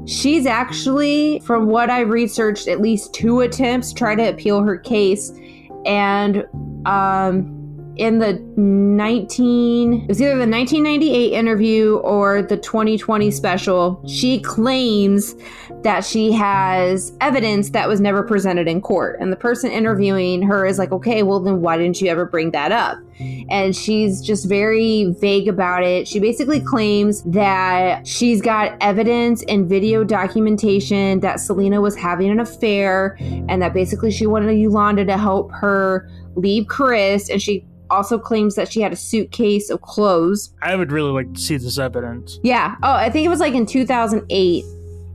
She's 0.07 0.47
actually, 0.47 1.41
from 1.41 1.67
what 1.67 1.91
I 1.91 2.01
researched, 2.01 2.69
at 2.69 2.81
least 2.81 3.13
two 3.13 3.41
attempts 3.41 3.93
try 3.93 4.15
to 4.15 4.29
appeal 4.29 4.63
her 4.63 4.79
case, 4.79 5.33
and 5.85 6.47
um, 6.87 7.60
in 8.01 8.19
the 8.19 8.33
19 8.57 9.93
it 9.93 10.09
was 10.09 10.23
either 10.23 10.31
the 10.31 10.51
1998 10.51 11.33
interview 11.35 11.97
or 11.97 12.41
the 12.41 12.57
2020 12.57 13.31
special 13.31 14.03
she 14.09 14.41
claims 14.41 15.35
that 15.83 16.05
she 16.05 16.33
has 16.33 17.13
evidence 17.21 17.71
that 17.71 17.89
was 17.89 18.01
never 18.01 18.23
presented 18.23 18.69
in 18.69 18.81
court. 18.81 19.19
And 19.21 19.33
the 19.33 19.37
person 19.37 19.71
interviewing 19.71 20.43
her 20.43 20.67
is 20.67 20.79
like 20.79 20.93
okay 20.93 21.23
well 21.23 21.41
then 21.41 21.61
why 21.61 21.79
didn't 21.79 22.01
you 22.01 22.09
ever 22.09 22.25
bring 22.25 22.51
that 22.51 22.73
up? 22.73 22.99
And 23.51 23.77
she's 23.77 24.23
just 24.23 24.49
very 24.49 25.15
vague 25.21 25.49
about 25.49 25.83
it. 25.83 26.09
She 26.09 26.21
basically 26.21 26.61
claims 26.61 27.23
that 27.25 28.07
she's 28.07 28.41
got 28.41 28.77
evidence 28.81 29.45
and 29.49 29.69
video 29.69 30.05
documentation 30.05 31.21
that 31.21 31.41
selena 31.41 31.81
was 31.81 31.97
having 31.97 32.31
an 32.31 32.41
affair 32.41 33.17
and 33.21 33.61
that 33.63 33.75
basically 33.75 34.11
she 34.11 34.27
wanted 34.27 34.59
yolanda 34.59 35.05
to 35.05 35.17
help 35.17 35.53
her 35.53 36.09
leave 36.37 36.67
chris 36.69 37.29
and 37.29 37.43
she 37.43 37.65
also 37.91 38.19
claims 38.19 38.55
that 38.55 38.73
she 38.73 38.81
had 38.81 38.93
a 38.93 38.97
suitcase 38.97 39.71
of 39.71 39.83
clothes. 39.83 40.55
I 40.63 40.77
would 40.77 40.93
really 40.93 41.11
like 41.11 41.33
to 41.35 41.41
see 41.41 41.57
this 41.57 41.79
evidence. 41.79 42.39
Yeah. 42.43 42.77
Oh, 42.83 42.93
I 42.93 43.11
think 43.11 43.27
it 43.27 43.31
was 43.31 43.41
like 43.41 43.55
in 43.55 43.67
2008. 43.67 44.65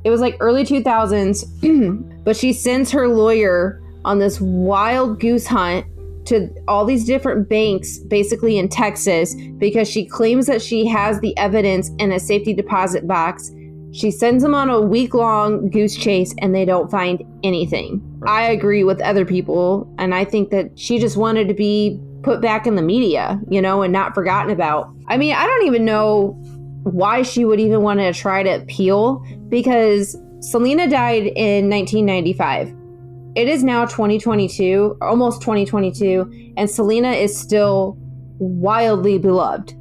It 0.03 0.09
was 0.09 0.21
like 0.21 0.37
early 0.39 0.63
2000s. 0.63 2.23
but 2.23 2.35
she 2.35 2.53
sends 2.53 2.91
her 2.91 3.07
lawyer 3.07 3.81
on 4.03 4.19
this 4.19 4.39
wild 4.39 5.19
goose 5.19 5.47
hunt 5.47 5.85
to 6.25 6.49
all 6.67 6.85
these 6.85 7.05
different 7.05 7.47
banks 7.47 7.99
basically 7.99 8.57
in 8.57 8.67
Texas 8.67 9.35
because 9.57 9.89
she 9.89 10.05
claims 10.05 10.47
that 10.47 10.61
she 10.61 10.85
has 10.85 11.19
the 11.19 11.37
evidence 11.37 11.91
in 11.99 12.11
a 12.11 12.19
safety 12.19 12.53
deposit 12.53 13.07
box. 13.07 13.51
She 13.91 14.11
sends 14.11 14.43
them 14.43 14.53
on 14.53 14.69
a 14.69 14.81
week 14.81 15.13
long 15.13 15.69
goose 15.69 15.95
chase 15.95 16.35
and 16.39 16.53
they 16.53 16.65
don't 16.65 16.91
find 16.91 17.23
anything. 17.43 18.01
I 18.27 18.43
agree 18.43 18.83
with 18.83 18.99
other 19.01 19.25
people 19.25 19.91
and 19.97 20.13
I 20.13 20.25
think 20.25 20.49
that 20.49 20.77
she 20.77 20.99
just 20.99 21.15
wanted 21.15 21.47
to 21.47 21.53
be 21.53 21.99
put 22.25 22.41
back 22.41 22.65
in 22.65 22.75
the 22.75 22.81
media, 22.81 23.39
you 23.49 23.61
know, 23.61 23.83
and 23.83 23.93
not 23.93 24.15
forgotten 24.15 24.51
about. 24.51 24.91
I 25.07 25.15
mean, 25.15 25.33
I 25.33 25.45
don't 25.45 25.67
even 25.67 25.85
know 25.85 26.31
why 26.83 27.21
she 27.21 27.45
would 27.45 27.59
even 27.59 27.83
want 27.83 27.99
to 27.99 28.11
try 28.13 28.41
to 28.41 28.49
appeal 28.49 29.23
because 29.47 30.17
Selena 30.39 30.89
died 30.89 31.27
in 31.35 31.69
1995. 31.69 32.75
It 33.35 33.47
is 33.47 33.63
now 33.63 33.85
2022, 33.85 34.97
almost 35.01 35.41
2022, 35.41 36.53
and 36.57 36.69
Selena 36.69 37.11
is 37.11 37.37
still 37.37 37.95
wildly 38.39 39.19
beloved. 39.19 39.75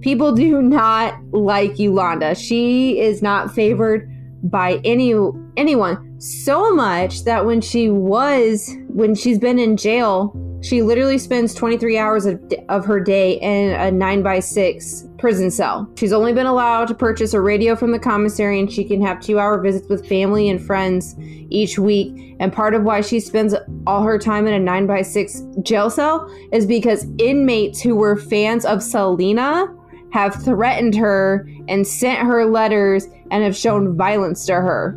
People 0.00 0.32
do 0.32 0.62
not 0.62 1.14
like 1.32 1.78
Yolanda. 1.78 2.34
She 2.34 2.98
is 2.98 3.22
not 3.22 3.54
favored 3.54 4.08
by 4.42 4.80
any 4.84 5.14
anyone 5.56 6.20
so 6.20 6.74
much 6.74 7.22
that 7.24 7.46
when 7.46 7.60
she 7.60 7.88
was 7.88 8.74
when 8.88 9.14
she's 9.14 9.38
been 9.38 9.60
in 9.60 9.76
jail 9.76 10.32
She 10.62 10.80
literally 10.80 11.18
spends 11.18 11.54
23 11.54 11.98
hours 11.98 12.24
of, 12.24 12.40
of 12.68 12.84
her 12.84 13.00
day 13.00 13.32
in 13.40 13.70
a 13.72 13.90
9 13.90 14.22
by 14.22 14.38
6 14.38 15.08
prison 15.18 15.50
cell. 15.50 15.90
She's 15.96 16.12
only 16.12 16.32
been 16.32 16.46
allowed 16.46 16.86
to 16.88 16.94
purchase 16.94 17.34
a 17.34 17.40
radio 17.40 17.74
from 17.74 17.90
the 17.90 17.98
commissary 17.98 18.60
and 18.60 18.72
she 18.72 18.84
can 18.84 19.02
have 19.02 19.20
two 19.20 19.40
hour 19.40 19.60
visits 19.60 19.88
with 19.88 20.06
family 20.08 20.48
and 20.48 20.64
friends 20.64 21.16
each 21.50 21.80
week. 21.80 22.36
And 22.38 22.52
part 22.52 22.74
of 22.74 22.84
why 22.84 23.00
she 23.00 23.18
spends 23.18 23.56
all 23.88 24.04
her 24.04 24.18
time 24.20 24.46
in 24.46 24.54
a 24.54 24.58
9 24.60 24.86
by 24.86 25.02
6 25.02 25.42
jail 25.62 25.90
cell 25.90 26.30
is 26.52 26.64
because 26.64 27.06
inmates 27.18 27.80
who 27.80 27.96
were 27.96 28.16
fans 28.16 28.64
of 28.64 28.84
Selena 28.84 29.66
have 30.12 30.44
threatened 30.44 30.94
her 30.94 31.48
and 31.66 31.84
sent 31.84 32.20
her 32.20 32.44
letters 32.46 33.06
and 33.32 33.42
have 33.42 33.56
shown 33.56 33.96
violence 33.96 34.46
to 34.46 34.54
her 34.54 34.92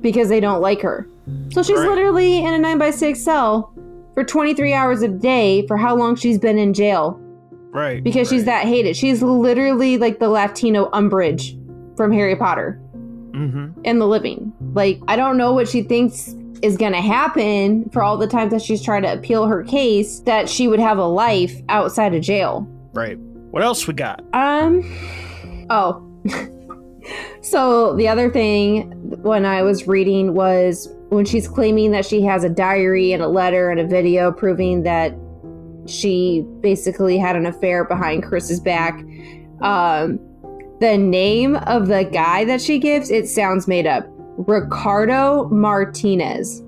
because 0.00 0.30
they 0.30 0.40
don't 0.40 0.62
like 0.62 0.80
her. 0.80 1.06
So 1.50 1.62
she's 1.62 1.78
Right. 1.78 1.88
literally 1.88 2.38
in 2.38 2.54
a 2.54 2.58
9 2.58 2.78
by 2.78 2.90
6 2.90 3.20
cell 3.20 3.74
for 4.18 4.24
23 4.24 4.72
hours 4.74 5.00
a 5.02 5.06
day 5.08 5.64
for 5.68 5.76
how 5.76 5.94
long 5.94 6.16
she's 6.16 6.38
been 6.38 6.58
in 6.58 6.74
jail 6.74 7.16
Right. 7.70 8.02
because 8.02 8.28
she's 8.28 8.46
that 8.46 8.64
hated. 8.66 8.96
She's 8.96 9.22
literally 9.22 9.96
like 9.96 10.18
the 10.18 10.28
Latino 10.28 10.90
Umbridge 10.90 11.56
from 11.96 12.10
Harry 12.12 12.34
Potter 12.34 12.80
Mm-hmm. 13.30 13.82
in 13.84 14.00
the 14.00 14.06
living. 14.08 14.52
Like, 14.72 14.98
I 15.06 15.14
don't 15.14 15.36
know 15.36 15.52
what 15.52 15.68
she 15.68 15.82
thinks 15.82 16.34
is 16.62 16.76
going 16.76 16.94
to 16.94 17.00
happen 17.00 17.88
for 17.90 18.02
all 18.02 18.16
the 18.16 18.26
times 18.26 18.50
that 18.50 18.60
she's 18.62 18.82
trying 18.82 19.02
to 19.02 19.12
appeal 19.12 19.46
her 19.46 19.62
case 19.62 20.18
that 20.20 20.48
she 20.48 20.66
would 20.66 20.80
have 20.80 20.98
a 20.98 21.04
life 21.06 21.54
outside 21.68 22.12
of 22.14 22.22
jail. 22.22 22.66
Right. 22.94 23.16
What 23.52 23.62
else 23.62 23.86
we 23.86 23.94
got? 23.94 24.24
Um, 24.34 24.82
oh. 25.70 26.04
so 27.50 27.94
the 27.96 28.08
other 28.08 28.30
thing 28.30 28.90
when 29.22 29.44
I 29.44 29.62
was 29.62 29.86
reading 29.86 30.34
was 30.34 30.88
when 31.08 31.24
she's 31.24 31.48
claiming 31.48 31.90
that 31.92 32.04
she 32.04 32.22
has 32.22 32.44
a 32.44 32.48
diary 32.48 33.12
and 33.12 33.22
a 33.22 33.28
letter 33.28 33.70
and 33.70 33.80
a 33.80 33.86
video 33.86 34.30
proving 34.30 34.82
that 34.82 35.14
she 35.86 36.44
basically 36.60 37.16
had 37.16 37.36
an 37.36 37.46
affair 37.46 37.84
behind 37.84 38.22
Chris's 38.24 38.60
back. 38.60 38.94
Um, 39.62 40.20
the 40.80 40.96
name 40.98 41.56
of 41.56 41.88
the 41.88 42.04
guy 42.04 42.44
that 42.44 42.60
she 42.60 42.78
gives, 42.78 43.10
it 43.10 43.26
sounds 43.26 43.66
made 43.66 43.86
up. 43.86 44.06
Ricardo 44.36 45.48
Martinez. 45.48 46.62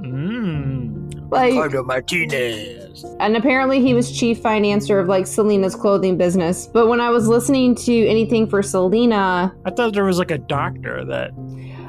Mm. 0.00 1.30
Like- 1.30 1.52
Ricardo 1.52 1.84
Martinez. 1.84 2.87
And 3.20 3.36
apparently 3.36 3.80
he 3.80 3.94
was 3.94 4.10
chief 4.10 4.40
financier 4.40 4.98
of 4.98 5.08
like 5.08 5.26
Selena's 5.26 5.74
clothing 5.74 6.16
business. 6.16 6.66
But 6.66 6.88
when 6.88 7.00
I 7.00 7.10
was 7.10 7.28
listening 7.28 7.74
to 7.76 8.06
anything 8.06 8.46
for 8.46 8.62
Selena, 8.62 9.54
I 9.64 9.70
thought 9.70 9.94
there 9.94 10.04
was 10.04 10.18
like 10.18 10.30
a 10.30 10.38
doctor 10.38 11.04
that 11.04 11.32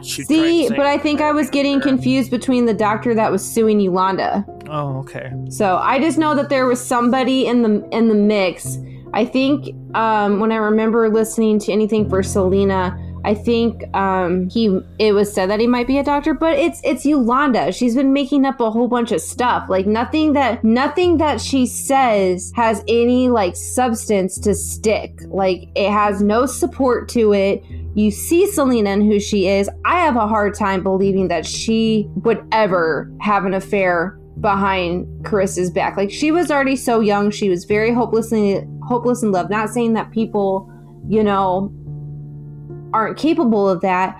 she 0.03 0.23
see, 0.23 0.69
but 0.69 0.85
I 0.85 0.97
think 0.97 1.21
I 1.21 1.31
was 1.31 1.49
getting 1.49 1.81
confused 1.81 2.31
between 2.31 2.65
the 2.65 2.73
doctor 2.73 3.13
that 3.15 3.31
was 3.31 3.43
suing 3.43 3.79
Yolanda. 3.79 4.45
Oh, 4.69 4.99
okay. 4.99 5.31
So 5.49 5.77
I 5.77 5.99
just 5.99 6.17
know 6.17 6.35
that 6.35 6.49
there 6.49 6.65
was 6.65 6.83
somebody 6.83 7.47
in 7.47 7.63
the 7.63 7.87
in 7.91 8.07
the 8.07 8.15
mix. 8.15 8.77
I 9.13 9.25
think 9.25 9.75
um, 9.95 10.39
when 10.39 10.51
I 10.51 10.57
remember 10.57 11.09
listening 11.09 11.59
to 11.59 11.71
anything 11.71 12.07
for 12.07 12.21
Selena, 12.21 12.97
I 13.23 13.33
think 13.33 13.83
um, 13.95 14.49
he 14.49 14.79
it 14.97 15.13
was 15.13 15.31
said 15.31 15.49
that 15.49 15.59
he 15.59 15.67
might 15.67 15.87
be 15.87 15.97
a 15.97 16.03
doctor, 16.03 16.33
but 16.33 16.57
it's 16.57 16.81
it's 16.83 17.05
Yolanda. 17.05 17.71
She's 17.71 17.95
been 17.95 18.13
making 18.13 18.45
up 18.45 18.59
a 18.59 18.71
whole 18.71 18.87
bunch 18.87 19.11
of 19.11 19.21
stuff. 19.21 19.69
Like 19.69 19.85
nothing 19.85 20.33
that 20.33 20.63
nothing 20.63 21.17
that 21.17 21.41
she 21.41 21.65
says 21.65 22.51
has 22.55 22.83
any 22.87 23.29
like 23.29 23.55
substance 23.55 24.39
to 24.39 24.55
stick. 24.55 25.19
Like 25.27 25.69
it 25.75 25.91
has 25.91 26.21
no 26.21 26.45
support 26.45 27.09
to 27.09 27.33
it. 27.33 27.63
You 27.95 28.11
see 28.11 28.47
Selena 28.47 28.91
and 28.91 29.03
who 29.03 29.19
she 29.19 29.47
is. 29.47 29.69
I 29.85 29.99
have 29.99 30.15
a 30.15 30.27
hard 30.27 30.55
time 30.55 30.83
believing 30.83 31.27
that 31.27 31.45
she 31.45 32.07
would 32.23 32.45
ever 32.51 33.11
have 33.19 33.45
an 33.45 33.53
affair 33.53 34.19
behind 34.39 35.25
Chris's 35.25 35.69
back. 35.69 35.97
Like 35.97 36.11
she 36.11 36.31
was 36.31 36.49
already 36.51 36.75
so 36.75 37.01
young. 37.01 37.31
She 37.31 37.49
was 37.49 37.65
very 37.65 37.93
hopelessly 37.93 38.65
hopeless 38.83 39.23
in 39.23 39.31
love. 39.31 39.49
Not 39.49 39.69
saying 39.69 39.93
that 39.93 40.11
people, 40.11 40.71
you 41.07 41.23
know, 41.23 41.73
aren't 42.93 43.17
capable 43.17 43.69
of 43.69 43.81
that. 43.81 44.19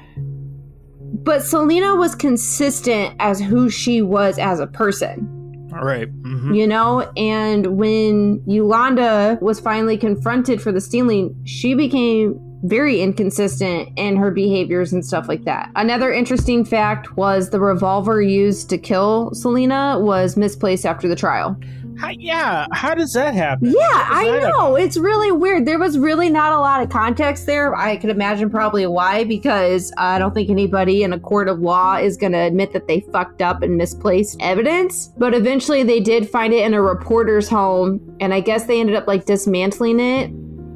But 1.24 1.44
Selena 1.44 1.96
was 1.96 2.16
consistent 2.16 3.16
as 3.20 3.40
who 3.40 3.70
she 3.70 4.02
was 4.02 4.38
as 4.38 4.60
a 4.60 4.68
person 4.68 5.70
All 5.76 5.84
right. 5.86 6.08
Mhm. 6.24 6.56
you 6.56 6.66
know 6.68 7.02
and 7.18 7.78
when 7.78 8.42
yolanda 8.46 9.38
was 9.42 9.60
finally 9.60 9.98
confronted 9.98 10.62
for 10.62 10.72
the 10.72 10.82
stealing 10.82 11.36
she 11.44 11.74
became 11.74 12.40
very 12.64 13.02
inconsistent 13.02 13.90
in 13.96 14.16
her 14.18 14.32
behaviors 14.32 14.92
and 14.92 15.06
stuff 15.06 15.28
like 15.28 15.44
that 15.46 15.70
another 15.76 16.12
interesting 16.12 16.66
fact 16.66 17.16
was 17.18 17.50
the 17.52 17.60
revolver 17.60 18.22
used 18.22 18.70
to 18.70 18.78
kill 18.78 19.32
selena 19.34 19.98
was 20.00 20.36
misplaced 20.38 20.86
after 20.86 21.08
the 21.08 21.16
trial 21.16 21.56
How, 22.00 22.10
yeah. 22.10 22.66
How 22.72 22.94
does 22.94 23.14
that 23.14 23.34
happen? 23.34 23.72
yeah, 23.72 24.08
I 24.10 24.40
know. 24.40 24.76
It's 24.76 24.98
really 24.98 25.32
weird. 25.32 25.66
There 25.66 25.80
was 25.80 25.98
really 25.98 26.30
not 26.30 26.54
a 26.54 26.60
lot 26.60 26.82
of 26.82 26.90
context 26.90 27.46
there. 27.46 27.76
I 27.76 27.98
could 27.98 28.10
imagine 28.10 28.50
probably 28.50 28.86
why, 28.88 29.26
because 29.26 29.92
I 29.98 30.18
don't 30.18 30.34
think 30.34 30.50
anybody 30.50 31.04
in 31.04 31.14
a 31.14 31.20
court 31.20 31.50
of 31.50 31.60
law 31.60 31.98
is 31.98 32.16
going 32.16 32.32
to 32.32 32.40
admit 32.40 32.74
that 32.74 32.88
they 32.88 33.02
fucked 33.12 33.42
up 33.42 33.62
and 33.62 33.78
misplaced 33.78 34.38
evidence. 34.40 35.08
But 35.18 35.34
eventually 35.34 35.84
they 35.84 36.00
did 36.00 36.30
find 36.30 36.54
it 36.54 36.66
in 36.66 36.74
a 36.74 36.82
reporter's 36.82 37.50
home, 37.50 38.00
and 38.20 38.34
I 38.34 38.40
guess 38.40 38.66
they 38.66 38.80
ended 38.80 38.96
up 38.96 39.08
like 39.08 39.26
dismantling 39.26 40.00
it. 40.00 40.32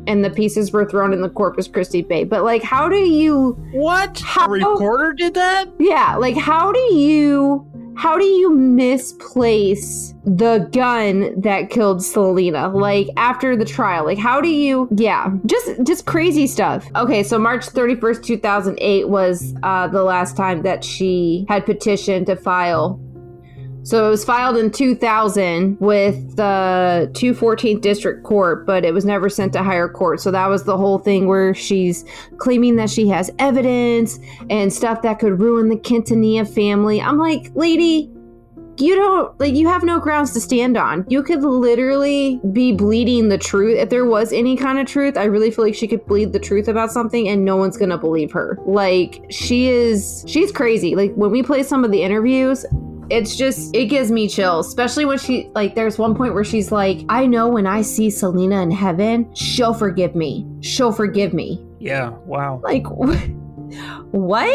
And 0.06 0.26
the 0.26 0.30
pieces 0.30 0.74
were 0.74 0.84
thrown 0.86 1.14
in 1.14 1.22
the 1.22 1.30
Corpus 1.30 1.66
Christi 1.70 2.02
Bay. 2.02 2.26
But 2.26 2.44
like, 2.44 2.62
how 2.62 2.90
do 2.90 2.98
you? 2.98 3.52
What? 3.72 4.20
How, 4.20 4.48
A 4.48 4.50
reporter 4.50 5.14
did 5.14 5.34
that? 5.36 5.70
Yeah, 5.80 6.18
like 6.18 6.36
how 6.36 6.74
do 6.74 6.94
you 6.94 7.66
how 7.96 8.18
do 8.18 8.26
you 8.26 8.54
misplace 8.54 10.14
the 10.26 10.70
gun 10.72 11.40
that 11.40 11.70
killed 11.70 12.04
Selena 12.04 12.70
like 12.70 13.08
after 13.18 13.56
the 13.56 13.66
trial? 13.66 14.06
Like 14.06 14.18
how 14.18 14.42
do 14.42 14.50
you 14.50 14.88
yeah, 14.96 15.32
just 15.46 15.84
just 15.84 16.06
crazy 16.06 16.48
stuff. 16.48 16.88
Okay, 16.96 17.24
so 17.24 17.38
March 17.38 17.66
31st, 17.68 18.24
2008 18.24 19.10
was 19.10 19.54
uh 19.64 19.88
the 19.88 20.04
last 20.04 20.38
time 20.38 20.62
that 20.64 20.84
she 20.84 21.46
had 21.48 21.66
petitioned 21.66 22.28
to 22.28 22.36
file 22.36 23.00
so 23.84 24.08
it 24.08 24.10
was 24.10 24.24
filed 24.24 24.58
in 24.58 24.72
2000 24.72 25.78
with 25.80 26.38
the 26.38 27.12
214th 27.14 27.82
District 27.82 28.24
Court, 28.24 28.66
but 28.66 28.86
it 28.86 28.94
was 28.94 29.04
never 29.04 29.30
sent 29.30 29.54
to 29.54 29.64
higher 29.64 29.90
court. 29.90 30.22
So 30.22 30.32
that 30.32 30.48
was 30.48 30.64
the 30.64 30.78
whole 30.78 31.00
thing 31.00 31.28
where 31.28 31.54
she's 31.54 32.06
claiming 32.38 32.78
that 32.78 32.90
she 32.90 33.10
has 33.10 33.30
evidence 33.40 34.20
and 34.50 34.72
stuff 34.72 35.02
that 35.02 35.20
could 35.20 35.40
ruin 35.40 35.68
the 35.68 35.76
Quintanilla 35.76 36.48
family. 36.52 37.02
I'm 37.02 37.18
like, 37.18 37.52
lady, 37.56 38.10
you 38.78 38.96
don't 38.96 39.40
like 39.40 39.54
you 39.54 39.68
have 39.68 39.84
no 39.84 40.00
grounds 40.00 40.32
to 40.34 40.42
stand 40.42 40.78
on. 40.78 41.06
You 41.08 41.22
could 41.22 41.44
literally 41.44 42.40
be 42.54 42.72
bleeding 42.72 43.30
the 43.30 43.38
truth. 43.38 43.78
If 43.78 43.90
there 43.90 44.06
was 44.06 44.34
any 44.34 44.56
kind 44.56 44.80
of 44.80 44.88
truth, 44.88 45.18
I 45.18 45.26
really 45.26 45.52
feel 45.52 45.66
like 45.66 45.76
she 45.76 45.88
could 45.88 46.06
bleed 46.08 46.34
the 46.34 46.40
truth 46.40 46.68
about 46.68 46.92
something 46.92 47.28
and 47.28 47.46
no 47.46 47.56
one's 47.56 47.78
gonna 47.78 48.00
believe 48.00 48.32
her. 48.32 48.58
Like 48.66 49.26
she 49.30 49.68
is 49.68 50.24
she's 50.28 50.52
crazy. 50.52 50.96
Like 50.96 51.14
when 51.14 51.30
we 51.30 51.44
play 51.44 51.62
some 51.62 51.86
of 51.86 51.92
the 51.92 52.02
interviews, 52.02 52.66
it's 53.10 53.36
just 53.36 53.76
it 53.76 53.86
gives 53.88 54.12
me 54.12 54.28
chills 54.28 54.68
especially 54.68 55.06
when 55.06 55.18
she 55.18 55.50
like 55.56 55.76
there's 55.76 55.98
one 55.98 56.16
point 56.16 56.34
where 56.34 56.44
she's 56.44 56.72
like 56.72 57.00
i 57.10 57.26
know 57.26 57.48
when 57.48 57.68
i 57.68 57.82
see 57.82 58.10
selena 58.10 58.62
in 58.62 58.72
heaven 58.72 59.34
she'll 59.36 59.74
forgive 59.74 60.16
me 60.16 60.48
she'll 60.62 60.92
forgive 60.92 61.34
me 61.34 61.64
Yeah. 61.80 62.10
Wow. 62.26 62.62
like 62.64 62.84
what 64.12 64.50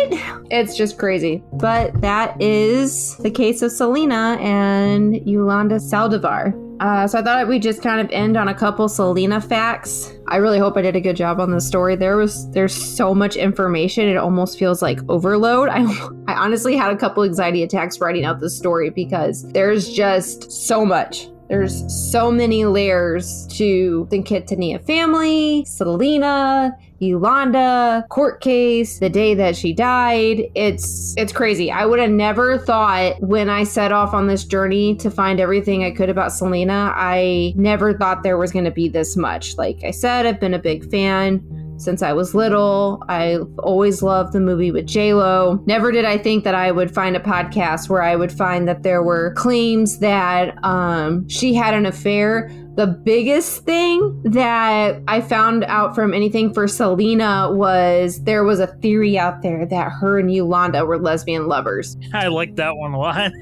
it's 0.51 0.77
just 0.77 0.99
crazy 0.99 1.43
but 1.55 1.99
that 2.01 2.41
is 2.41 3.17
the 3.19 3.31
case 3.31 3.63
of 3.63 3.73
selena 3.73 4.37
and 4.41 5.27
yolanda 5.27 5.77
saldivar 5.77 6.55
uh, 6.81 7.09
so 7.09 7.19
I 7.19 7.23
thought 7.23 7.49
we'd 7.49 7.63
just 7.63 7.83
kind 7.83 8.01
of 8.01 8.09
end 8.13 8.37
on 8.37 8.49
a 8.49 8.55
couple 8.55 8.89
Selena 8.89 9.41
facts. 9.41 10.13
I 10.29 10.37
really 10.37 10.59
hope 10.59 10.77
I 10.77 10.83
did 10.83 10.95
a 10.95 11.01
good 11.01 11.17
job 11.17 11.41
on 11.41 11.51
the 11.51 11.61
story. 11.61 11.97
There 11.97 12.17
was 12.17 12.49
there's 12.53 12.75
so 12.75 13.15
much 13.15 13.35
information; 13.37 14.09
it 14.09 14.17
almost 14.17 14.59
feels 14.59 14.81
like 14.81 15.01
overload. 15.09 15.69
I 15.73 15.83
I 16.29 16.35
honestly 16.35 16.77
had 16.77 16.93
a 16.93 16.97
couple 16.97 17.25
anxiety 17.25 17.63
attacks 17.63 18.01
writing 18.01 18.25
out 18.25 18.41
this 18.41 18.57
story 18.57 18.91
because 18.91 19.43
there's 19.53 19.93
just 19.93 20.53
so 20.53 20.85
much. 20.87 21.29
There's 21.49 21.85
so 22.11 22.31
many 22.31 22.65
layers 22.67 23.47
to 23.53 24.07
the 24.11 24.23
Quintanilla 24.23 24.85
family, 24.85 25.65
Selena, 25.65 26.77
Yolanda, 26.99 28.05
court 28.11 28.41
case, 28.41 28.99
the 28.99 29.09
day 29.09 29.35
that 29.35 29.57
she 29.57 29.73
died. 29.73 30.43
It's 30.55 31.15
it's 31.17 31.33
crazy. 31.33 31.71
I 31.71 31.87
would 31.87 32.01
have 32.01 32.11
never 32.11 32.59
thought 32.59 33.21
when 33.21 33.49
I 33.49 33.65
set 33.65 33.93
off 33.93 34.13
on 34.13 34.27
this 34.27 34.45
journey 34.45 34.97
to 34.97 35.11
find 35.11 35.41
everything 35.41 35.85
I 35.85 35.91
could 35.91 36.11
about 36.11 36.33
Selena, 36.33 36.93
I 36.95 37.55
never 37.57 37.97
thought 37.97 38.23
there 38.23 38.37
was 38.37 38.53
going 38.53 38.65
to 38.65 38.71
be 38.71 38.89
this 38.89 39.17
much. 39.17 39.57
Like 39.57 39.85
I 39.85 39.91
said, 39.91 40.27
I've 40.27 40.41
been 40.41 40.55
a 40.55 40.59
big 40.59 40.91
fan 40.91 41.43
since 41.79 42.03
I 42.03 42.13
was 42.13 42.35
little. 42.35 43.03
I 43.09 43.39
always 43.59 44.03
loved 44.03 44.33
the 44.33 44.41
movie 44.41 44.71
with 44.71 44.87
J 44.87 45.15
Lo. 45.15 45.63
Never 45.67 45.91
did 45.93 46.05
I 46.05 46.19
think 46.19 46.45
that 46.45 46.55
I 46.55 46.71
would 46.73 46.93
find 46.93 47.17
a 47.17 47.21
podcast 47.21 47.89
where 47.89 48.03
I 48.03 48.17
would 48.17 48.33
find 48.33 48.69
that 48.69 48.83
there 48.83 49.03
were 49.03 49.33
claims 49.35 49.99
that 50.01 50.63
um, 50.65 51.29
she 51.29 51.55
had 51.55 51.75
an 51.75 51.87
affair. 51.87 52.51
The 52.75 52.87
biggest 52.87 53.65
thing 53.65 54.23
that 54.23 55.03
I 55.09 55.21
found 55.21 55.65
out 55.65 55.97
from 55.97 56.15
anything 56.15 56.55
for 56.55 56.69
Selena 56.69 57.51
was 57.53 58.23
there 58.23 58.45
was 58.45 58.61
a 58.61 58.69
theory 58.69 59.19
out 59.19 59.43
there 59.43 59.67
that 59.67 59.91
her 59.91 60.19
and 60.21 60.33
Yolanda 60.33 60.87
were 60.87 60.97
lesbian 60.99 61.49
lovers. 61.49 61.97
I 62.15 62.29
like 62.29 62.55
that 62.55 62.77
one 62.77 62.93
a 62.93 62.99
lot. 62.99 63.33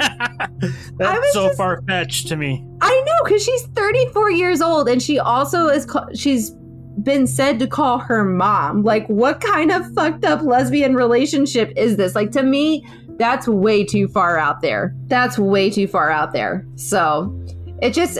That's 0.97 1.32
so 1.34 1.49
just- 1.49 1.59
far 1.59 1.82
fetched 1.87 2.28
to 2.28 2.37
me. 2.37 2.66
I 2.80 3.03
know 3.07 3.24
because 3.24 3.45
she's 3.45 3.62
34 3.74 4.30
years 4.30 4.62
old 4.62 4.89
and 4.89 5.03
she 5.03 5.18
also 5.18 5.68
is 5.68 5.87
she's 6.14 6.53
been 7.03 7.27
said 7.27 7.59
to 7.59 7.67
call 7.67 7.99
her 7.99 8.25
mom. 8.25 8.83
Like, 8.83 9.07
what 9.09 9.41
kind 9.41 9.71
of 9.71 9.93
fucked 9.95 10.25
up 10.25 10.43
lesbian 10.43 10.95
relationship 10.95 11.73
is 11.77 11.97
this? 11.97 12.15
Like, 12.15 12.31
to 12.33 12.43
me, 12.43 12.87
that's 13.19 13.49
way 13.49 13.85
too 13.85 14.09
far 14.09 14.39
out 14.39 14.61
there. 14.61 14.95
That's 15.07 15.39
way 15.39 15.71
too 15.71 15.87
far 15.87 16.11
out 16.11 16.33
there. 16.33 16.67
So, 16.77 17.35
it 17.83 17.93
just 17.93 18.19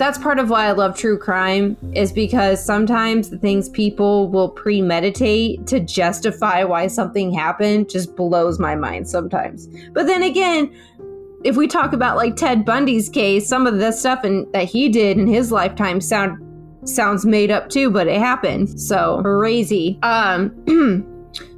that's 0.00 0.16
part 0.16 0.38
of 0.38 0.48
why 0.48 0.64
I 0.64 0.72
love 0.72 0.96
true 0.96 1.18
crime 1.18 1.76
is 1.92 2.10
because 2.10 2.64
sometimes 2.64 3.28
the 3.28 3.36
things 3.36 3.68
people 3.68 4.30
will 4.30 4.48
premeditate 4.48 5.66
to 5.66 5.78
justify 5.78 6.64
why 6.64 6.86
something 6.86 7.30
happened 7.30 7.90
just 7.90 8.16
blows 8.16 8.58
my 8.58 8.74
mind 8.74 9.10
sometimes. 9.10 9.68
But 9.92 10.06
then 10.06 10.22
again, 10.22 10.74
if 11.44 11.56
we 11.56 11.66
talk 11.66 11.92
about 11.92 12.16
like 12.16 12.34
Ted 12.36 12.64
Bundy's 12.64 13.10
case, 13.10 13.46
some 13.46 13.66
of 13.66 13.78
the 13.78 13.92
stuff 13.92 14.24
in, 14.24 14.50
that 14.52 14.64
he 14.64 14.88
did 14.88 15.18
in 15.18 15.26
his 15.26 15.52
lifetime 15.52 16.00
sound 16.00 16.38
sounds 16.84 17.24
made 17.26 17.50
up 17.50 17.68
too, 17.68 17.90
but 17.90 18.06
it 18.06 18.18
happened. 18.18 18.80
So 18.80 19.20
crazy. 19.22 19.98
Um 20.02 21.06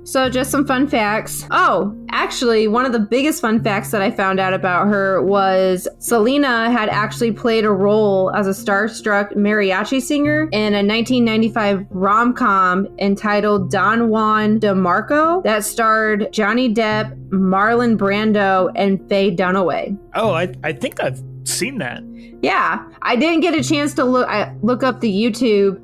So 0.05 0.29
just 0.29 0.51
some 0.51 0.67
fun 0.67 0.89
facts. 0.89 1.47
Oh, 1.53 1.97
actually, 2.11 2.67
one 2.67 2.85
of 2.85 2.93
the 2.93 2.99
biggest 2.99 3.41
fun 3.41 3.63
facts 3.63 3.93
that 3.93 4.03
I 4.03 4.11
found 4.11 4.41
out 4.41 4.53
about 4.53 4.89
her 4.89 5.23
was 5.23 5.87
Selena 6.01 6.71
had 6.71 6.89
actually 6.89 7.33
played 7.33 7.65
a 7.65 7.71
role 7.71 8.35
as 8.35 8.49
a 8.49 8.51
starstruck 8.51 9.33
mariachi 9.35 10.03
singer 10.03 10.49
in 10.53 10.75
a 10.75 10.85
1995 10.85 11.87
rom-com 11.91 12.89
entitled 12.99 13.71
Don 13.71 14.09
Juan 14.09 14.59
de 14.59 14.75
Marco 14.75 15.41
that 15.43 15.65
starred 15.65 16.33
Johnny 16.33 16.73
Depp, 16.73 17.17
Marlon 17.29 17.97
Brando, 17.97 18.73
and 18.75 19.09
Faye 19.09 19.35
Dunaway. 19.35 19.97
Oh, 20.15 20.33
I, 20.33 20.53
I 20.65 20.73
think 20.73 21.01
I've 21.01 21.23
seen 21.45 21.79
that. 21.79 22.03
Yeah, 22.43 22.85
I 23.03 23.17
didn't 23.17 23.41
get 23.41 23.55
a 23.55 23.63
chance 23.63 23.95
to 23.95 24.05
look 24.05 24.29
I 24.29 24.55
look 24.63 24.83
up 24.83 25.01
the 25.01 25.13
YouTube. 25.13 25.81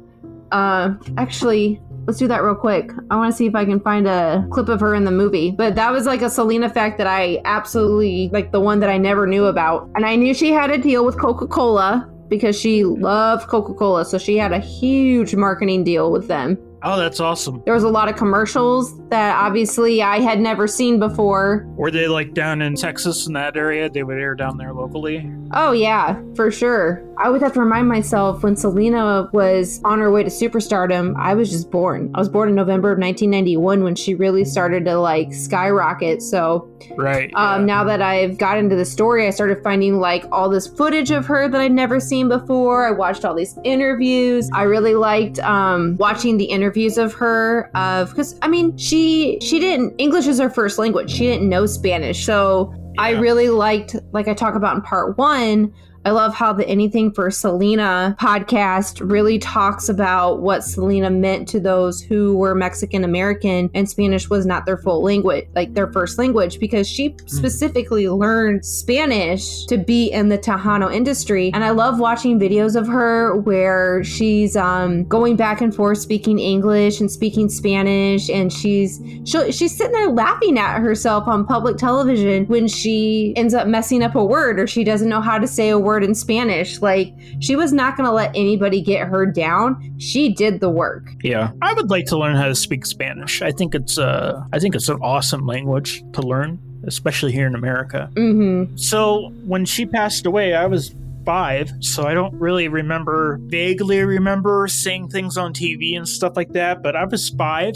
Uh, 0.50 0.94
actually, 1.16 1.80
let's 2.06 2.18
do 2.18 2.26
that 2.26 2.42
real 2.42 2.54
quick. 2.54 2.90
I 3.10 3.16
want 3.16 3.32
to 3.32 3.36
see 3.36 3.46
if 3.46 3.54
I 3.54 3.64
can 3.64 3.80
find 3.80 4.08
a 4.08 4.46
clip 4.50 4.68
of 4.68 4.80
her 4.80 4.94
in 4.94 5.04
the 5.04 5.10
movie. 5.10 5.50
But 5.50 5.74
that 5.74 5.92
was 5.92 6.06
like 6.06 6.22
a 6.22 6.30
Selena 6.30 6.70
fact 6.70 6.98
that 6.98 7.06
I 7.06 7.40
absolutely 7.44 8.30
like 8.32 8.50
the 8.50 8.60
one 8.60 8.80
that 8.80 8.88
I 8.88 8.96
never 8.96 9.26
knew 9.26 9.44
about. 9.44 9.90
And 9.94 10.06
I 10.06 10.16
knew 10.16 10.32
she 10.32 10.50
had 10.50 10.70
a 10.70 10.78
deal 10.78 11.04
with 11.04 11.18
Coca 11.18 11.46
Cola 11.46 12.10
because 12.28 12.58
she 12.58 12.84
loved 12.84 13.48
Coca 13.48 13.74
Cola, 13.74 14.04
so 14.04 14.18
she 14.18 14.36
had 14.36 14.52
a 14.52 14.58
huge 14.58 15.34
marketing 15.34 15.84
deal 15.84 16.10
with 16.10 16.28
them. 16.28 16.58
Oh, 16.82 16.96
that's 16.96 17.18
awesome. 17.18 17.60
There 17.64 17.74
was 17.74 17.82
a 17.82 17.88
lot 17.88 18.08
of 18.08 18.16
commercials 18.16 18.96
that 19.08 19.34
obviously 19.36 20.00
I 20.00 20.20
had 20.20 20.38
never 20.38 20.68
seen 20.68 20.98
before. 20.98 21.66
Were 21.76 21.90
they 21.90 22.06
like 22.06 22.34
down 22.34 22.62
in 22.62 22.76
Texas 22.76 23.26
in 23.26 23.32
that 23.32 23.56
area? 23.56 23.90
They 23.90 24.04
would 24.04 24.18
air 24.18 24.34
down 24.34 24.58
there 24.58 24.72
locally. 24.72 25.18
Oh, 25.52 25.72
yeah, 25.72 26.20
for 26.34 26.50
sure. 26.50 27.02
I 27.16 27.30
would 27.30 27.42
have 27.42 27.52
to 27.54 27.60
remind 27.60 27.88
myself 27.88 28.42
when 28.42 28.54
Selena 28.56 29.28
was 29.32 29.80
on 29.84 29.98
her 29.98 30.10
way 30.10 30.22
to 30.22 30.28
superstardom, 30.30 31.14
I 31.18 31.34
was 31.34 31.50
just 31.50 31.70
born. 31.70 32.10
I 32.14 32.18
was 32.18 32.28
born 32.28 32.48
in 32.48 32.54
November 32.54 32.92
of 32.92 32.98
1991 32.98 33.82
when 33.82 33.94
she 33.94 34.14
really 34.14 34.44
started 34.44 34.84
to 34.84 35.00
like 35.00 35.32
skyrocket. 35.32 36.22
So, 36.22 36.68
Right. 36.96 37.30
um, 37.34 37.66
now 37.66 37.82
that 37.84 38.00
I've 38.02 38.38
got 38.38 38.58
into 38.58 38.76
the 38.76 38.84
story, 38.84 39.26
I 39.26 39.30
started 39.30 39.62
finding 39.64 39.98
like 39.98 40.24
all 40.30 40.48
this 40.48 40.66
footage 40.68 41.10
of 41.10 41.26
her 41.26 41.48
that 41.48 41.60
I'd 41.60 41.72
never 41.72 41.98
seen 41.98 42.28
before. 42.28 42.86
I 42.86 42.90
watched 42.92 43.24
all 43.24 43.34
these 43.34 43.58
interviews. 43.64 44.48
I 44.54 44.62
really 44.62 44.94
liked 44.94 45.38
um, 45.40 45.96
watching 45.98 46.36
the 46.36 46.44
interviews 46.44 46.98
of 46.98 47.14
her 47.14 47.70
of 47.74 48.10
because 48.10 48.38
I 48.42 48.48
mean 48.48 48.76
she 48.76 49.38
she 49.40 49.58
didn't 49.58 49.94
English 49.98 50.26
is 50.26 50.38
her 50.38 50.50
first 50.50 50.78
language. 50.78 51.10
She 51.10 51.26
didn't 51.26 51.48
know 51.48 51.66
Spanish, 51.66 52.24
so 52.24 52.72
I 52.98 53.10
really 53.10 53.48
liked 53.48 53.96
like 54.12 54.28
I 54.28 54.34
talk 54.34 54.54
about 54.54 54.76
in 54.76 54.82
part 54.82 55.16
one. 55.16 55.72
I 56.08 56.10
love 56.10 56.32
how 56.32 56.54
the 56.54 56.66
Anything 56.66 57.12
for 57.12 57.30
Selena 57.30 58.16
podcast 58.18 59.06
really 59.06 59.38
talks 59.38 59.90
about 59.90 60.40
what 60.40 60.64
Selena 60.64 61.10
meant 61.10 61.46
to 61.48 61.60
those 61.60 62.00
who 62.00 62.34
were 62.34 62.54
Mexican 62.54 63.04
American 63.04 63.68
and 63.74 63.86
Spanish 63.90 64.30
was 64.30 64.46
not 64.46 64.64
their 64.64 64.78
full 64.78 65.02
language, 65.02 65.46
like 65.54 65.74
their 65.74 65.92
first 65.92 66.16
language, 66.16 66.60
because 66.60 66.88
she 66.88 67.14
specifically 67.26 68.08
learned 68.08 68.64
Spanish 68.64 69.66
to 69.66 69.76
be 69.76 70.10
in 70.10 70.30
the 70.30 70.38
Tejano 70.38 70.90
industry. 70.90 71.50
And 71.52 71.62
I 71.62 71.72
love 71.72 72.00
watching 72.00 72.40
videos 72.40 72.74
of 72.74 72.86
her 72.86 73.36
where 73.36 74.02
she's 74.02 74.56
um, 74.56 75.04
going 75.04 75.36
back 75.36 75.60
and 75.60 75.74
forth 75.74 75.98
speaking 75.98 76.38
English 76.38 77.00
and 77.00 77.10
speaking 77.10 77.50
Spanish, 77.50 78.30
and 78.30 78.50
she's 78.50 78.98
she's 79.26 79.76
sitting 79.76 79.92
there 79.92 80.08
laughing 80.08 80.56
at 80.56 80.78
herself 80.78 81.28
on 81.28 81.44
public 81.44 81.76
television 81.76 82.46
when 82.46 82.66
she 82.66 83.34
ends 83.36 83.52
up 83.52 83.68
messing 83.68 84.02
up 84.02 84.14
a 84.14 84.24
word 84.24 84.58
or 84.58 84.66
she 84.66 84.84
doesn't 84.84 85.10
know 85.10 85.20
how 85.20 85.38
to 85.38 85.46
say 85.46 85.68
a 85.68 85.78
word 85.78 85.97
in 86.02 86.14
Spanish. 86.14 86.80
Like 86.80 87.14
she 87.40 87.56
was 87.56 87.72
not 87.72 87.96
going 87.96 88.06
to 88.08 88.12
let 88.12 88.30
anybody 88.34 88.80
get 88.80 89.06
her 89.08 89.26
down. 89.26 89.94
She 89.98 90.32
did 90.32 90.60
the 90.60 90.70
work. 90.70 91.08
Yeah, 91.22 91.52
I 91.62 91.72
would 91.74 91.90
like 91.90 92.06
to 92.06 92.18
learn 92.18 92.36
how 92.36 92.46
to 92.46 92.54
speak 92.54 92.86
Spanish. 92.86 93.42
I 93.42 93.50
think 93.52 93.74
it's 93.74 93.98
uh, 93.98 94.42
I 94.52 94.58
think 94.58 94.74
it's 94.74 94.88
an 94.88 94.98
awesome 95.02 95.46
language 95.46 96.02
to 96.12 96.22
learn, 96.22 96.58
especially 96.86 97.32
here 97.32 97.46
in 97.46 97.54
America. 97.54 98.10
Mm-hmm. 98.14 98.76
So 98.76 99.30
when 99.44 99.64
she 99.64 99.86
passed 99.86 100.26
away, 100.26 100.54
I 100.54 100.66
was 100.66 100.94
five, 101.26 101.70
so 101.80 102.04
I 102.06 102.14
don't 102.14 102.32
really 102.34 102.68
remember, 102.68 103.38
vaguely 103.42 104.00
remember 104.00 104.66
seeing 104.68 105.08
things 105.08 105.36
on 105.36 105.52
TV 105.52 105.96
and 105.96 106.08
stuff 106.08 106.36
like 106.36 106.52
that. 106.54 106.82
But 106.82 106.96
I 106.96 107.04
was 107.04 107.28
five. 107.30 107.74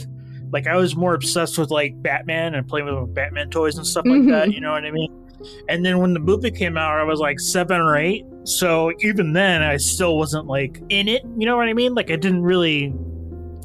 Like 0.50 0.66
I 0.66 0.76
was 0.76 0.94
more 0.96 1.14
obsessed 1.14 1.58
with 1.58 1.70
like 1.70 2.00
Batman 2.02 2.54
and 2.54 2.66
playing 2.68 2.86
with 2.86 3.14
Batman 3.14 3.50
toys 3.50 3.76
and 3.76 3.86
stuff 3.86 4.04
like 4.06 4.20
Mhm. 4.22 4.30
that. 4.30 4.52
You 4.52 4.60
know 4.60 4.72
what 4.72 4.84
I 4.84 4.90
mean? 4.90 5.21
And 5.68 5.84
then 5.84 5.98
when 5.98 6.14
the 6.14 6.20
movie 6.20 6.50
came 6.50 6.76
out, 6.76 6.98
I 6.98 7.04
was 7.04 7.20
like 7.20 7.40
seven 7.40 7.80
or 7.80 7.96
eight. 7.96 8.24
So 8.44 8.92
even 9.00 9.32
then, 9.32 9.62
I 9.62 9.76
still 9.76 10.16
wasn't 10.18 10.46
like 10.46 10.82
in 10.88 11.08
it. 11.08 11.22
You 11.36 11.46
know 11.46 11.56
what 11.56 11.68
I 11.68 11.72
mean? 11.72 11.94
Like 11.94 12.10
I 12.10 12.16
didn't 12.16 12.42
really 12.42 12.94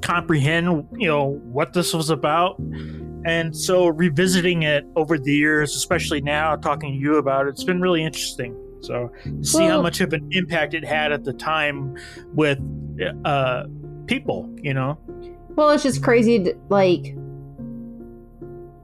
comprehend, 0.01 0.87
you 0.97 1.07
know, 1.07 1.41
what 1.43 1.73
this 1.73 1.93
was 1.93 2.09
about. 2.09 2.59
And 3.25 3.55
so 3.55 3.87
revisiting 3.87 4.63
it 4.63 4.85
over 4.95 5.17
the 5.17 5.33
years, 5.33 5.75
especially 5.75 6.21
now 6.21 6.55
talking 6.55 6.93
to 6.93 6.97
you 6.97 7.15
about 7.17 7.47
it, 7.47 7.49
it's 7.49 7.63
been 7.63 7.81
really 7.81 8.03
interesting. 8.03 8.55
So 8.81 9.11
to 9.23 9.43
see 9.43 9.65
how 9.65 9.81
much 9.81 9.99
of 10.01 10.13
an 10.13 10.27
impact 10.31 10.75
it 10.75 10.85
had 10.85 11.11
at 11.11 11.23
the 11.23 11.33
time 11.33 11.97
with 12.33 12.59
uh, 13.25 13.63
people, 14.05 14.49
you 14.61 14.73
know? 14.73 14.97
Well, 15.49 15.71
it's 15.71 15.83
just 15.83 16.03
crazy. 16.03 16.43
To, 16.43 16.55
like, 16.69 17.15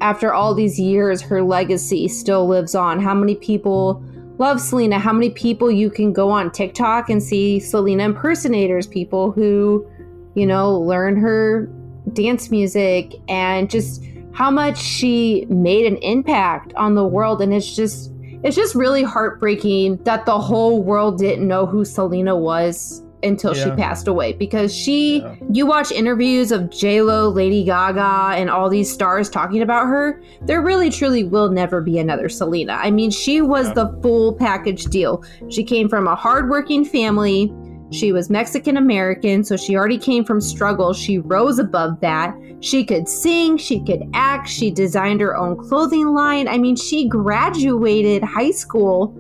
after 0.04 0.34
all 0.34 0.54
these 0.54 0.78
years, 0.78 1.22
her 1.22 1.42
legacy 1.42 2.10
still 2.10 2.46
lives 2.46 2.76
on. 2.76 3.00
How 3.00 3.14
many 3.14 3.36
people 3.36 4.04
love 4.38 4.60
Selena? 4.60 5.00
How 5.00 5.14
many 5.14 5.30
people 5.30 5.72
you 5.72 5.90
can 5.90 6.12
go 6.12 6.30
on 6.30 6.52
TikTok 6.52 7.10
and 7.10 7.24
see 7.24 7.58
Selena 7.62 8.04
impersonators? 8.04 8.86
People 8.86 9.32
who, 9.32 9.88
you 10.36 10.46
know, 10.46 10.78
learn 10.78 11.16
her 11.16 11.70
dance 12.12 12.52
music 12.52 13.14
and 13.30 13.70
just 13.70 14.04
how 14.34 14.52
much 14.52 14.78
she 14.78 15.46
made 15.48 15.86
an 15.86 15.96
impact 15.98 16.74
on 16.74 16.96
the 16.96 17.08
world. 17.08 17.42
And 17.42 17.54
it's 17.54 17.76
just. 17.76 18.12
It's 18.46 18.58
just 18.58 18.76
really 18.76 19.04
heartbreaking 19.04 20.04
that 20.04 20.26
the 20.26 20.38
whole 20.38 20.84
world 20.84 21.18
didn't 21.18 21.48
know 21.48 21.66
who 21.66 21.86
Selena 21.86 22.36
was 22.36 23.02
until 23.24 23.54
she 23.54 23.70
passed 23.72 24.08
away 24.08 24.34
because 24.34 24.76
she 24.76 25.24
you 25.52 25.66
watch 25.66 25.92
interviews 25.92 26.52
of 26.52 26.70
j-lo 26.70 27.30
lady 27.30 27.64
gaga 27.64 28.38
and 28.38 28.50
all 28.50 28.70
these 28.70 28.92
stars 28.92 29.30
talking 29.30 29.62
about 29.62 29.88
her 29.88 30.22
there 30.42 30.62
really 30.62 30.90
truly 30.90 31.24
will 31.24 31.50
never 31.50 31.82
be 31.82 31.98
another 31.98 32.30
selena. 32.30 32.74
I 32.74 32.92
mean 32.92 33.12
she 33.12 33.42
was 33.42 33.74
the 33.74 33.98
full 34.02 34.34
package 34.34 34.86
deal. 34.86 35.24
She 35.50 35.64
came 35.64 35.90
from 35.90 36.08
a 36.08 36.16
hardworking 36.16 36.86
family. 36.86 37.54
She 37.92 38.12
was 38.12 38.30
mexican 38.30 38.78
american 38.78 39.44
so 39.44 39.56
she 39.56 39.76
already 39.76 39.98
came 39.98 40.26
from 40.26 40.42
struggle. 40.42 40.94
She 40.94 41.20
rose 41.20 41.60
above 41.60 42.00
that. 42.02 42.36
She 42.60 42.84
could 42.86 43.08
sing 43.08 43.58
she 43.58 43.84
could 43.84 44.04
act 44.14 44.50
she 44.50 44.72
designed 44.72 45.22
her 45.22 45.36
own 45.36 45.58
clothing 45.58 46.14
line. 46.14 46.48
I 46.48 46.58
mean 46.58 46.76
she 46.76 47.08
graduated 47.08 48.24
high 48.24 48.52
school 48.52 49.18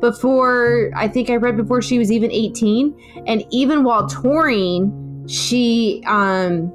before 0.00 0.90
I 0.94 1.08
think 1.08 1.30
I 1.30 1.36
read 1.36 1.56
before 1.56 1.82
she 1.82 1.98
was 1.98 2.10
even 2.12 2.30
18 2.30 3.24
and 3.26 3.44
even 3.50 3.84
while 3.84 4.08
touring 4.08 5.24
she 5.28 6.02
um 6.06 6.72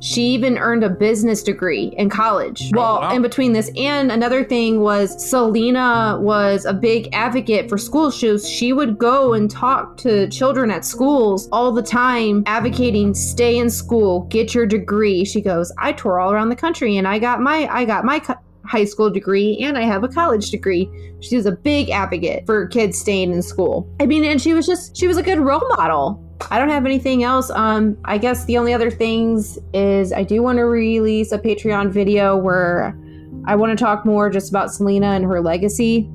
She 0.00 0.22
even 0.34 0.58
earned 0.58 0.82
a 0.82 0.90
business 0.90 1.44
degree 1.44 1.94
in 1.96 2.10
college. 2.10 2.70
well, 2.74 3.02
wow. 3.02 3.14
in 3.14 3.22
between 3.22 3.52
this 3.52 3.70
and 3.76 4.10
another 4.10 4.42
thing 4.42 4.80
was 4.80 5.14
Selena 5.30 6.18
was 6.20 6.64
a 6.64 6.72
big 6.74 7.08
advocate 7.12 7.68
for 7.68 7.78
school 7.78 8.10
shoes. 8.10 8.48
She 8.48 8.72
would 8.72 8.98
go 8.98 9.32
and 9.32 9.48
talk 9.48 9.96
to 9.98 10.28
children 10.28 10.72
at 10.72 10.84
schools 10.84 11.48
all 11.52 11.70
the 11.70 11.84
time, 11.84 12.42
advocating 12.46 13.14
stay 13.14 13.56
in 13.58 13.70
school, 13.70 14.22
get 14.22 14.56
your 14.56 14.66
degree. 14.66 15.24
She 15.24 15.40
goes, 15.40 15.72
I 15.78 15.92
tour 15.92 16.18
all 16.18 16.32
around 16.32 16.48
the 16.48 16.56
country 16.56 16.96
and 16.96 17.06
I 17.06 17.20
got 17.20 17.40
my 17.40 17.68
I 17.70 17.84
got 17.84 18.04
my 18.04 18.18
high 18.64 18.84
school 18.84 19.10
degree 19.10 19.58
and 19.60 19.76
I 19.76 19.82
have 19.82 20.04
a 20.04 20.08
college 20.08 20.50
degree. 20.50 20.88
She 21.20 21.36
was 21.36 21.46
a 21.46 21.52
big 21.52 21.90
advocate 21.90 22.46
for 22.46 22.66
kids 22.66 22.98
staying 22.98 23.32
in 23.32 23.42
school. 23.42 23.88
I 24.00 24.06
mean, 24.06 24.24
and 24.24 24.40
she 24.40 24.54
was 24.54 24.66
just 24.66 24.96
she 24.96 25.06
was 25.06 25.16
a 25.16 25.22
good 25.22 25.38
role 25.38 25.66
model. 25.76 26.22
I 26.50 26.58
don't 26.58 26.70
have 26.70 26.84
anything 26.84 27.22
else. 27.22 27.50
Um, 27.50 27.96
I 28.04 28.18
guess 28.18 28.44
the 28.46 28.58
only 28.58 28.74
other 28.74 28.90
things 28.90 29.58
is 29.72 30.12
I 30.12 30.24
do 30.24 30.42
want 30.42 30.58
to 30.58 30.64
release 30.64 31.32
a 31.32 31.38
Patreon 31.38 31.90
video 31.90 32.36
where 32.36 32.98
I 33.46 33.56
want 33.56 33.76
to 33.76 33.82
talk 33.82 34.04
more 34.04 34.28
just 34.30 34.50
about 34.50 34.72
Selena 34.72 35.08
and 35.12 35.24
her 35.24 35.40
legacy 35.40 36.08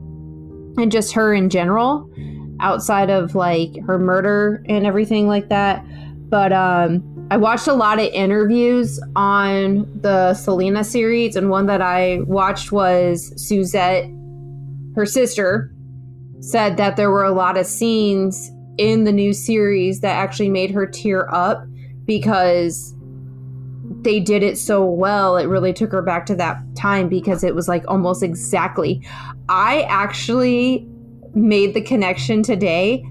and 0.78 0.92
just 0.92 1.14
her 1.14 1.34
in 1.34 1.50
general, 1.50 2.10
outside 2.60 3.10
of 3.10 3.36
like 3.36 3.72
her 3.86 3.98
murder 3.98 4.64
and 4.68 4.86
everything 4.86 5.28
like 5.28 5.50
that. 5.50 5.84
But 6.30 6.52
um, 6.52 7.02
I 7.30 7.36
watched 7.36 7.68
a 7.68 7.74
lot 7.74 8.00
of 8.00 8.06
interviews 8.06 9.02
on 9.18 9.86
the 10.02 10.34
Selena 10.34 10.86
series, 10.86 11.36
and 11.36 11.50
one 11.50 11.66
that 11.66 11.82
I 11.82 12.20
watched 12.22 12.72
was 12.72 13.34
Suzette, 13.36 14.10
her 14.96 15.06
sister, 15.06 15.70
said 16.40 16.78
that 16.78 16.96
there 16.96 17.12
were 17.12 17.26
a 17.26 17.34
lot 17.34 17.58
of 17.58 17.66
scenes 17.66 18.50
in 18.78 19.04
the 19.04 19.12
new 19.12 19.34
series 19.34 20.00
that 20.02 20.16
actually 20.16 20.50
made 20.50 20.72
her 20.72 20.86
tear 20.86 21.30
up 21.34 21.66
because 22.06 22.96
they 24.04 24.22
did 24.22 24.42
it 24.42 24.58
so 24.58 24.86
well. 24.86 25.36
It 25.36 25.48
really 25.48 25.74
took 25.74 25.92
her 25.92 26.02
back 26.02 26.26
to 26.28 26.36
that 26.36 26.58
time 26.76 27.10
because 27.10 27.44
it 27.44 27.54
was 27.54 27.68
like 27.68 27.84
almost 27.90 28.24
exactly. 28.24 29.06
I 29.50 29.82
actually 29.90 30.88
made 31.34 31.74
the 31.74 31.82
connection 31.82 32.42
today. 32.42 33.04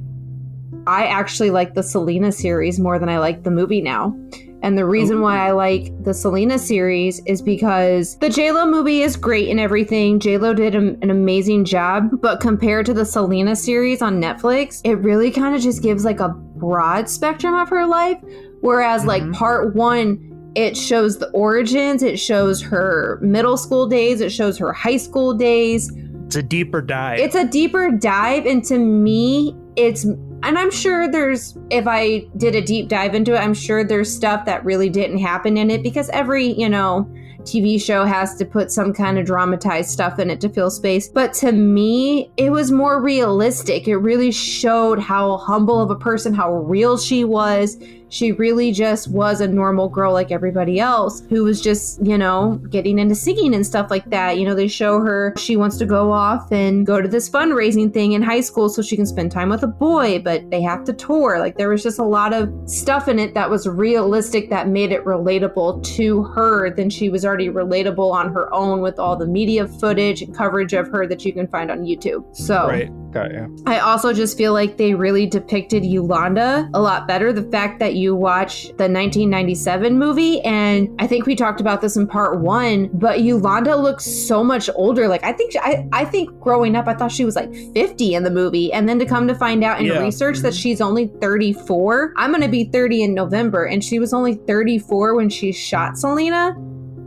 I 0.86 1.06
actually 1.06 1.50
like 1.50 1.74
the 1.74 1.82
Selena 1.82 2.32
series 2.32 2.78
more 2.78 2.98
than 2.98 3.08
I 3.08 3.18
like 3.18 3.42
the 3.42 3.50
movie 3.50 3.80
now. 3.80 4.16
And 4.62 4.76
the 4.76 4.86
reason 4.86 5.20
why 5.20 5.38
I 5.46 5.52
like 5.52 5.92
the 6.02 6.14
Selena 6.14 6.58
series 6.58 7.20
is 7.26 7.42
because 7.42 8.18
the 8.18 8.28
JLo 8.28 8.68
movie 8.68 9.02
is 9.02 9.16
great 9.16 9.48
and 9.48 9.60
everything. 9.60 10.18
JLo 10.18 10.56
did 10.56 10.74
a- 10.74 10.96
an 11.02 11.10
amazing 11.10 11.64
job, 11.64 12.08
but 12.20 12.40
compared 12.40 12.86
to 12.86 12.94
the 12.94 13.04
Selena 13.04 13.54
series 13.54 14.02
on 14.02 14.20
Netflix, 14.20 14.80
it 14.82 14.94
really 14.94 15.30
kind 15.30 15.54
of 15.54 15.60
just 15.60 15.82
gives 15.82 16.04
like 16.04 16.20
a 16.20 16.30
broad 16.30 17.08
spectrum 17.08 17.54
of 17.54 17.68
her 17.68 17.86
life. 17.86 18.18
Whereas, 18.60 19.04
like, 19.04 19.22
mm-hmm. 19.22 19.32
part 19.32 19.76
one, 19.76 20.52
it 20.56 20.76
shows 20.76 21.18
the 21.18 21.28
origins, 21.30 22.02
it 22.02 22.18
shows 22.18 22.62
her 22.62 23.18
middle 23.22 23.58
school 23.58 23.86
days, 23.86 24.20
it 24.20 24.32
shows 24.32 24.56
her 24.58 24.72
high 24.72 24.96
school 24.96 25.34
days. 25.34 25.92
It's 26.24 26.36
a 26.36 26.42
deeper 26.42 26.80
dive. 26.80 27.18
It's 27.18 27.36
a 27.36 27.46
deeper 27.46 27.90
dive, 27.90 28.46
and 28.46 28.64
to 28.64 28.78
me, 28.78 29.54
it's 29.76 30.04
and 30.04 30.58
I'm 30.58 30.70
sure 30.70 31.10
there's 31.10 31.56
if 31.70 31.86
I 31.86 32.26
did 32.36 32.54
a 32.54 32.62
deep 32.62 32.88
dive 32.88 33.14
into 33.14 33.34
it, 33.34 33.38
I'm 33.38 33.54
sure 33.54 33.84
there's 33.84 34.14
stuff 34.14 34.44
that 34.46 34.64
really 34.64 34.88
didn't 34.88 35.18
happen 35.18 35.56
in 35.56 35.70
it 35.70 35.82
because 35.82 36.08
every, 36.10 36.52
you 36.52 36.68
know, 36.68 37.10
TV 37.46 37.80
show 37.80 38.04
has 38.04 38.34
to 38.36 38.44
put 38.44 38.70
some 38.70 38.92
kind 38.92 39.18
of 39.18 39.24
dramatized 39.24 39.90
stuff 39.90 40.18
in 40.18 40.30
it 40.30 40.40
to 40.40 40.48
fill 40.48 40.70
space. 40.70 41.08
But 41.08 41.32
to 41.34 41.52
me, 41.52 42.30
it 42.36 42.50
was 42.50 42.72
more 42.72 43.00
realistic. 43.00 43.86
It 43.86 43.96
really 43.96 44.32
showed 44.32 44.98
how 44.98 45.38
humble 45.38 45.80
of 45.80 45.90
a 45.90 45.96
person, 45.96 46.34
how 46.34 46.52
real 46.54 46.98
she 46.98 47.24
was. 47.24 47.76
She 48.08 48.32
really 48.32 48.72
just 48.72 49.10
was 49.10 49.40
a 49.40 49.48
normal 49.48 49.88
girl 49.88 50.12
like 50.12 50.30
everybody 50.30 50.78
else 50.78 51.22
who 51.28 51.44
was 51.44 51.60
just, 51.60 52.04
you 52.04 52.16
know, 52.16 52.60
getting 52.70 52.98
into 52.98 53.14
singing 53.14 53.54
and 53.54 53.66
stuff 53.66 53.90
like 53.90 54.08
that. 54.10 54.38
You 54.38 54.46
know, 54.46 54.54
they 54.54 54.68
show 54.68 55.00
her 55.00 55.34
she 55.36 55.56
wants 55.56 55.76
to 55.78 55.86
go 55.86 56.12
off 56.12 56.50
and 56.52 56.86
go 56.86 57.00
to 57.00 57.08
this 57.08 57.28
fundraising 57.28 57.92
thing 57.92 58.12
in 58.12 58.22
high 58.22 58.40
school 58.40 58.68
so 58.68 58.82
she 58.82 58.96
can 58.96 59.06
spend 59.06 59.32
time 59.32 59.48
with 59.48 59.62
a 59.62 59.68
boy, 59.68 60.20
but 60.20 60.48
they 60.50 60.62
have 60.62 60.84
to 60.84 60.92
tour. 60.92 61.38
Like 61.38 61.56
there 61.56 61.68
was 61.68 61.82
just 61.82 61.98
a 61.98 62.04
lot 62.04 62.32
of 62.32 62.52
stuff 62.68 63.08
in 63.08 63.18
it 63.18 63.34
that 63.34 63.50
was 63.50 63.66
realistic 63.66 64.50
that 64.50 64.68
made 64.68 64.92
it 64.92 65.04
relatable 65.04 65.82
to 65.96 66.22
her 66.24 66.70
than 66.70 66.90
she 66.90 67.08
was 67.08 67.24
already 67.24 67.48
relatable 67.48 68.12
on 68.12 68.32
her 68.32 68.52
own 68.52 68.80
with 68.80 68.98
all 68.98 69.16
the 69.16 69.26
media 69.26 69.66
footage 69.66 70.22
and 70.22 70.34
coverage 70.36 70.72
of 70.72 70.88
her 70.88 71.06
that 71.06 71.24
you 71.24 71.32
can 71.32 71.46
find 71.48 71.70
on 71.70 71.80
YouTube. 71.80 72.24
So 72.36 72.68
right. 72.68 72.90
Got 73.12 73.32
ya. 73.32 73.46
I 73.66 73.78
also 73.78 74.12
just 74.12 74.36
feel 74.36 74.52
like 74.52 74.76
they 74.76 74.92
really 74.92 75.26
depicted 75.26 75.84
Yolanda 75.84 76.68
a 76.74 76.80
lot 76.80 77.06
better. 77.08 77.32
The 77.32 77.48
fact 77.50 77.78
that 77.78 77.94
you 77.94 78.14
watch 78.14 78.64
the 78.76 78.88
1997 78.90 79.98
movie, 79.98 80.40
and 80.42 80.88
I 80.98 81.06
think 81.06 81.24
we 81.24 81.34
talked 81.34 81.60
about 81.60 81.80
this 81.80 81.96
in 81.96 82.06
part 82.06 82.40
one, 82.40 82.90
but 82.92 83.22
Yolanda 83.22 83.76
looks 83.76 84.04
so 84.04 84.44
much 84.44 84.68
older. 84.74 85.08
Like 85.08 85.24
I 85.24 85.32
think 85.32 85.54
I, 85.56 85.86
I 85.92 86.04
think 86.04 86.38
growing 86.40 86.76
up, 86.76 86.88
I 86.88 86.94
thought 86.94 87.10
she 87.12 87.24
was 87.24 87.36
like 87.36 87.50
50 87.74 88.14
in 88.14 88.22
the 88.24 88.30
movie, 88.30 88.72
and 88.72 88.88
then 88.88 88.98
to 88.98 89.06
come 89.06 89.26
to 89.28 89.34
find 89.34 89.64
out 89.64 89.80
in 89.80 89.86
Yeah. 89.86 90.00
research 90.00 90.38
that 90.40 90.54
she's 90.54 90.80
only 90.80 91.06
34. 91.20 92.12
I'm 92.16 92.32
gonna 92.32 92.48
be 92.48 92.64
30 92.64 93.02
in 93.04 93.14
November, 93.14 93.64
and 93.64 93.82
she 93.82 93.98
was 93.98 94.12
only 94.12 94.34
34 94.34 95.14
when 95.14 95.30
she 95.30 95.52
shot 95.52 95.96
Selena. 95.96 96.54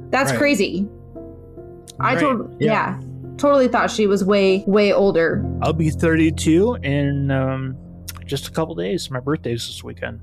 That's 0.09 0.31
Right. 0.31 0.39
crazy. 0.39 0.87
I 1.99 2.13
Right. 2.13 2.19
told 2.19 2.55
Yeah. 2.59 2.95
yeah, 2.97 2.99
totally 3.39 3.67
thought 3.67 3.89
she 3.89 4.05
was 4.07 4.23
way 4.23 4.63
way 4.67 4.93
older. 4.93 5.43
I'll 5.61 5.73
be 5.73 5.89
32 5.89 6.75
in 6.83 7.31
um, 7.31 7.75
just 8.25 8.47
a 8.47 8.51
couple 8.51 8.75
days. 8.75 9.09
My 9.09 9.19
birthday's 9.19 9.65
this 9.67 9.83
weekend. 9.83 10.21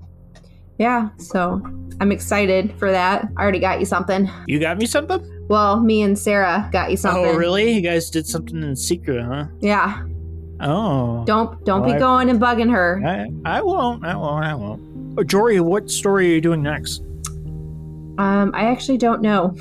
Yeah, 0.78 1.08
so 1.16 1.62
I'm 2.00 2.12
excited 2.12 2.78
for 2.78 2.90
that. 2.92 3.28
I 3.36 3.42
already 3.42 3.60
got 3.60 3.80
you 3.80 3.86
something. 3.86 4.30
You 4.46 4.60
got 4.60 4.76
me 4.76 4.84
something? 4.86 5.24
Well, 5.48 5.80
me 5.80 6.02
and 6.02 6.18
Sarah 6.18 6.68
got 6.70 6.90
you 6.90 6.96
something. 6.98 7.24
Oh, 7.24 7.34
really? 7.34 7.72
You 7.72 7.80
guys 7.80 8.10
did 8.10 8.26
something 8.26 8.62
in 8.62 8.76
secret, 8.76 9.24
huh? 9.24 9.46
Yeah. 9.60 10.04
Oh. 10.60 11.24
Don't 11.24 11.64
don't 11.64 11.80
Well, 11.80 11.90
be 11.90 11.96
I- 11.96 11.98
going 11.98 12.28
and 12.30 12.38
bugging 12.40 12.70
her. 12.70 13.02
I, 13.06 13.26
I 13.58 13.62
won't. 13.62 14.04
I 14.04 14.14
won't. 14.16 14.44
I 14.44 14.54
won't. 14.54 14.82
Oh, 15.18 15.24
Jory, 15.24 15.60
what 15.60 15.90
story 15.90 16.30
are 16.30 16.34
you 16.34 16.40
doing 16.42 16.62
next? 16.62 17.02
Um, 18.18 18.50
I 18.54 18.64
actually 18.66 18.98
don't 18.98 19.22
know. 19.22 19.54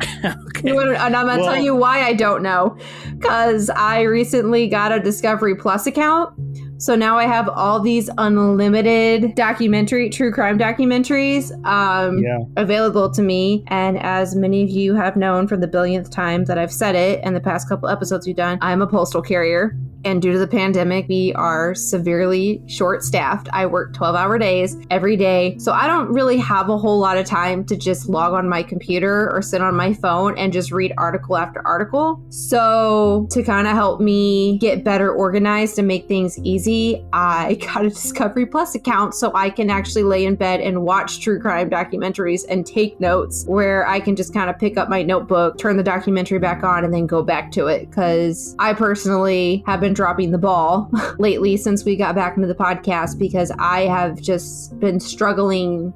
You 0.64 0.74
wanna- 0.76 0.92
and 0.92 1.16
I'm 1.16 1.26
gonna 1.26 1.42
Well- 1.42 1.52
tell 1.54 1.62
you 1.62 1.74
why 1.74 2.02
I 2.04 2.12
don't 2.12 2.42
know. 2.42 2.76
Cause 3.20 3.70
I 3.70 4.02
recently 4.02 4.68
got 4.68 4.92
a 4.92 5.00
Discovery 5.00 5.54
Plus 5.56 5.86
account. 5.86 6.30
So 6.78 6.94
now 6.96 7.16
I 7.18 7.24
have 7.26 7.48
all 7.48 7.78
these 7.80 8.10
unlimited 8.18 9.34
documentary, 9.36 10.10
true 10.10 10.32
crime 10.32 10.58
documentaries 10.58 11.50
um, 11.64 12.18
Yeah. 12.18 12.38
available 12.56 13.10
to 13.12 13.22
me. 13.22 13.64
And 13.68 13.98
as 14.00 14.34
many 14.34 14.62
of 14.64 14.68
you 14.70 14.94
have 14.94 15.16
known 15.16 15.46
from 15.46 15.60
the 15.60 15.68
billionth 15.68 16.10
time 16.10 16.44
that 16.46 16.58
I've 16.58 16.72
said 16.72 16.94
it 16.96 17.20
and 17.22 17.36
the 17.36 17.40
past 17.40 17.68
couple 17.68 17.88
episodes 17.88 18.26
we've 18.26 18.34
done, 18.36 18.58
I'm 18.60 18.82
a 18.82 18.86
postal 18.86 19.22
carrier. 19.22 19.76
And 20.04 20.20
due 20.20 20.32
to 20.32 20.38
the 20.38 20.46
pandemic, 20.46 21.08
we 21.08 21.32
are 21.34 21.74
severely 21.74 22.62
short 22.66 23.02
staffed. 23.02 23.48
I 23.52 23.66
work 23.66 23.94
12 23.94 24.16
hour 24.16 24.38
days 24.38 24.76
every 24.90 25.16
day. 25.16 25.56
So 25.58 25.72
I 25.72 25.86
don't 25.86 26.08
really 26.12 26.38
have 26.38 26.68
a 26.68 26.78
whole 26.78 26.98
lot 26.98 27.16
of 27.18 27.26
time 27.26 27.64
to 27.66 27.76
just 27.76 28.08
log 28.08 28.32
on 28.32 28.48
my 28.48 28.62
computer 28.62 29.30
or 29.32 29.42
sit 29.42 29.60
on 29.60 29.74
my 29.74 29.94
phone 29.94 30.36
and 30.38 30.52
just 30.52 30.72
read 30.72 30.92
article 30.98 31.36
after 31.36 31.66
article. 31.66 32.22
So 32.30 33.28
to 33.30 33.42
kind 33.42 33.66
of 33.66 33.74
help 33.74 34.00
me 34.00 34.58
get 34.58 34.84
better 34.84 35.12
organized 35.12 35.78
and 35.78 35.86
make 35.86 36.08
things 36.08 36.38
easy, 36.40 37.04
I 37.12 37.54
got 37.60 37.84
a 37.84 37.90
Discovery 37.90 38.46
Plus 38.46 38.74
account 38.74 39.14
so 39.14 39.32
I 39.34 39.50
can 39.50 39.70
actually 39.70 40.02
lay 40.02 40.24
in 40.24 40.34
bed 40.34 40.60
and 40.60 40.82
watch 40.82 41.20
true 41.20 41.40
crime 41.40 41.70
documentaries 41.70 42.44
and 42.48 42.66
take 42.66 42.98
notes 43.00 43.44
where 43.46 43.86
I 43.86 44.00
can 44.00 44.16
just 44.16 44.34
kind 44.34 44.50
of 44.50 44.58
pick 44.58 44.76
up 44.76 44.88
my 44.88 45.02
notebook, 45.02 45.58
turn 45.58 45.76
the 45.76 45.82
documentary 45.82 46.38
back 46.38 46.62
on, 46.64 46.84
and 46.84 46.92
then 46.92 47.06
go 47.06 47.22
back 47.22 47.52
to 47.52 47.66
it. 47.66 47.88
Because 47.88 48.56
I 48.58 48.72
personally 48.72 49.62
have 49.66 49.80
been 49.80 49.91
dropping 49.92 50.30
the 50.30 50.38
ball 50.38 50.90
lately 51.18 51.56
since 51.56 51.84
we 51.84 51.96
got 51.96 52.14
back 52.14 52.36
into 52.36 52.48
the 52.48 52.54
podcast 52.54 53.18
because 53.18 53.50
I 53.58 53.82
have 53.82 54.20
just 54.20 54.78
been 54.80 55.00
struggling 55.00 55.92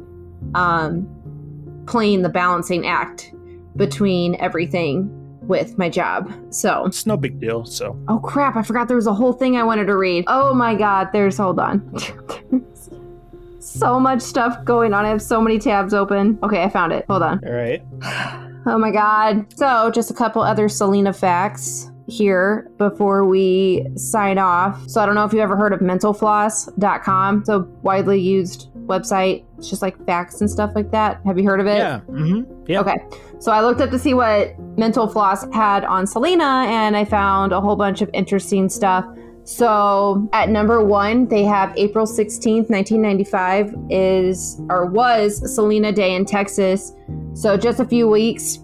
um, 0.54 1.06
playing 1.86 2.22
the 2.22 2.28
balancing 2.28 2.86
act 2.86 3.32
between 3.76 4.36
everything 4.36 5.10
with 5.42 5.78
my 5.78 5.88
job. 5.88 6.32
So 6.50 6.86
It's 6.86 7.06
no 7.06 7.16
big 7.16 7.40
deal. 7.40 7.64
So 7.64 7.98
Oh 8.08 8.18
crap, 8.18 8.56
I 8.56 8.62
forgot 8.62 8.88
there 8.88 8.96
was 8.96 9.06
a 9.06 9.14
whole 9.14 9.32
thing 9.32 9.56
I 9.56 9.62
wanted 9.62 9.86
to 9.86 9.96
read. 9.96 10.24
Oh 10.26 10.52
my 10.54 10.74
god, 10.74 11.10
there's 11.12 11.36
hold 11.36 11.60
on. 11.60 11.88
There's 12.50 12.90
so 13.60 14.00
much 14.00 14.20
stuff 14.20 14.64
going 14.64 14.92
on. 14.92 15.04
I 15.04 15.08
have 15.08 15.22
so 15.22 15.40
many 15.40 15.58
tabs 15.58 15.94
open. 15.94 16.38
Okay, 16.42 16.62
I 16.62 16.68
found 16.68 16.92
it. 16.92 17.04
Hold 17.08 17.22
on. 17.22 17.40
all 17.44 17.52
right. 17.52 17.82
Oh 18.68 18.78
my 18.78 18.90
god. 18.90 19.46
So, 19.56 19.92
just 19.92 20.10
a 20.10 20.14
couple 20.14 20.42
other 20.42 20.68
Selena 20.68 21.12
facts 21.12 21.90
here 22.08 22.70
before 22.78 23.24
we 23.24 23.86
sign 23.96 24.38
off. 24.38 24.88
So, 24.88 25.00
I 25.00 25.06
don't 25.06 25.14
know 25.14 25.24
if 25.24 25.32
you've 25.32 25.42
ever 25.42 25.56
heard 25.56 25.72
of 25.72 25.80
mentalfloss.com. 25.80 27.40
It's 27.40 27.48
a 27.48 27.60
widely 27.82 28.20
used 28.20 28.70
website. 28.86 29.44
It's 29.58 29.68
just 29.68 29.82
like 29.82 30.04
facts 30.06 30.40
and 30.40 30.50
stuff 30.50 30.72
like 30.74 30.90
that. 30.92 31.20
Have 31.24 31.38
you 31.38 31.44
heard 31.44 31.60
of 31.60 31.66
it? 31.66 31.78
Yeah. 31.78 32.00
Mm-hmm. 32.08 32.64
Yeah. 32.70 32.80
Okay. 32.80 32.96
So 33.38 33.52
I 33.52 33.60
looked 33.60 33.80
up 33.80 33.90
to 33.90 33.98
see 33.98 34.14
what 34.14 34.58
Mental 34.78 35.08
Floss 35.08 35.44
had 35.52 35.84
on 35.84 36.06
Selena, 36.06 36.64
and 36.68 36.96
I 36.96 37.04
found 37.04 37.52
a 37.52 37.60
whole 37.60 37.76
bunch 37.76 38.02
of 38.02 38.10
interesting 38.12 38.68
stuff. 38.68 39.04
So 39.44 40.28
at 40.32 40.48
number 40.48 40.84
one, 40.84 41.28
they 41.28 41.44
have 41.44 41.72
April 41.76 42.04
16th, 42.04 42.68
1995 42.68 43.74
is 43.90 44.60
or 44.68 44.86
was 44.86 45.54
Selena 45.54 45.92
Day 45.92 46.16
in 46.16 46.24
Texas. 46.24 46.92
So 47.34 47.56
just 47.56 47.78
a 47.78 47.84
few 47.84 48.08
weeks 48.08 48.58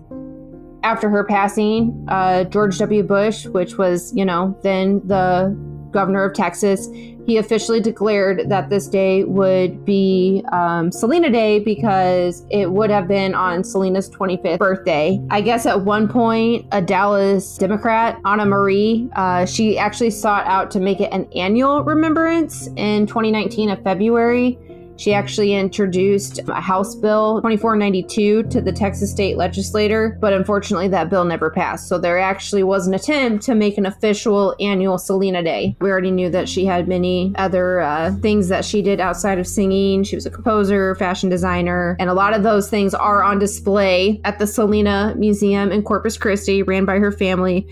after 0.82 1.08
her 1.08 1.24
passing, 1.24 2.06
uh, 2.08 2.44
George 2.44 2.78
W. 2.78 3.02
Bush, 3.02 3.46
which 3.46 3.78
was, 3.78 4.14
you 4.14 4.24
know, 4.24 4.58
then 4.62 5.00
the 5.06 5.56
governor 5.92 6.24
of 6.24 6.34
Texas, 6.34 6.88
he 7.26 7.36
officially 7.36 7.80
declared 7.80 8.48
that 8.48 8.68
this 8.68 8.88
day 8.88 9.22
would 9.24 9.84
be 9.84 10.42
um, 10.50 10.90
Selena 10.90 11.30
Day 11.30 11.60
because 11.60 12.44
it 12.50 12.72
would 12.72 12.90
have 12.90 13.06
been 13.06 13.34
on 13.34 13.62
Selena's 13.62 14.10
25th 14.10 14.58
birthday. 14.58 15.22
I 15.30 15.40
guess 15.40 15.66
at 15.66 15.82
one 15.82 16.08
point, 16.08 16.66
a 16.72 16.82
Dallas 16.82 17.56
Democrat, 17.58 18.18
Anna 18.24 18.44
Marie, 18.44 19.08
uh, 19.14 19.46
she 19.46 19.78
actually 19.78 20.10
sought 20.10 20.46
out 20.46 20.70
to 20.72 20.80
make 20.80 21.00
it 21.00 21.12
an 21.12 21.28
annual 21.34 21.84
remembrance 21.84 22.66
in 22.76 23.06
2019 23.06 23.70
of 23.70 23.82
February. 23.84 24.58
She 24.96 25.14
actually 25.14 25.54
introduced 25.54 26.40
a 26.48 26.60
House 26.60 26.94
Bill 26.94 27.40
2492 27.40 28.44
to 28.44 28.60
the 28.60 28.72
Texas 28.72 29.10
state 29.10 29.36
legislature, 29.36 30.16
but 30.20 30.32
unfortunately 30.32 30.88
that 30.88 31.10
bill 31.10 31.24
never 31.24 31.50
passed. 31.50 31.88
So 31.88 31.98
there 31.98 32.18
actually 32.18 32.62
was 32.62 32.86
an 32.86 32.94
attempt 32.94 33.44
to 33.46 33.54
make 33.54 33.78
an 33.78 33.86
official 33.86 34.54
annual 34.60 34.98
Selena 34.98 35.42
Day. 35.42 35.76
We 35.80 35.90
already 35.90 36.10
knew 36.10 36.30
that 36.30 36.48
she 36.48 36.64
had 36.64 36.88
many 36.88 37.32
other 37.36 37.80
uh, 37.80 38.14
things 38.16 38.48
that 38.48 38.64
she 38.64 38.82
did 38.82 39.00
outside 39.00 39.38
of 39.38 39.46
singing. 39.46 40.04
She 40.04 40.14
was 40.14 40.26
a 40.26 40.30
composer, 40.30 40.94
fashion 40.96 41.28
designer, 41.28 41.96
and 41.98 42.08
a 42.10 42.14
lot 42.14 42.34
of 42.34 42.42
those 42.42 42.68
things 42.68 42.94
are 42.94 43.22
on 43.22 43.38
display 43.38 44.20
at 44.24 44.38
the 44.38 44.46
Selena 44.46 45.14
Museum 45.16 45.72
in 45.72 45.82
Corpus 45.82 46.16
Christi, 46.16 46.62
ran 46.62 46.84
by 46.84 46.98
her 46.98 47.12
family. 47.12 47.66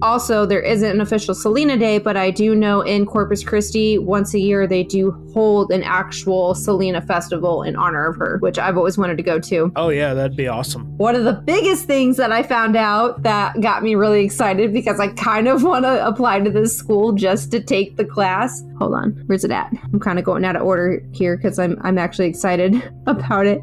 Also, 0.00 0.44
there 0.44 0.60
isn't 0.60 0.90
an 0.90 1.00
official 1.00 1.34
Selena 1.34 1.76
Day, 1.76 1.98
but 1.98 2.16
I 2.16 2.30
do 2.30 2.54
know 2.54 2.80
in 2.80 3.06
Corpus 3.06 3.44
Christi, 3.44 3.98
once 3.98 4.34
a 4.34 4.38
year, 4.38 4.66
they 4.66 4.82
do 4.82 5.12
hold 5.32 5.70
an 5.70 5.82
actual 5.82 6.54
Selena 6.54 7.00
festival 7.00 7.62
in 7.62 7.76
honor 7.76 8.06
of 8.06 8.16
her, 8.16 8.38
which 8.38 8.58
I've 8.58 8.76
always 8.76 8.98
wanted 8.98 9.16
to 9.16 9.22
go 9.22 9.38
to. 9.38 9.72
Oh, 9.76 9.90
yeah, 9.90 10.14
that'd 10.14 10.36
be 10.36 10.48
awesome. 10.48 10.96
One 10.98 11.14
of 11.14 11.24
the 11.24 11.34
biggest 11.34 11.86
things 11.86 12.16
that 12.16 12.32
I 12.32 12.42
found 12.42 12.76
out 12.76 13.22
that 13.22 13.60
got 13.60 13.82
me 13.82 13.94
really 13.94 14.24
excited 14.24 14.72
because 14.72 14.98
I 14.98 15.08
kind 15.08 15.48
of 15.48 15.62
want 15.62 15.84
to 15.84 16.06
apply 16.06 16.40
to 16.40 16.50
this 16.50 16.76
school 16.76 17.12
just 17.12 17.50
to 17.52 17.60
take 17.60 17.96
the 17.96 18.04
class. 18.04 18.62
Hold 18.78 18.94
on, 18.94 19.22
where's 19.26 19.44
it 19.44 19.50
at? 19.50 19.72
I'm 19.92 20.00
kind 20.00 20.18
of 20.18 20.24
going 20.24 20.44
out 20.44 20.56
of 20.56 20.62
order 20.62 21.00
here 21.12 21.36
because 21.36 21.58
I'm, 21.58 21.78
I'm 21.82 21.98
actually 21.98 22.26
excited 22.26 22.74
about 23.06 23.46
it. 23.46 23.62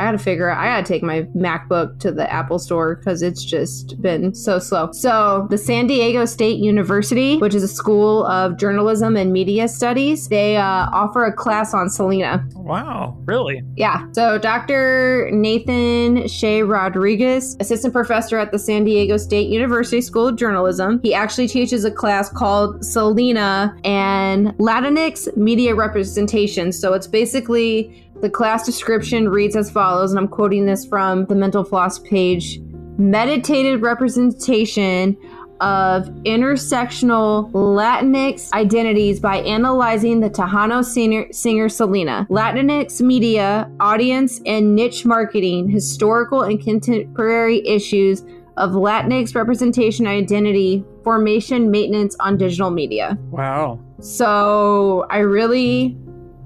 I 0.00 0.06
gotta 0.06 0.18
figure 0.18 0.50
out, 0.50 0.58
I 0.58 0.66
gotta 0.66 0.86
take 0.86 1.02
my 1.02 1.22
MacBook 1.36 2.00
to 2.00 2.10
the 2.10 2.30
Apple 2.32 2.58
store 2.58 2.96
because 2.96 3.22
it's 3.22 3.44
just 3.44 4.00
been 4.02 4.34
so 4.34 4.58
slow. 4.58 4.90
So, 4.92 5.46
the 5.50 5.58
San 5.58 5.86
Diego 5.86 6.24
State 6.24 6.58
University, 6.58 7.38
which 7.38 7.54
is 7.54 7.62
a 7.62 7.68
school 7.68 8.26
of 8.26 8.58
journalism 8.58 9.16
and 9.16 9.32
media 9.32 9.68
studies, 9.68 10.28
they 10.28 10.56
uh, 10.56 10.88
offer 10.92 11.24
a 11.24 11.32
class 11.32 11.74
on 11.74 11.88
Selena. 11.88 12.44
Wow, 12.54 13.16
really? 13.24 13.62
Yeah. 13.76 14.06
So, 14.12 14.36
Dr. 14.38 15.30
Nathian 15.32 16.24
Shae 16.24 16.68
Rodriguez, 16.68 17.56
assistant 17.60 17.94
professor 17.94 18.36
at 18.36 18.50
the 18.50 18.58
San 18.58 18.84
Diego 18.84 19.16
State 19.16 19.48
University 19.48 20.00
School 20.00 20.28
of 20.28 20.36
Journalism, 20.36 21.00
he 21.04 21.14
actually 21.14 21.46
teaches 21.46 21.84
a 21.84 21.90
class 21.90 22.28
called 22.28 22.84
Selena 22.84 23.76
and 23.84 24.48
Latinx 24.58 25.36
Media 25.36 25.74
Representation. 25.74 26.72
So, 26.72 26.94
it's 26.94 27.06
basically 27.06 28.03
the 28.24 28.30
class 28.30 28.64
description 28.64 29.28
reads 29.28 29.54
as 29.54 29.70
follows, 29.70 30.10
and 30.10 30.18
I'm 30.18 30.28
quoting 30.28 30.64
this 30.64 30.86
from 30.86 31.26
the 31.26 31.34
Mental 31.34 31.62
Floss 31.62 31.98
page 31.98 32.58
meditated 32.96 33.82
representation 33.82 35.14
of 35.60 36.04
intersectional 36.24 37.52
Latinx 37.52 38.50
identities 38.52 39.20
by 39.20 39.40
analyzing 39.40 40.20
the 40.20 40.30
Tejano 40.30 40.82
singer, 40.82 41.30
singer 41.32 41.68
Selena, 41.68 42.26
Latinx 42.30 43.02
media, 43.02 43.70
audience, 43.78 44.40
and 44.46 44.74
niche 44.74 45.04
marketing, 45.04 45.68
historical 45.68 46.40
and 46.40 46.58
contemporary 46.62 47.66
issues 47.66 48.22
of 48.56 48.70
Latinx 48.70 49.34
representation 49.34 50.06
identity, 50.06 50.82
formation, 51.02 51.70
maintenance 51.70 52.16
on 52.20 52.38
digital 52.38 52.70
media. 52.70 53.18
Wow. 53.30 53.80
So 54.00 55.06
I 55.10 55.18
really 55.18 55.98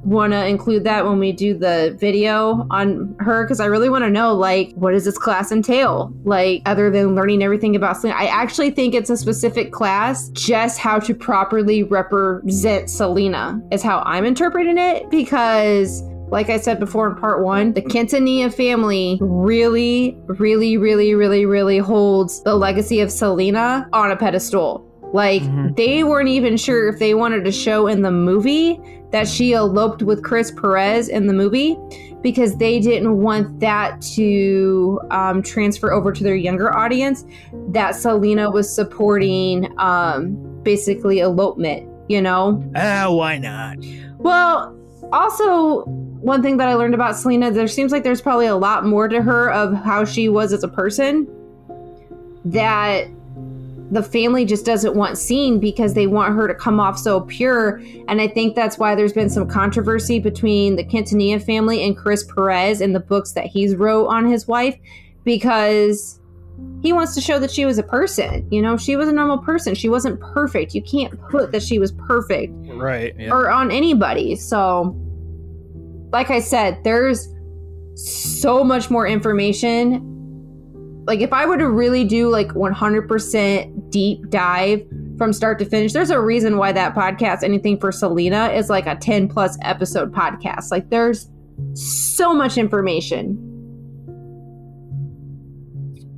want 0.08 0.32
to 0.32 0.46
include 0.46 0.84
that 0.84 1.04
when 1.04 1.18
we 1.18 1.32
do 1.32 1.56
the 1.56 1.96
video 2.00 2.66
on 2.70 3.14
her 3.20 3.44
because 3.44 3.60
I 3.60 3.66
really 3.66 3.90
want 3.90 4.04
to 4.04 4.10
know 4.10 4.34
like 4.34 4.72
what 4.72 4.92
does 4.92 5.04
this 5.04 5.18
class 5.18 5.52
entail 5.52 6.12
like 6.24 6.62
other 6.66 6.90
than 6.90 7.14
learning 7.14 7.42
everything 7.42 7.76
about 7.76 7.96
Selena 7.98 8.18
I 8.18 8.26
actually 8.26 8.70
think 8.70 8.94
it's 8.94 9.10
a 9.10 9.16
specific 9.16 9.72
class 9.72 10.28
just 10.30 10.78
how 10.78 10.98
to 11.00 11.14
properly 11.14 11.82
represent 11.82 12.90
Selena 12.90 13.60
is 13.70 13.82
how 13.82 14.02
I'm 14.06 14.24
interpreting 14.24 14.78
it 14.78 15.10
because 15.10 16.02
like 16.30 16.50
I 16.50 16.58
said 16.58 16.78
before 16.78 17.08
in 17.08 17.16
part 17.16 17.42
one, 17.42 17.72
the 17.72 17.82
Quintanilla 17.82 18.52
family 18.52 19.18
really, 19.20 20.16
really, 20.26 20.76
really, 20.76 21.14
really, 21.14 21.46
really 21.46 21.78
holds 21.78 22.42
the 22.42 22.54
legacy 22.54 23.00
of 23.00 23.10
Selena 23.10 23.88
on 23.92 24.10
a 24.10 24.16
pedestal. 24.16 24.87
Like, 25.12 25.42
mm-hmm. 25.42 25.74
they 25.74 26.04
weren't 26.04 26.28
even 26.28 26.56
sure 26.56 26.88
if 26.88 26.98
they 26.98 27.14
wanted 27.14 27.44
to 27.44 27.52
show 27.52 27.86
in 27.86 28.02
the 28.02 28.10
movie 28.10 28.80
that 29.10 29.26
she 29.26 29.54
eloped 29.54 30.02
with 30.02 30.22
Chris 30.22 30.50
Perez 30.50 31.08
in 31.08 31.26
the 31.26 31.32
movie 31.32 31.78
because 32.22 32.56
they 32.56 32.80
didn't 32.80 33.18
want 33.18 33.60
that 33.60 34.02
to 34.02 35.00
um, 35.10 35.42
transfer 35.42 35.92
over 35.92 36.12
to 36.12 36.22
their 36.22 36.34
younger 36.34 36.76
audience 36.76 37.24
that 37.68 37.94
Selena 37.94 38.50
was 38.50 38.72
supporting 38.72 39.72
um, 39.78 40.36
basically 40.62 41.20
elopement, 41.20 41.88
you 42.08 42.20
know? 42.20 42.62
Ah, 42.76 43.06
uh, 43.06 43.12
why 43.12 43.38
not? 43.38 43.76
Well, 44.18 44.76
also, 45.12 45.84
one 45.84 46.42
thing 46.42 46.56
that 46.58 46.68
I 46.68 46.74
learned 46.74 46.94
about 46.94 47.16
Selena, 47.16 47.50
there 47.50 47.68
seems 47.68 47.92
like 47.92 48.02
there's 48.02 48.20
probably 48.20 48.46
a 48.46 48.56
lot 48.56 48.84
more 48.84 49.08
to 49.08 49.22
her 49.22 49.50
of 49.50 49.72
how 49.72 50.04
she 50.04 50.28
was 50.28 50.52
as 50.52 50.62
a 50.62 50.68
person 50.68 51.26
that 52.44 53.08
the 53.90 54.02
family 54.02 54.44
just 54.44 54.66
doesn't 54.66 54.94
want 54.94 55.16
seen 55.16 55.58
because 55.58 55.94
they 55.94 56.06
want 56.06 56.34
her 56.34 56.46
to 56.46 56.54
come 56.54 56.78
off 56.78 56.98
so 56.98 57.22
pure. 57.22 57.82
And 58.06 58.20
I 58.20 58.28
think 58.28 58.54
that's 58.54 58.78
why 58.78 58.94
there's 58.94 59.12
been 59.12 59.30
some 59.30 59.48
controversy 59.48 60.20
between 60.20 60.76
the 60.76 60.84
Quintanilla 60.84 61.42
family 61.42 61.82
and 61.82 61.96
Chris 61.96 62.24
Perez 62.24 62.80
in 62.80 62.92
the 62.92 63.00
books 63.00 63.32
that 63.32 63.46
he's 63.46 63.74
wrote 63.76 64.08
on 64.08 64.26
his 64.26 64.46
wife 64.46 64.76
because 65.24 66.20
he 66.82 66.92
wants 66.92 67.14
to 67.14 67.20
show 67.20 67.38
that 67.38 67.50
she 67.50 67.64
was 67.64 67.78
a 67.78 67.82
person. 67.82 68.46
You 68.50 68.60
know, 68.60 68.76
she 68.76 68.96
was 68.96 69.08
a 69.08 69.12
normal 69.12 69.38
person. 69.38 69.74
She 69.74 69.88
wasn't 69.88 70.20
perfect. 70.20 70.74
You 70.74 70.82
can't 70.82 71.18
put 71.30 71.52
that 71.52 71.62
she 71.62 71.78
was 71.78 71.92
perfect. 71.92 72.52
Right. 72.66 73.14
Yeah. 73.18 73.30
Or 73.30 73.50
on 73.50 73.70
anybody. 73.70 74.36
So, 74.36 74.94
like 76.12 76.30
I 76.30 76.40
said, 76.40 76.82
there's 76.84 77.28
so 77.94 78.62
much 78.62 78.90
more 78.90 79.06
information 79.06 80.07
like 81.08 81.20
if 81.20 81.32
I 81.32 81.46
were 81.46 81.56
to 81.56 81.70
really 81.70 82.04
do 82.04 82.28
like 82.28 82.48
100% 82.48 83.90
deep 83.90 84.28
dive 84.28 84.86
from 85.16 85.32
start 85.32 85.58
to 85.58 85.64
finish, 85.64 85.94
there's 85.94 86.10
a 86.10 86.20
reason 86.20 86.58
why 86.58 86.70
that 86.72 86.94
podcast, 86.94 87.42
anything 87.42 87.80
for 87.80 87.90
Selena, 87.90 88.48
is 88.50 88.68
like 88.68 88.86
a 88.86 88.94
10 88.94 89.26
plus 89.26 89.56
episode 89.62 90.12
podcast. 90.12 90.70
Like 90.70 90.90
there's 90.90 91.30
so 91.72 92.34
much 92.34 92.58
information. 92.58 93.42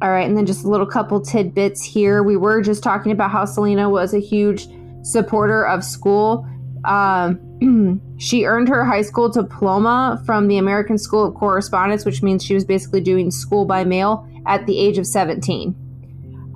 All 0.02 0.10
right, 0.10 0.26
and 0.26 0.36
then 0.36 0.44
just 0.44 0.64
a 0.64 0.68
little 0.68 0.86
couple 0.86 1.20
tidbits 1.20 1.84
here. 1.84 2.24
We 2.24 2.36
were 2.36 2.60
just 2.60 2.82
talking 2.82 3.12
about 3.12 3.30
how 3.30 3.44
Selena 3.44 3.88
was 3.88 4.12
a 4.12 4.18
huge 4.18 4.66
supporter 5.02 5.64
of 5.64 5.84
school. 5.84 6.44
Um, 6.84 7.38
she 8.18 8.44
earned 8.44 8.68
her 8.68 8.84
high 8.84 9.02
school 9.02 9.28
diploma 9.28 10.22
from 10.24 10.48
the 10.48 10.58
American 10.58 10.98
School 10.98 11.26
of 11.26 11.34
Correspondence, 11.34 12.04
which 12.04 12.22
means 12.22 12.44
she 12.44 12.54
was 12.54 12.64
basically 12.64 13.00
doing 13.00 13.30
school 13.30 13.64
by 13.64 13.84
mail 13.84 14.26
at 14.46 14.66
the 14.66 14.78
age 14.78 14.98
of 14.98 15.06
17. 15.06 15.74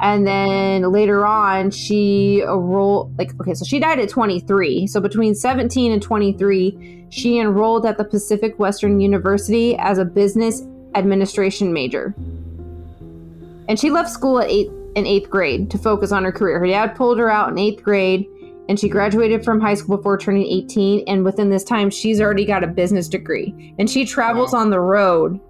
And 0.00 0.26
then 0.26 0.90
later 0.90 1.24
on, 1.24 1.70
she 1.70 2.42
enrolled, 2.42 3.16
like, 3.18 3.38
okay, 3.40 3.54
so 3.54 3.64
she 3.64 3.78
died 3.78 4.00
at 4.00 4.08
23. 4.08 4.86
So 4.86 5.00
between 5.00 5.34
17 5.34 5.92
and 5.92 6.02
23, 6.02 7.06
she 7.10 7.38
enrolled 7.38 7.86
at 7.86 7.96
the 7.96 8.04
Pacific 8.04 8.58
Western 8.58 9.00
University 9.00 9.76
as 9.76 9.98
a 9.98 10.04
business 10.04 10.62
administration 10.94 11.72
major. 11.72 12.14
And 13.68 13.78
she 13.78 13.90
left 13.90 14.10
school 14.10 14.40
at 14.40 14.50
eighth, 14.50 14.72
in 14.94 15.06
eighth 15.06 15.30
grade 15.30 15.70
to 15.70 15.78
focus 15.78 16.12
on 16.12 16.24
her 16.24 16.32
career. 16.32 16.58
Her 16.58 16.66
dad 16.66 16.94
pulled 16.96 17.18
her 17.18 17.30
out 17.30 17.50
in 17.50 17.58
eighth 17.58 17.82
grade, 17.82 18.26
and 18.68 18.78
she 18.78 18.88
graduated 18.88 19.44
from 19.44 19.60
high 19.60 19.74
school 19.74 19.96
before 19.96 20.18
turning 20.18 20.46
18. 20.46 21.04
And 21.06 21.24
within 21.24 21.50
this 21.50 21.64
time, 21.64 21.90
she's 21.90 22.20
already 22.20 22.44
got 22.44 22.64
a 22.64 22.66
business 22.66 23.08
degree. 23.08 23.74
And 23.78 23.88
she 23.90 24.04
travels 24.04 24.54
on 24.54 24.70
the 24.70 24.80
road 24.80 25.40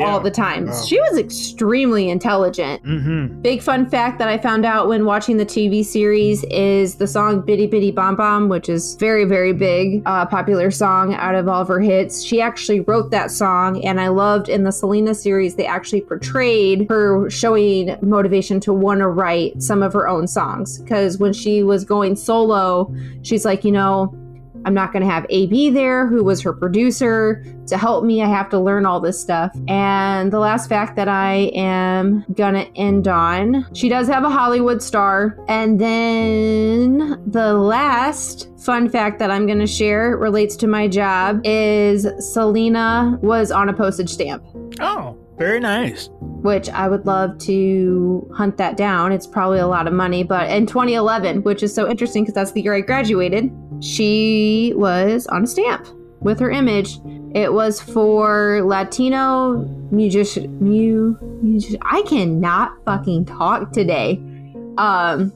all 0.00 0.20
the 0.20 0.30
time. 0.30 0.66
Wow. 0.66 0.84
She 0.84 1.00
was 1.00 1.18
extremely 1.18 2.08
intelligent. 2.08 2.82
Mm-hmm. 2.84 3.40
Big 3.42 3.62
fun 3.62 3.88
fact 3.88 4.18
that 4.18 4.28
I 4.28 4.38
found 4.38 4.64
out 4.64 4.88
when 4.88 5.04
watching 5.04 5.36
the 5.36 5.46
TV 5.46 5.84
series 5.84 6.44
is 6.44 6.96
the 6.96 7.06
song 7.06 7.42
Bidi 7.42 7.70
Bidi 7.70 7.94
Bom 7.94 8.16
Bom, 8.16 8.48
which 8.48 8.68
is 8.68 8.94
very, 8.96 9.24
very 9.24 9.52
big, 9.52 10.02
uh, 10.06 10.26
popular 10.26 10.70
song 10.70 11.14
out 11.14 11.34
of 11.34 11.48
all 11.48 11.62
of 11.62 11.68
her 11.68 11.80
hits. 11.80 12.22
She 12.22 12.40
actually 12.40 12.80
wrote 12.80 13.10
that 13.10 13.30
song, 13.30 13.84
and 13.84 14.00
I 14.00 14.08
loved 14.08 14.48
in 14.48 14.64
the 14.64 14.72
Selena 14.72 15.14
series, 15.14 15.56
they 15.56 15.66
actually 15.66 16.02
portrayed 16.02 16.86
her 16.88 17.28
showing 17.30 17.96
motivation 18.02 18.60
to 18.60 18.72
want 18.72 19.00
to 19.00 19.08
write 19.08 19.62
some 19.62 19.82
of 19.82 19.92
her 19.92 20.08
own 20.08 20.26
songs. 20.26 20.78
Because 20.78 21.18
when 21.18 21.32
she 21.32 21.62
was 21.62 21.84
going 21.84 22.16
solo, 22.16 22.94
she's 23.22 23.44
like, 23.44 23.64
you 23.64 23.72
know, 23.72 24.14
I'm 24.68 24.74
not 24.74 24.92
going 24.92 25.02
to 25.02 25.08
have 25.08 25.24
AB 25.30 25.70
there, 25.70 26.06
who 26.06 26.22
was 26.22 26.42
her 26.42 26.52
mm. 26.52 26.58
producer, 26.58 27.42
to 27.68 27.78
help 27.78 28.04
me. 28.04 28.22
I 28.22 28.28
have 28.28 28.50
to 28.50 28.60
learn 28.60 28.84
all 28.84 29.00
this 29.00 29.18
stuff. 29.18 29.50
And 29.66 30.30
the 30.30 30.38
last 30.38 30.68
fact 30.68 30.94
that 30.96 31.08
I 31.08 31.50
am 31.54 32.26
going 32.34 32.52
to 32.52 32.66
end 32.76 33.08
on 33.08 33.66
she 33.72 33.88
does 33.88 34.08
have 34.08 34.24
a 34.24 34.30
Hollywood 34.30 34.82
star. 34.82 35.42
And 35.48 35.80
then 35.80 37.18
the 37.26 37.54
last 37.54 38.50
fun 38.58 38.90
fact 38.90 39.18
that 39.20 39.30
I'm 39.30 39.46
going 39.46 39.58
to 39.60 39.66
share 39.66 40.18
relates 40.18 40.54
to 40.56 40.66
my 40.66 40.86
job 40.86 41.40
is 41.44 42.06
Selena 42.18 43.18
was 43.22 43.50
on 43.50 43.70
a 43.70 43.72
postage 43.72 44.10
stamp 44.10 44.44
Oh, 44.80 45.16
very 45.38 45.60
nice. 45.60 46.10
which 46.42 46.68
I 46.70 46.88
would 46.88 47.06
love 47.06 47.38
to 47.38 48.30
hunt 48.34 48.56
that 48.58 48.76
down. 48.76 49.12
It's 49.12 49.26
probably 49.26 49.58
a 49.58 49.66
lot 49.66 49.86
of 49.86 49.92
money, 49.92 50.22
but 50.22 50.50
in 50.50 50.66
2011, 50.66 51.42
which 51.42 51.62
is 51.62 51.74
so 51.74 51.88
interesting 51.88 52.24
because 52.24 52.34
that's 52.34 52.52
the 52.52 52.62
year 52.62 52.74
I 52.74 52.80
graduated, 52.80 53.50
she 53.80 54.72
was 54.76 55.26
on 55.28 55.44
a 55.44 55.46
stamp 55.46 55.86
with 56.20 56.38
her 56.40 56.50
image. 56.50 56.98
It 57.34 57.52
was 57.52 57.80
for 57.80 58.62
Latino 58.64 59.58
musician. 59.90 60.58
Mu, 60.60 61.16
music, 61.42 61.80
I 61.84 62.02
cannot 62.02 62.72
fucking 62.84 63.26
talk 63.26 63.72
today. 63.72 64.20
Um, 64.78 65.32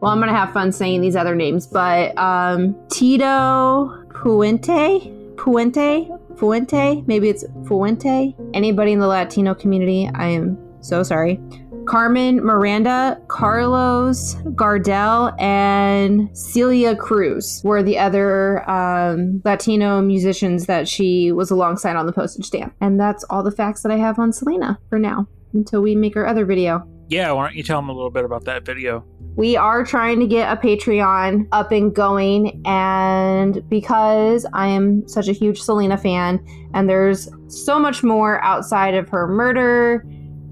well, 0.00 0.10
I'm 0.10 0.18
gonna 0.18 0.34
have 0.34 0.52
fun 0.52 0.72
saying 0.72 1.00
these 1.00 1.16
other 1.16 1.34
names, 1.34 1.66
but 1.66 2.16
um, 2.18 2.74
Tito 2.88 4.04
Puente, 4.08 5.34
Puente, 5.36 6.08
Fuente, 6.36 7.02
maybe 7.06 7.28
it's 7.28 7.44
Fuente. 7.66 8.34
Anybody 8.54 8.92
in 8.92 8.98
the 8.98 9.06
Latino 9.06 9.54
community, 9.54 10.10
I 10.14 10.28
am 10.28 10.58
so 10.80 11.02
sorry. 11.02 11.40
Carmen 11.86 12.36
Miranda, 12.44 13.20
Carlos 13.28 14.36
Gardel, 14.54 15.34
and 15.40 16.30
Celia 16.36 16.94
Cruz 16.94 17.60
were 17.64 17.82
the 17.82 17.98
other 17.98 18.68
um, 18.70 19.42
Latino 19.44 20.00
musicians 20.00 20.66
that 20.66 20.86
she 20.88 21.32
was 21.32 21.50
alongside 21.50 21.96
on 21.96 22.06
the 22.06 22.12
postage 22.12 22.46
stamp. 22.46 22.74
And 22.80 23.00
that's 23.00 23.24
all 23.24 23.42
the 23.42 23.50
facts 23.50 23.82
that 23.82 23.92
I 23.92 23.96
have 23.96 24.18
on 24.18 24.32
Selena 24.32 24.78
for 24.88 24.98
now 24.98 25.26
until 25.52 25.82
we 25.82 25.94
make 25.94 26.16
our 26.16 26.26
other 26.26 26.44
video. 26.44 26.86
Yeah, 27.12 27.30
why 27.32 27.46
don't 27.46 27.56
you 27.56 27.62
tell 27.62 27.78
them 27.78 27.90
a 27.90 27.92
little 27.92 28.10
bit 28.10 28.24
about 28.24 28.46
that 28.46 28.64
video? 28.64 29.04
We 29.36 29.54
are 29.54 29.84
trying 29.84 30.18
to 30.20 30.26
get 30.26 30.50
a 30.50 30.58
Patreon 30.58 31.46
up 31.52 31.70
and 31.70 31.94
going, 31.94 32.62
and 32.64 33.68
because 33.68 34.46
I 34.54 34.68
am 34.68 35.06
such 35.06 35.28
a 35.28 35.32
huge 35.32 35.60
Selena 35.60 35.98
fan, 35.98 36.42
and 36.72 36.88
there's 36.88 37.28
so 37.48 37.78
much 37.78 38.02
more 38.02 38.42
outside 38.42 38.94
of 38.94 39.10
her 39.10 39.28
murder 39.28 40.06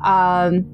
um, 0.04 0.66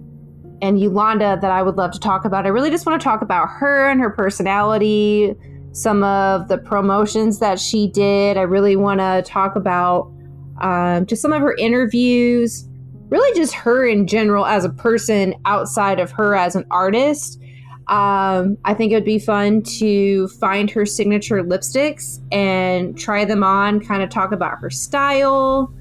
and 0.60 0.80
Yolanda 0.80 1.38
that 1.40 1.52
I 1.52 1.62
would 1.62 1.76
love 1.76 1.92
to 1.92 2.00
talk 2.00 2.24
about. 2.24 2.46
I 2.46 2.48
really 2.48 2.70
just 2.70 2.84
want 2.84 3.00
to 3.00 3.04
talk 3.04 3.22
about 3.22 3.46
her 3.48 3.88
and 3.88 4.00
her 4.00 4.10
personality, 4.10 5.36
some 5.70 6.02
of 6.02 6.48
the 6.48 6.58
promotions 6.58 7.38
that 7.38 7.60
she 7.60 7.86
did. 7.86 8.36
I 8.36 8.42
really 8.42 8.74
want 8.74 8.98
to 8.98 9.22
talk 9.24 9.54
about 9.54 10.12
um, 10.60 11.06
just 11.06 11.22
some 11.22 11.32
of 11.32 11.40
her 11.42 11.54
interviews, 11.54 12.64
really 13.08 13.38
just 13.38 13.54
her 13.54 13.86
in 13.86 14.06
general 14.06 14.46
as 14.46 14.64
a 14.64 14.70
person 14.70 15.34
outside 15.44 16.00
of 16.00 16.10
her 16.10 16.34
as 16.34 16.56
an 16.56 16.64
artist. 16.70 17.40
Um, 17.88 18.58
I 18.64 18.74
think 18.74 18.90
it 18.90 18.96
would 18.96 19.04
be 19.04 19.20
fun 19.20 19.62
to 19.78 20.26
find 20.40 20.68
her 20.72 20.84
signature 20.84 21.44
lipsticks 21.44 22.20
and 22.32 22.98
try 22.98 23.24
them 23.24 23.44
on, 23.44 23.78
kind 23.80 24.02
of 24.02 24.10
talk 24.10 24.32
about 24.32 24.58
her 24.58 24.70
style, 24.70 25.72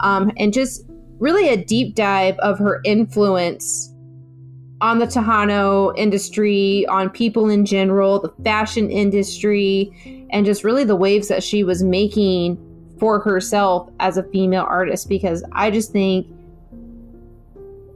um, 0.00 0.30
and 0.36 0.52
just 0.52 0.84
really 1.18 1.48
a 1.48 1.56
deep 1.56 1.94
dive 1.94 2.36
of 2.40 2.58
her 2.58 2.82
influence 2.84 3.90
on 4.82 4.98
the 4.98 5.06
Tejano 5.06 5.96
industry, 5.96 6.84
on 6.88 7.08
people 7.08 7.48
in 7.48 7.64
general, 7.64 8.20
the 8.20 8.32
fashion 8.44 8.90
industry, 8.90 10.26
and 10.30 10.44
just 10.44 10.64
really 10.64 10.84
the 10.84 10.96
waves 10.96 11.28
that 11.28 11.42
she 11.42 11.64
was 11.64 11.82
making 11.82 12.58
for 13.00 13.18
herself 13.20 13.88
as 14.00 14.18
a 14.18 14.22
female 14.24 14.66
artist. 14.68 15.08
Because 15.08 15.42
I 15.52 15.70
just 15.70 15.92
think, 15.92 16.26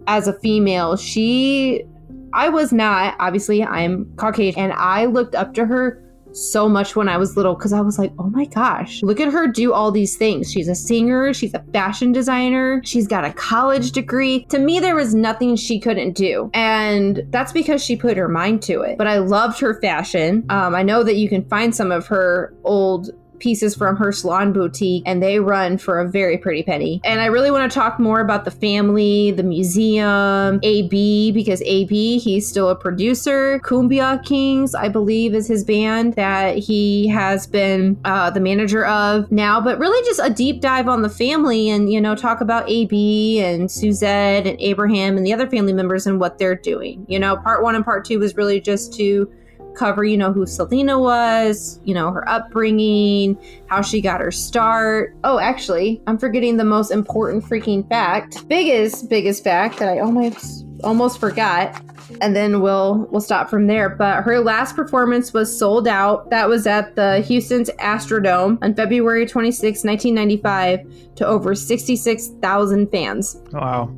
as 0.09 0.27
a 0.27 0.33
female, 0.41 0.97
she 0.97 1.85
I 2.33 2.49
was 2.49 2.73
not, 2.73 3.15
obviously, 3.21 3.65
I'm 3.65 4.13
Caucasian, 4.17 4.61
and 4.61 4.73
I 4.75 5.07
looked 5.07 5.35
up 5.35 5.55
to 5.55 5.65
her 5.65 6.03
so 6.33 6.69
much 6.69 6.95
when 6.95 7.09
I 7.09 7.17
was 7.17 7.37
little 7.37 7.55
because 7.55 7.73
I 7.73 7.81
was 7.81 7.99
like, 7.99 8.13
oh 8.19 8.29
my 8.29 8.45
gosh, 8.45 9.03
look 9.03 9.19
at 9.19 9.33
her 9.33 9.47
do 9.47 9.73
all 9.73 9.91
these 9.91 10.17
things. 10.17 10.53
She's 10.53 10.69
a 10.69 10.75
singer, 10.75 11.33
she's 11.33 11.55
a 11.55 11.65
fashion 11.73 12.13
designer, 12.13 12.83
she's 12.85 13.07
got 13.07 13.25
a 13.25 13.33
college 13.33 13.93
degree. 13.93 14.45
To 14.51 14.59
me, 14.59 14.79
there 14.79 14.95
was 14.95 15.15
nothing 15.15 15.57
she 15.57 15.81
couldn't 15.81 16.13
do. 16.13 16.51
And 16.53 17.23
that's 17.31 17.53
because 17.53 17.83
she 17.83 17.97
put 17.97 18.17
her 18.17 18.29
mind 18.29 18.63
to 18.65 18.83
it. 18.83 18.99
But 18.99 19.07
I 19.07 19.19
loved 19.19 19.59
her 19.61 19.81
fashion. 19.81 20.45
Um, 20.51 20.75
I 20.75 20.83
know 20.83 21.03
that 21.03 21.17
you 21.17 21.29
can 21.29 21.49
find 21.49 21.75
some 21.75 21.91
of 21.91 22.07
her 22.09 22.55
old 22.63 23.11
pieces 23.39 23.75
from 23.75 23.97
her 23.97 24.13
salon 24.13 24.53
boutique 24.53 25.03
and 25.07 25.23
they 25.23 25.41
run 25.41 25.79
for 25.79 26.01
a 26.01 26.09
very 26.09 26.39
pretty 26.39 26.63
penny. 26.63 27.01
And 27.05 27.21
I 27.21 27.27
really 27.27 27.51
want 27.51 27.71
to 27.71 27.75
talk 27.75 27.99
more 27.99 28.21
about 28.21 28.45
the 28.45 28.51
family, 28.51 29.31
the 29.33 29.43
museum, 29.43 30.61
AB, 30.63 31.33
because 31.33 31.63
AB, 31.63 32.19
he's 32.19 32.49
still 32.49 32.69
a 32.69 32.77
producer. 32.77 33.61
Kumbia 33.61 34.25
Kings, 34.25 34.75
I 34.75 34.89
believe, 34.89 35.35
is 35.35 35.47
his 35.47 35.65
band 35.65 36.15
that 36.15 36.59
he 36.59 37.09
has 37.09 37.47
been 37.47 37.99
uh, 38.05 38.31
the 38.31 38.41
manager 38.41 38.85
of 38.87 39.31
now. 39.31 39.61
But 39.61 39.79
really 39.79 40.05
just 40.07 40.21
a 40.23 40.31
deep 40.31 40.61
dive 40.61 40.89
on 40.89 41.03
the 41.03 41.11
family 41.11 41.69
and, 41.69 41.93
you 41.93 42.01
know, 42.01 42.15
talk 42.15 42.41
about 42.41 42.69
AB 42.69 43.41
and 43.41 43.71
Suzette 43.71 44.47
and 44.47 44.61
Abraham 44.61 45.17
and 45.17 45.27
the 45.27 45.33
other 45.33 45.49
family 45.49 45.73
members 45.73 46.07
and 46.07 46.21
what 46.21 46.39
they're 46.39 46.55
doing. 46.55 47.05
You 47.09 47.19
know, 47.19 47.37
part 47.37 47.63
one 47.63 47.75
and 47.75 47.85
part 47.85 48.05
two 48.05 48.19
was 48.19 48.37
really 48.37 48.61
just 48.61 48.95
to 48.95 49.31
cover, 49.79 50.05
you 50.05 50.17
know, 50.17 50.33
who 50.33 50.45
Selena 50.45 50.99
was, 50.99 51.81
you 51.85 51.95
know, 51.95 52.11
her 52.11 52.29
upbringing, 52.29 53.39
how 53.67 53.81
she 53.81 54.01
got 54.01 54.21
her 54.21 54.31
start. 54.33 55.17
Oh, 55.25 55.39
actually, 55.39 56.03
I'm 56.07 56.19
forgetting 56.19 56.57
the 56.57 56.65
most 56.65 56.91
important 56.91 57.45
freaking 57.45 57.89
fact. 57.89 58.47
Biggest, 58.49 59.09
biggest 59.09 59.45
fact 59.45 59.79
that 59.79 59.89
I 59.89 60.01
almost 60.01 60.67
almost 60.85 61.19
forgot. 61.19 61.81
And 62.21 62.35
then 62.35 62.61
we'll 62.63 63.07
we'll 63.11 63.21
stop 63.21 63.51
from 63.51 63.67
there. 63.67 63.89
But 63.91 64.23
her 64.25 64.41
last 64.41 64.75
performance 64.75 65.33
was 65.33 65.57
sold 65.57 65.87
out. 65.87 66.31
That 66.31 66.49
was 66.49 66.67
at 66.67 66.97
the 66.97 67.21
Houston's 67.21 67.69
Astrodome 67.79 68.59
on 68.63 68.75
February 68.75 69.27
26, 69.27 69.85
1995, 69.85 71.15
to 71.17 71.27
over 71.27 71.55
66,000 71.55 72.91
fans. 72.91 73.41
Wow. 73.53 73.95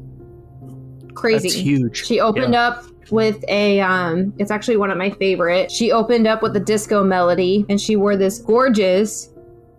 Crazy. 1.15 1.49
That's 1.49 1.55
huge. 1.61 2.05
She 2.07 2.21
opened 2.21 2.55
Yeah. 2.55 2.69
up 2.69 2.85
with 3.13 3.45
a 3.49 3.81
um 3.81 4.33
it's 4.39 4.51
actually 4.51 4.77
one 4.77 4.91
of 4.91 4.99
my 4.99 5.11
favorite. 5.11 5.71
She 5.71 5.93
opened 5.93 6.27
up 6.27 6.43
with 6.43 6.57
a 6.57 6.61
disco 6.61 7.03
melody 7.03 7.67
and 7.69 7.81
she 7.81 7.97
wore 7.97 8.17
this 8.17 8.39
gorgeous 8.39 9.31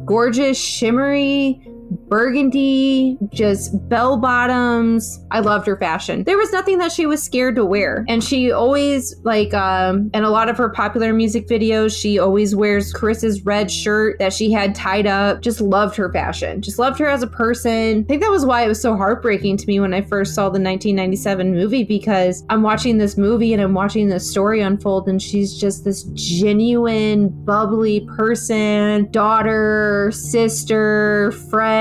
gorgeous 0.06 0.58
shimmery 0.58 1.62
burgundy 1.92 3.18
just 3.34 3.90
bell 3.90 4.18
bottoms. 4.18 5.20
I 5.32 5.42
loved 5.42 5.68
her 5.68 5.78
fashion. 5.78 6.24
There 6.24 6.38
was 6.38 6.52
nothing 6.52 6.78
that 6.78 6.92
she 6.92 7.06
was 7.06 7.22
scared 7.22 7.56
to 7.56 7.66
wear. 7.66 8.06
And 8.08 8.24
she 8.24 8.52
always 8.52 9.16
like 9.24 9.54
um 9.54 10.10
in 10.14 10.24
a 10.24 10.30
lot 10.30 10.50
of 10.50 10.58
her 10.58 10.70
popular 10.70 11.14
music 11.14 11.48
videos 11.48 12.00
she 12.00 12.18
always 12.18 12.56
wears 12.56 12.94
chris's 12.94 13.44
red 13.46 13.70
shirt 13.70 14.18
that 14.20 14.34
she 14.34 14.52
had 14.52 14.74
tied 14.74 15.08
up. 15.08 15.42
Just 15.42 15.60
loved 15.60 15.96
her 15.98 16.12
fashion. 16.12 16.62
Just 16.62 16.80
loved 16.80 16.98
her 17.00 17.08
as 17.08 17.24
a 17.24 17.28
person. 17.28 18.00
I 18.00 18.04
think 18.04 18.22
that 18.22 18.32
was 18.32 18.46
why 18.46 18.64
it 18.64 18.68
was 18.68 18.82
so 18.82 18.96
heartbreaking 18.96 19.58
to 19.58 19.68
me 19.68 19.80
when 19.80 19.94
i 19.94 20.02
first 20.02 20.34
saw 20.34 20.44
the 20.44 20.62
1997 20.62 21.54
movie 21.54 21.84
because 21.84 22.44
i'm 22.50 22.62
watching 22.62 22.98
this 22.98 23.18
movie 23.18 23.54
and 23.54 23.62
i'm 23.62 23.74
watching 23.74 24.08
this 24.08 24.30
story 24.30 24.62
unfold 24.62 25.08
and 25.08 25.22
she's 25.22 25.58
just 25.58 25.84
this 25.84 26.04
genuine 26.14 27.30
bubbly 27.46 28.02
person. 28.16 29.10
Daughter 29.12 30.12
sister 30.14 31.32
friend 31.50 31.81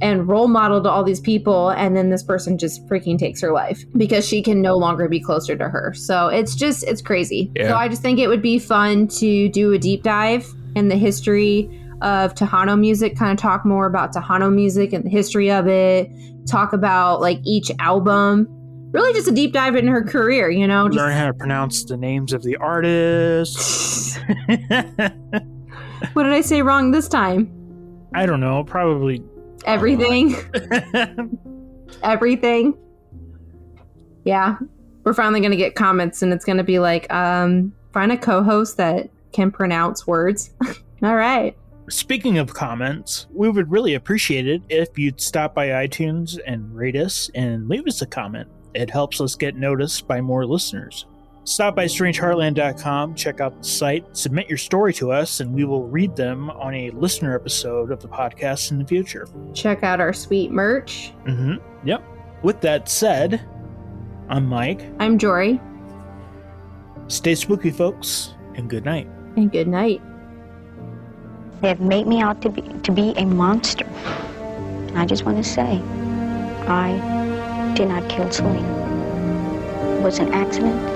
and 0.00 0.26
role 0.26 0.48
model 0.48 0.82
to 0.82 0.88
all 0.88 1.04
these 1.04 1.20
people 1.20 1.68
and 1.70 1.94
then 1.96 2.08
this 2.10 2.22
person 2.22 2.56
just 2.56 2.86
freaking 2.88 3.18
takes 3.18 3.40
her 3.42 3.52
life 3.52 3.82
because 3.96 4.26
she 4.26 4.42
can 4.42 4.62
no 4.62 4.74
longer 4.76 5.06
be 5.08 5.20
closer 5.20 5.54
to 5.56 5.68
her 5.68 5.92
so 5.94 6.28
it's 6.28 6.54
just 6.54 6.82
it's 6.84 7.02
crazy 7.02 7.50
Yeah. 7.54 7.68
so 7.68 7.76
i 7.76 7.86
just 7.88 8.00
think 8.00 8.18
it 8.18 8.28
would 8.28 8.40
be 8.40 8.58
fun 8.58 9.06
to 9.20 9.48
do 9.50 9.72
a 9.72 9.78
deep 9.78 10.02
dive 10.02 10.46
in 10.74 10.88
the 10.88 10.96
history 10.96 11.68
of 12.02 12.34
Tejano 12.34 12.78
music, 12.78 13.16
kind 13.16 13.32
of 13.32 13.38
talk 13.38 13.64
more 13.64 13.86
about 13.86 14.12
Tejano 14.12 14.52
music 14.54 14.92
and 14.92 15.02
the 15.02 15.08
history 15.08 15.50
of 15.50 15.66
it, 15.66 16.10
talk 16.46 16.74
about 16.74 17.22
like 17.22 17.38
each 17.44 17.70
album, 17.78 18.46
really 18.92 19.14
just 19.14 19.28
a 19.28 19.32
deep 19.32 19.54
dive 19.54 19.76
in 19.76 19.88
her 19.88 20.04
career, 20.04 20.50
you 20.50 20.66
know? 20.66 20.88
Just, 20.88 20.98
Learn 20.98 21.12
how 21.12 21.28
to 21.28 21.32
pronounce 21.32 21.84
the 21.84 21.96
names 21.96 22.34
of 22.34 22.42
the 22.42 22.56
artists. 22.56 24.18
what 26.12 26.24
did 26.24 26.32
I 26.34 26.42
say 26.42 26.60
wrong 26.60 26.90
this 26.90 27.08
time? 27.08 27.50
I 28.16 28.24
don't 28.24 28.40
know. 28.40 28.64
Probably 28.64 29.22
Everything. 29.66 30.34
Everything. 32.02 32.78
Yeah. 34.24 34.56
We're 35.04 35.12
finally 35.12 35.40
going 35.40 35.50
to 35.50 35.56
get 35.56 35.74
comments 35.74 36.22
and 36.22 36.32
it's 36.32 36.44
going 36.44 36.56
to 36.56 36.64
be 36.64 36.78
like, 36.78 37.12
um, 37.12 37.74
find 37.92 38.10
a 38.10 38.16
co 38.16 38.42
host 38.42 38.78
that 38.78 39.10
can 39.32 39.50
pronounce 39.50 40.06
words. 40.06 40.54
All 41.02 41.16
right. 41.16 41.54
Speaking 41.90 42.38
of 42.38 42.54
comments, 42.54 43.26
we 43.34 43.50
would 43.50 43.70
really 43.70 43.94
appreciate 43.94 44.48
it 44.48 44.62
if 44.70 44.98
you'd 44.98 45.20
stop 45.20 45.54
by 45.54 45.68
iTunes 45.68 46.38
and 46.46 46.74
rate 46.74 46.96
us 46.96 47.30
and 47.34 47.68
leave 47.68 47.86
us 47.86 48.00
a 48.00 48.06
comment. 48.06 48.48
It 48.72 48.88
helps 48.88 49.20
us 49.20 49.34
get 49.34 49.56
noticed 49.56 50.08
by 50.08 50.22
more 50.22 50.46
listeners. 50.46 51.04
Stop 51.46 51.76
by 51.76 51.84
strangeheartland.com, 51.84 53.14
check 53.14 53.40
out 53.40 53.56
the 53.56 53.62
site, 53.62 54.04
submit 54.16 54.48
your 54.48 54.58
story 54.58 54.92
to 54.94 55.12
us, 55.12 55.38
and 55.38 55.54
we 55.54 55.62
will 55.62 55.86
read 55.86 56.16
them 56.16 56.50
on 56.50 56.74
a 56.74 56.90
listener 56.90 57.36
episode 57.36 57.92
of 57.92 58.02
the 58.02 58.08
podcast 58.08 58.72
in 58.72 58.80
the 58.80 58.84
future. 58.84 59.28
Check 59.54 59.84
out 59.84 60.00
our 60.00 60.12
sweet 60.12 60.50
merch. 60.50 61.12
Mm-hmm. 61.24 61.86
Yep. 61.86 62.02
With 62.42 62.60
that 62.62 62.88
said, 62.88 63.48
I'm 64.28 64.44
Mike. 64.44 64.86
I'm 64.98 65.18
Jory. 65.18 65.60
Stay 67.06 67.36
spooky, 67.36 67.70
folks, 67.70 68.34
and 68.56 68.68
good 68.68 68.84
night. 68.84 69.06
And 69.36 69.52
good 69.52 69.68
night. 69.68 70.02
They 71.60 71.68
have 71.68 71.80
made 71.80 72.08
me 72.08 72.20
out 72.20 72.42
to 72.42 72.48
be 72.48 72.62
to 72.62 72.90
be 72.90 73.12
a 73.16 73.24
monster. 73.24 73.86
And 73.86 74.98
I 74.98 75.06
just 75.06 75.24
want 75.24 75.36
to 75.38 75.44
say, 75.44 75.80
I 76.66 77.72
did 77.76 77.86
not 77.86 78.10
kill 78.10 78.32
Selena. 78.32 79.96
It 79.96 80.02
was 80.02 80.18
an 80.18 80.34
accident. 80.34 80.95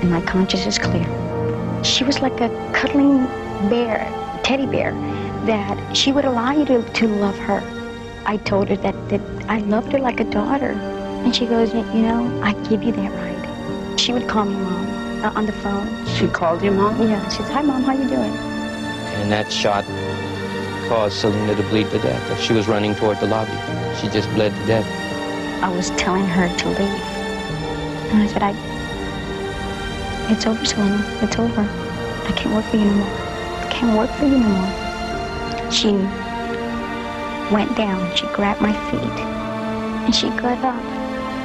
And 0.00 0.10
my 0.10 0.20
conscience 0.22 0.66
is 0.66 0.78
clear. 0.78 1.06
She 1.84 2.04
was 2.04 2.20
like 2.20 2.40
a 2.40 2.48
cuddling 2.72 3.26
bear, 3.68 4.10
teddy 4.42 4.66
bear, 4.66 4.92
that 5.46 5.96
she 5.96 6.12
would 6.12 6.24
allow 6.24 6.52
you 6.52 6.64
to, 6.66 6.82
to 6.82 7.06
love 7.06 7.38
her. 7.38 7.62
I 8.26 8.36
told 8.38 8.68
her 8.68 8.76
that, 8.76 9.08
that 9.08 9.20
I 9.48 9.58
loved 9.58 9.92
her 9.92 9.98
like 9.98 10.20
a 10.20 10.24
daughter. 10.24 10.72
And 11.24 11.34
she 11.34 11.46
goes, 11.46 11.72
you 11.72 11.80
you 11.92 12.02
know, 12.02 12.40
I 12.42 12.52
give 12.68 12.82
you 12.82 12.92
that 12.92 13.12
right. 13.12 13.98
She 14.00 14.12
would 14.12 14.28
call 14.28 14.44
me 14.44 14.54
mom 14.54 15.24
uh, 15.24 15.32
on 15.34 15.46
the 15.46 15.52
phone. 15.52 16.06
She 16.06 16.28
called 16.28 16.62
you 16.62 16.70
mom? 16.70 17.00
Yeah, 17.08 17.26
she 17.28 17.42
said, 17.42 17.52
hi 17.52 17.62
mom, 17.62 17.82
how 17.82 17.92
you 17.92 18.08
doing? 18.08 18.32
And 19.20 19.32
that 19.32 19.50
shot 19.50 19.84
caused 20.88 21.16
Selena 21.16 21.54
to 21.54 21.62
bleed 21.64 21.90
to 21.90 21.98
death. 21.98 22.40
She 22.40 22.52
was 22.52 22.68
running 22.68 22.94
toward 22.94 23.18
the 23.20 23.26
lobby, 23.26 23.52
she 24.00 24.08
just 24.08 24.28
bled 24.30 24.54
to 24.54 24.66
death. 24.66 25.07
I 25.60 25.68
was 25.68 25.90
telling 25.90 26.24
her 26.24 26.48
to 26.48 26.68
leave. 26.68 27.02
And 28.10 28.22
I 28.22 28.26
said, 28.28 28.42
I, 28.42 28.52
it's 30.30 30.46
over, 30.46 30.64
Selena. 30.64 31.04
It's 31.20 31.36
over. 31.36 31.62
I 31.62 32.32
can't 32.36 32.54
work 32.54 32.64
for 32.66 32.76
you 32.76 32.84
no 32.84 32.94
more. 32.94 33.06
I 33.06 33.68
can't 33.70 33.98
work 33.98 34.10
for 34.10 34.26
you 34.26 34.38
no 34.38 34.48
more. 34.48 35.70
She 35.72 35.92
went 37.52 37.76
down. 37.76 38.14
She 38.16 38.26
grabbed 38.28 38.60
my 38.60 38.72
feet. 38.90 39.18
And 40.06 40.14
she 40.14 40.28
got 40.40 40.62
up. 40.64 40.82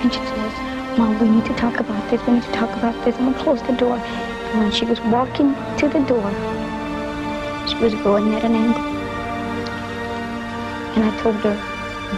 And 0.03 0.13
she 0.13 0.19
says, 0.19 0.97
Mom, 0.97 1.19
we 1.19 1.27
need 1.27 1.45
to 1.45 1.55
talk 1.55 1.79
about 1.79 2.09
this. 2.11 2.21
We 2.27 2.33
need 2.33 2.43
to 2.43 2.51
talk 2.51 2.69
about 2.77 2.93
this. 3.03 3.15
I'm 3.17 3.25
going 3.25 3.33
to 3.33 3.43
close 3.43 3.61
the 3.63 3.73
door. 3.73 3.97
And 3.97 4.59
when 4.59 4.71
she 4.71 4.85
was 4.85 5.01
walking 5.01 5.55
to 5.79 5.89
the 5.89 6.01
door, 6.05 6.29
she 7.67 7.75
was 7.83 7.95
going 8.03 8.35
at 8.35 8.43
an 8.43 8.53
angle. 8.53 8.83
And 10.93 11.03
I 11.03 11.17
told 11.21 11.35
her, 11.37 11.57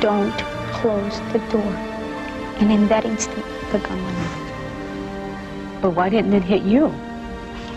don't 0.01 0.54
close 0.75 1.19
the 1.31 1.39
door. 1.49 1.73
And 2.59 2.71
in 2.71 2.87
that 2.89 3.05
instant, 3.05 3.45
the 3.71 3.79
gun 3.79 4.03
went 4.03 4.17
off. 4.17 5.81
But 5.81 5.91
why 5.91 6.09
didn't 6.09 6.33
it 6.33 6.43
hit 6.43 6.63
you? 6.63 6.93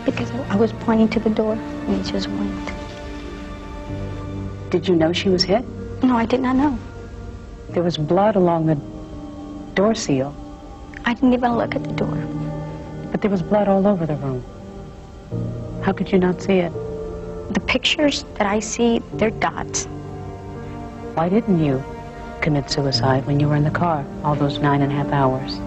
Because 0.05 0.31
I 0.51 0.57
was 0.57 0.73
pointing 0.73 1.09
to 1.11 1.21
the 1.21 1.31
door, 1.31 1.55
and 1.55 1.95
it 2.01 2.11
just 2.11 2.29
went. 2.29 2.73
Did 4.71 4.89
you 4.89 4.97
know 4.97 5.13
she 5.13 5.29
was 5.29 5.43
hit? 5.43 5.65
No, 6.03 6.17
I 6.17 6.27
did 6.27 6.41
not 6.41 6.57
know. 6.57 6.79
There 7.71 7.83
was 7.83 7.97
blood 7.97 8.35
along 8.37 8.67
the 8.67 8.77
door 9.75 9.95
seal. 9.95 10.35
I 11.05 11.15
didn't 11.15 11.35
even 11.35 11.57
look 11.57 11.75
at 11.75 11.85
the 11.85 11.93
door. 11.93 12.19
But 13.13 13.23
there 13.23 13.31
was 13.31 13.43
blood 13.43 13.69
all 13.69 13.87
over 13.87 14.07
the 14.07 14.17
room. 14.17 14.43
How 15.83 15.93
could 15.93 16.11
you 16.11 16.19
not 16.19 16.43
see 16.43 16.59
it? 16.59 16.73
The 17.55 17.61
pictures 17.61 18.25
that 18.35 18.47
I 18.47 18.59
see, 18.61 19.01
they're 19.15 19.31
dots. 19.31 19.87
Why 21.15 21.29
didn't 21.29 21.65
you 21.65 21.83
commit 22.41 22.71
suicide 22.71 23.27
when 23.27 23.41
you 23.41 23.49
were 23.49 23.57
in 23.57 23.65
the 23.65 23.71
car 23.71 24.05
all 24.25 24.35
those 24.35 24.59
nine 24.59 24.83
and 24.83 24.93
a 24.93 24.95
half 24.95 25.13
hours? 25.13 25.59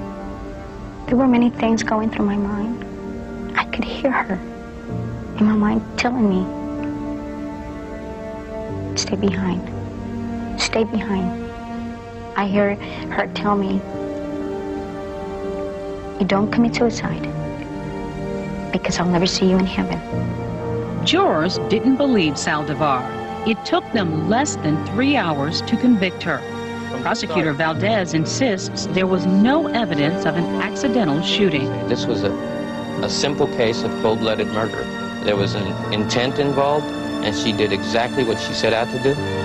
There 1.08 1.18
were 1.18 1.28
many 1.28 1.50
things 1.50 1.84
going 1.84 2.10
through 2.10 2.26
my 2.26 2.38
mind. 2.38 3.58
I 3.58 3.66
could 3.66 3.84
hear 3.84 4.12
her 4.12 4.36
in 5.38 5.46
my 5.46 5.56
mind 5.56 5.82
telling 5.98 6.30
me, 6.30 6.46
stay 8.98 9.16
behind, 9.16 9.62
stay 10.62 10.84
behind. 10.84 11.46
I 12.38 12.48
hear 12.48 12.76
her 12.76 13.28
tell 13.34 13.56
me, 13.56 13.82
you 16.20 16.26
don't 16.28 16.52
commit 16.52 16.76
suicide 16.76 17.28
because 18.72 19.00
I'll 19.00 19.08
never 19.10 19.26
see 19.26 19.50
you 19.50 19.58
in 19.58 19.66
heaven. 19.66 20.00
Jurors 21.06 21.58
didn't 21.70 21.98
believe 21.98 22.36
Saldivar. 22.36 23.02
It 23.48 23.64
took 23.66 23.84
them 23.92 24.30
less 24.30 24.56
than 24.58 24.86
three 24.86 25.18
hours 25.18 25.62
to 25.64 25.76
convict 25.76 26.22
her. 26.24 26.40
Prosecutor 27.02 27.54
Valdez 27.54 28.14
insists 28.14 28.86
there 28.88 29.08
was 29.08 29.26
no 29.26 29.68
evidence 29.68 30.26
of 30.26 30.36
an 30.36 30.46
accidental 30.62 31.20
shooting. 31.24 31.66
This 31.88 32.06
was 32.06 32.24
a, 32.24 32.32
a 33.02 33.10
simple 33.10 33.48
case 33.48 33.82
of 33.82 33.92
cold-blooded 34.04 34.48
murder. 34.50 34.84
There 35.26 35.36
was 35.36 35.56
an 35.56 35.66
intent 35.92 36.38
involved, 36.38 36.86
and 37.26 37.36
she 37.36 37.54
did 37.54 37.74
exactly 37.74 38.24
what 38.24 38.40
she 38.40 38.54
set 38.54 38.74
out 38.74 38.92
to 38.92 39.02
do. 39.02 39.41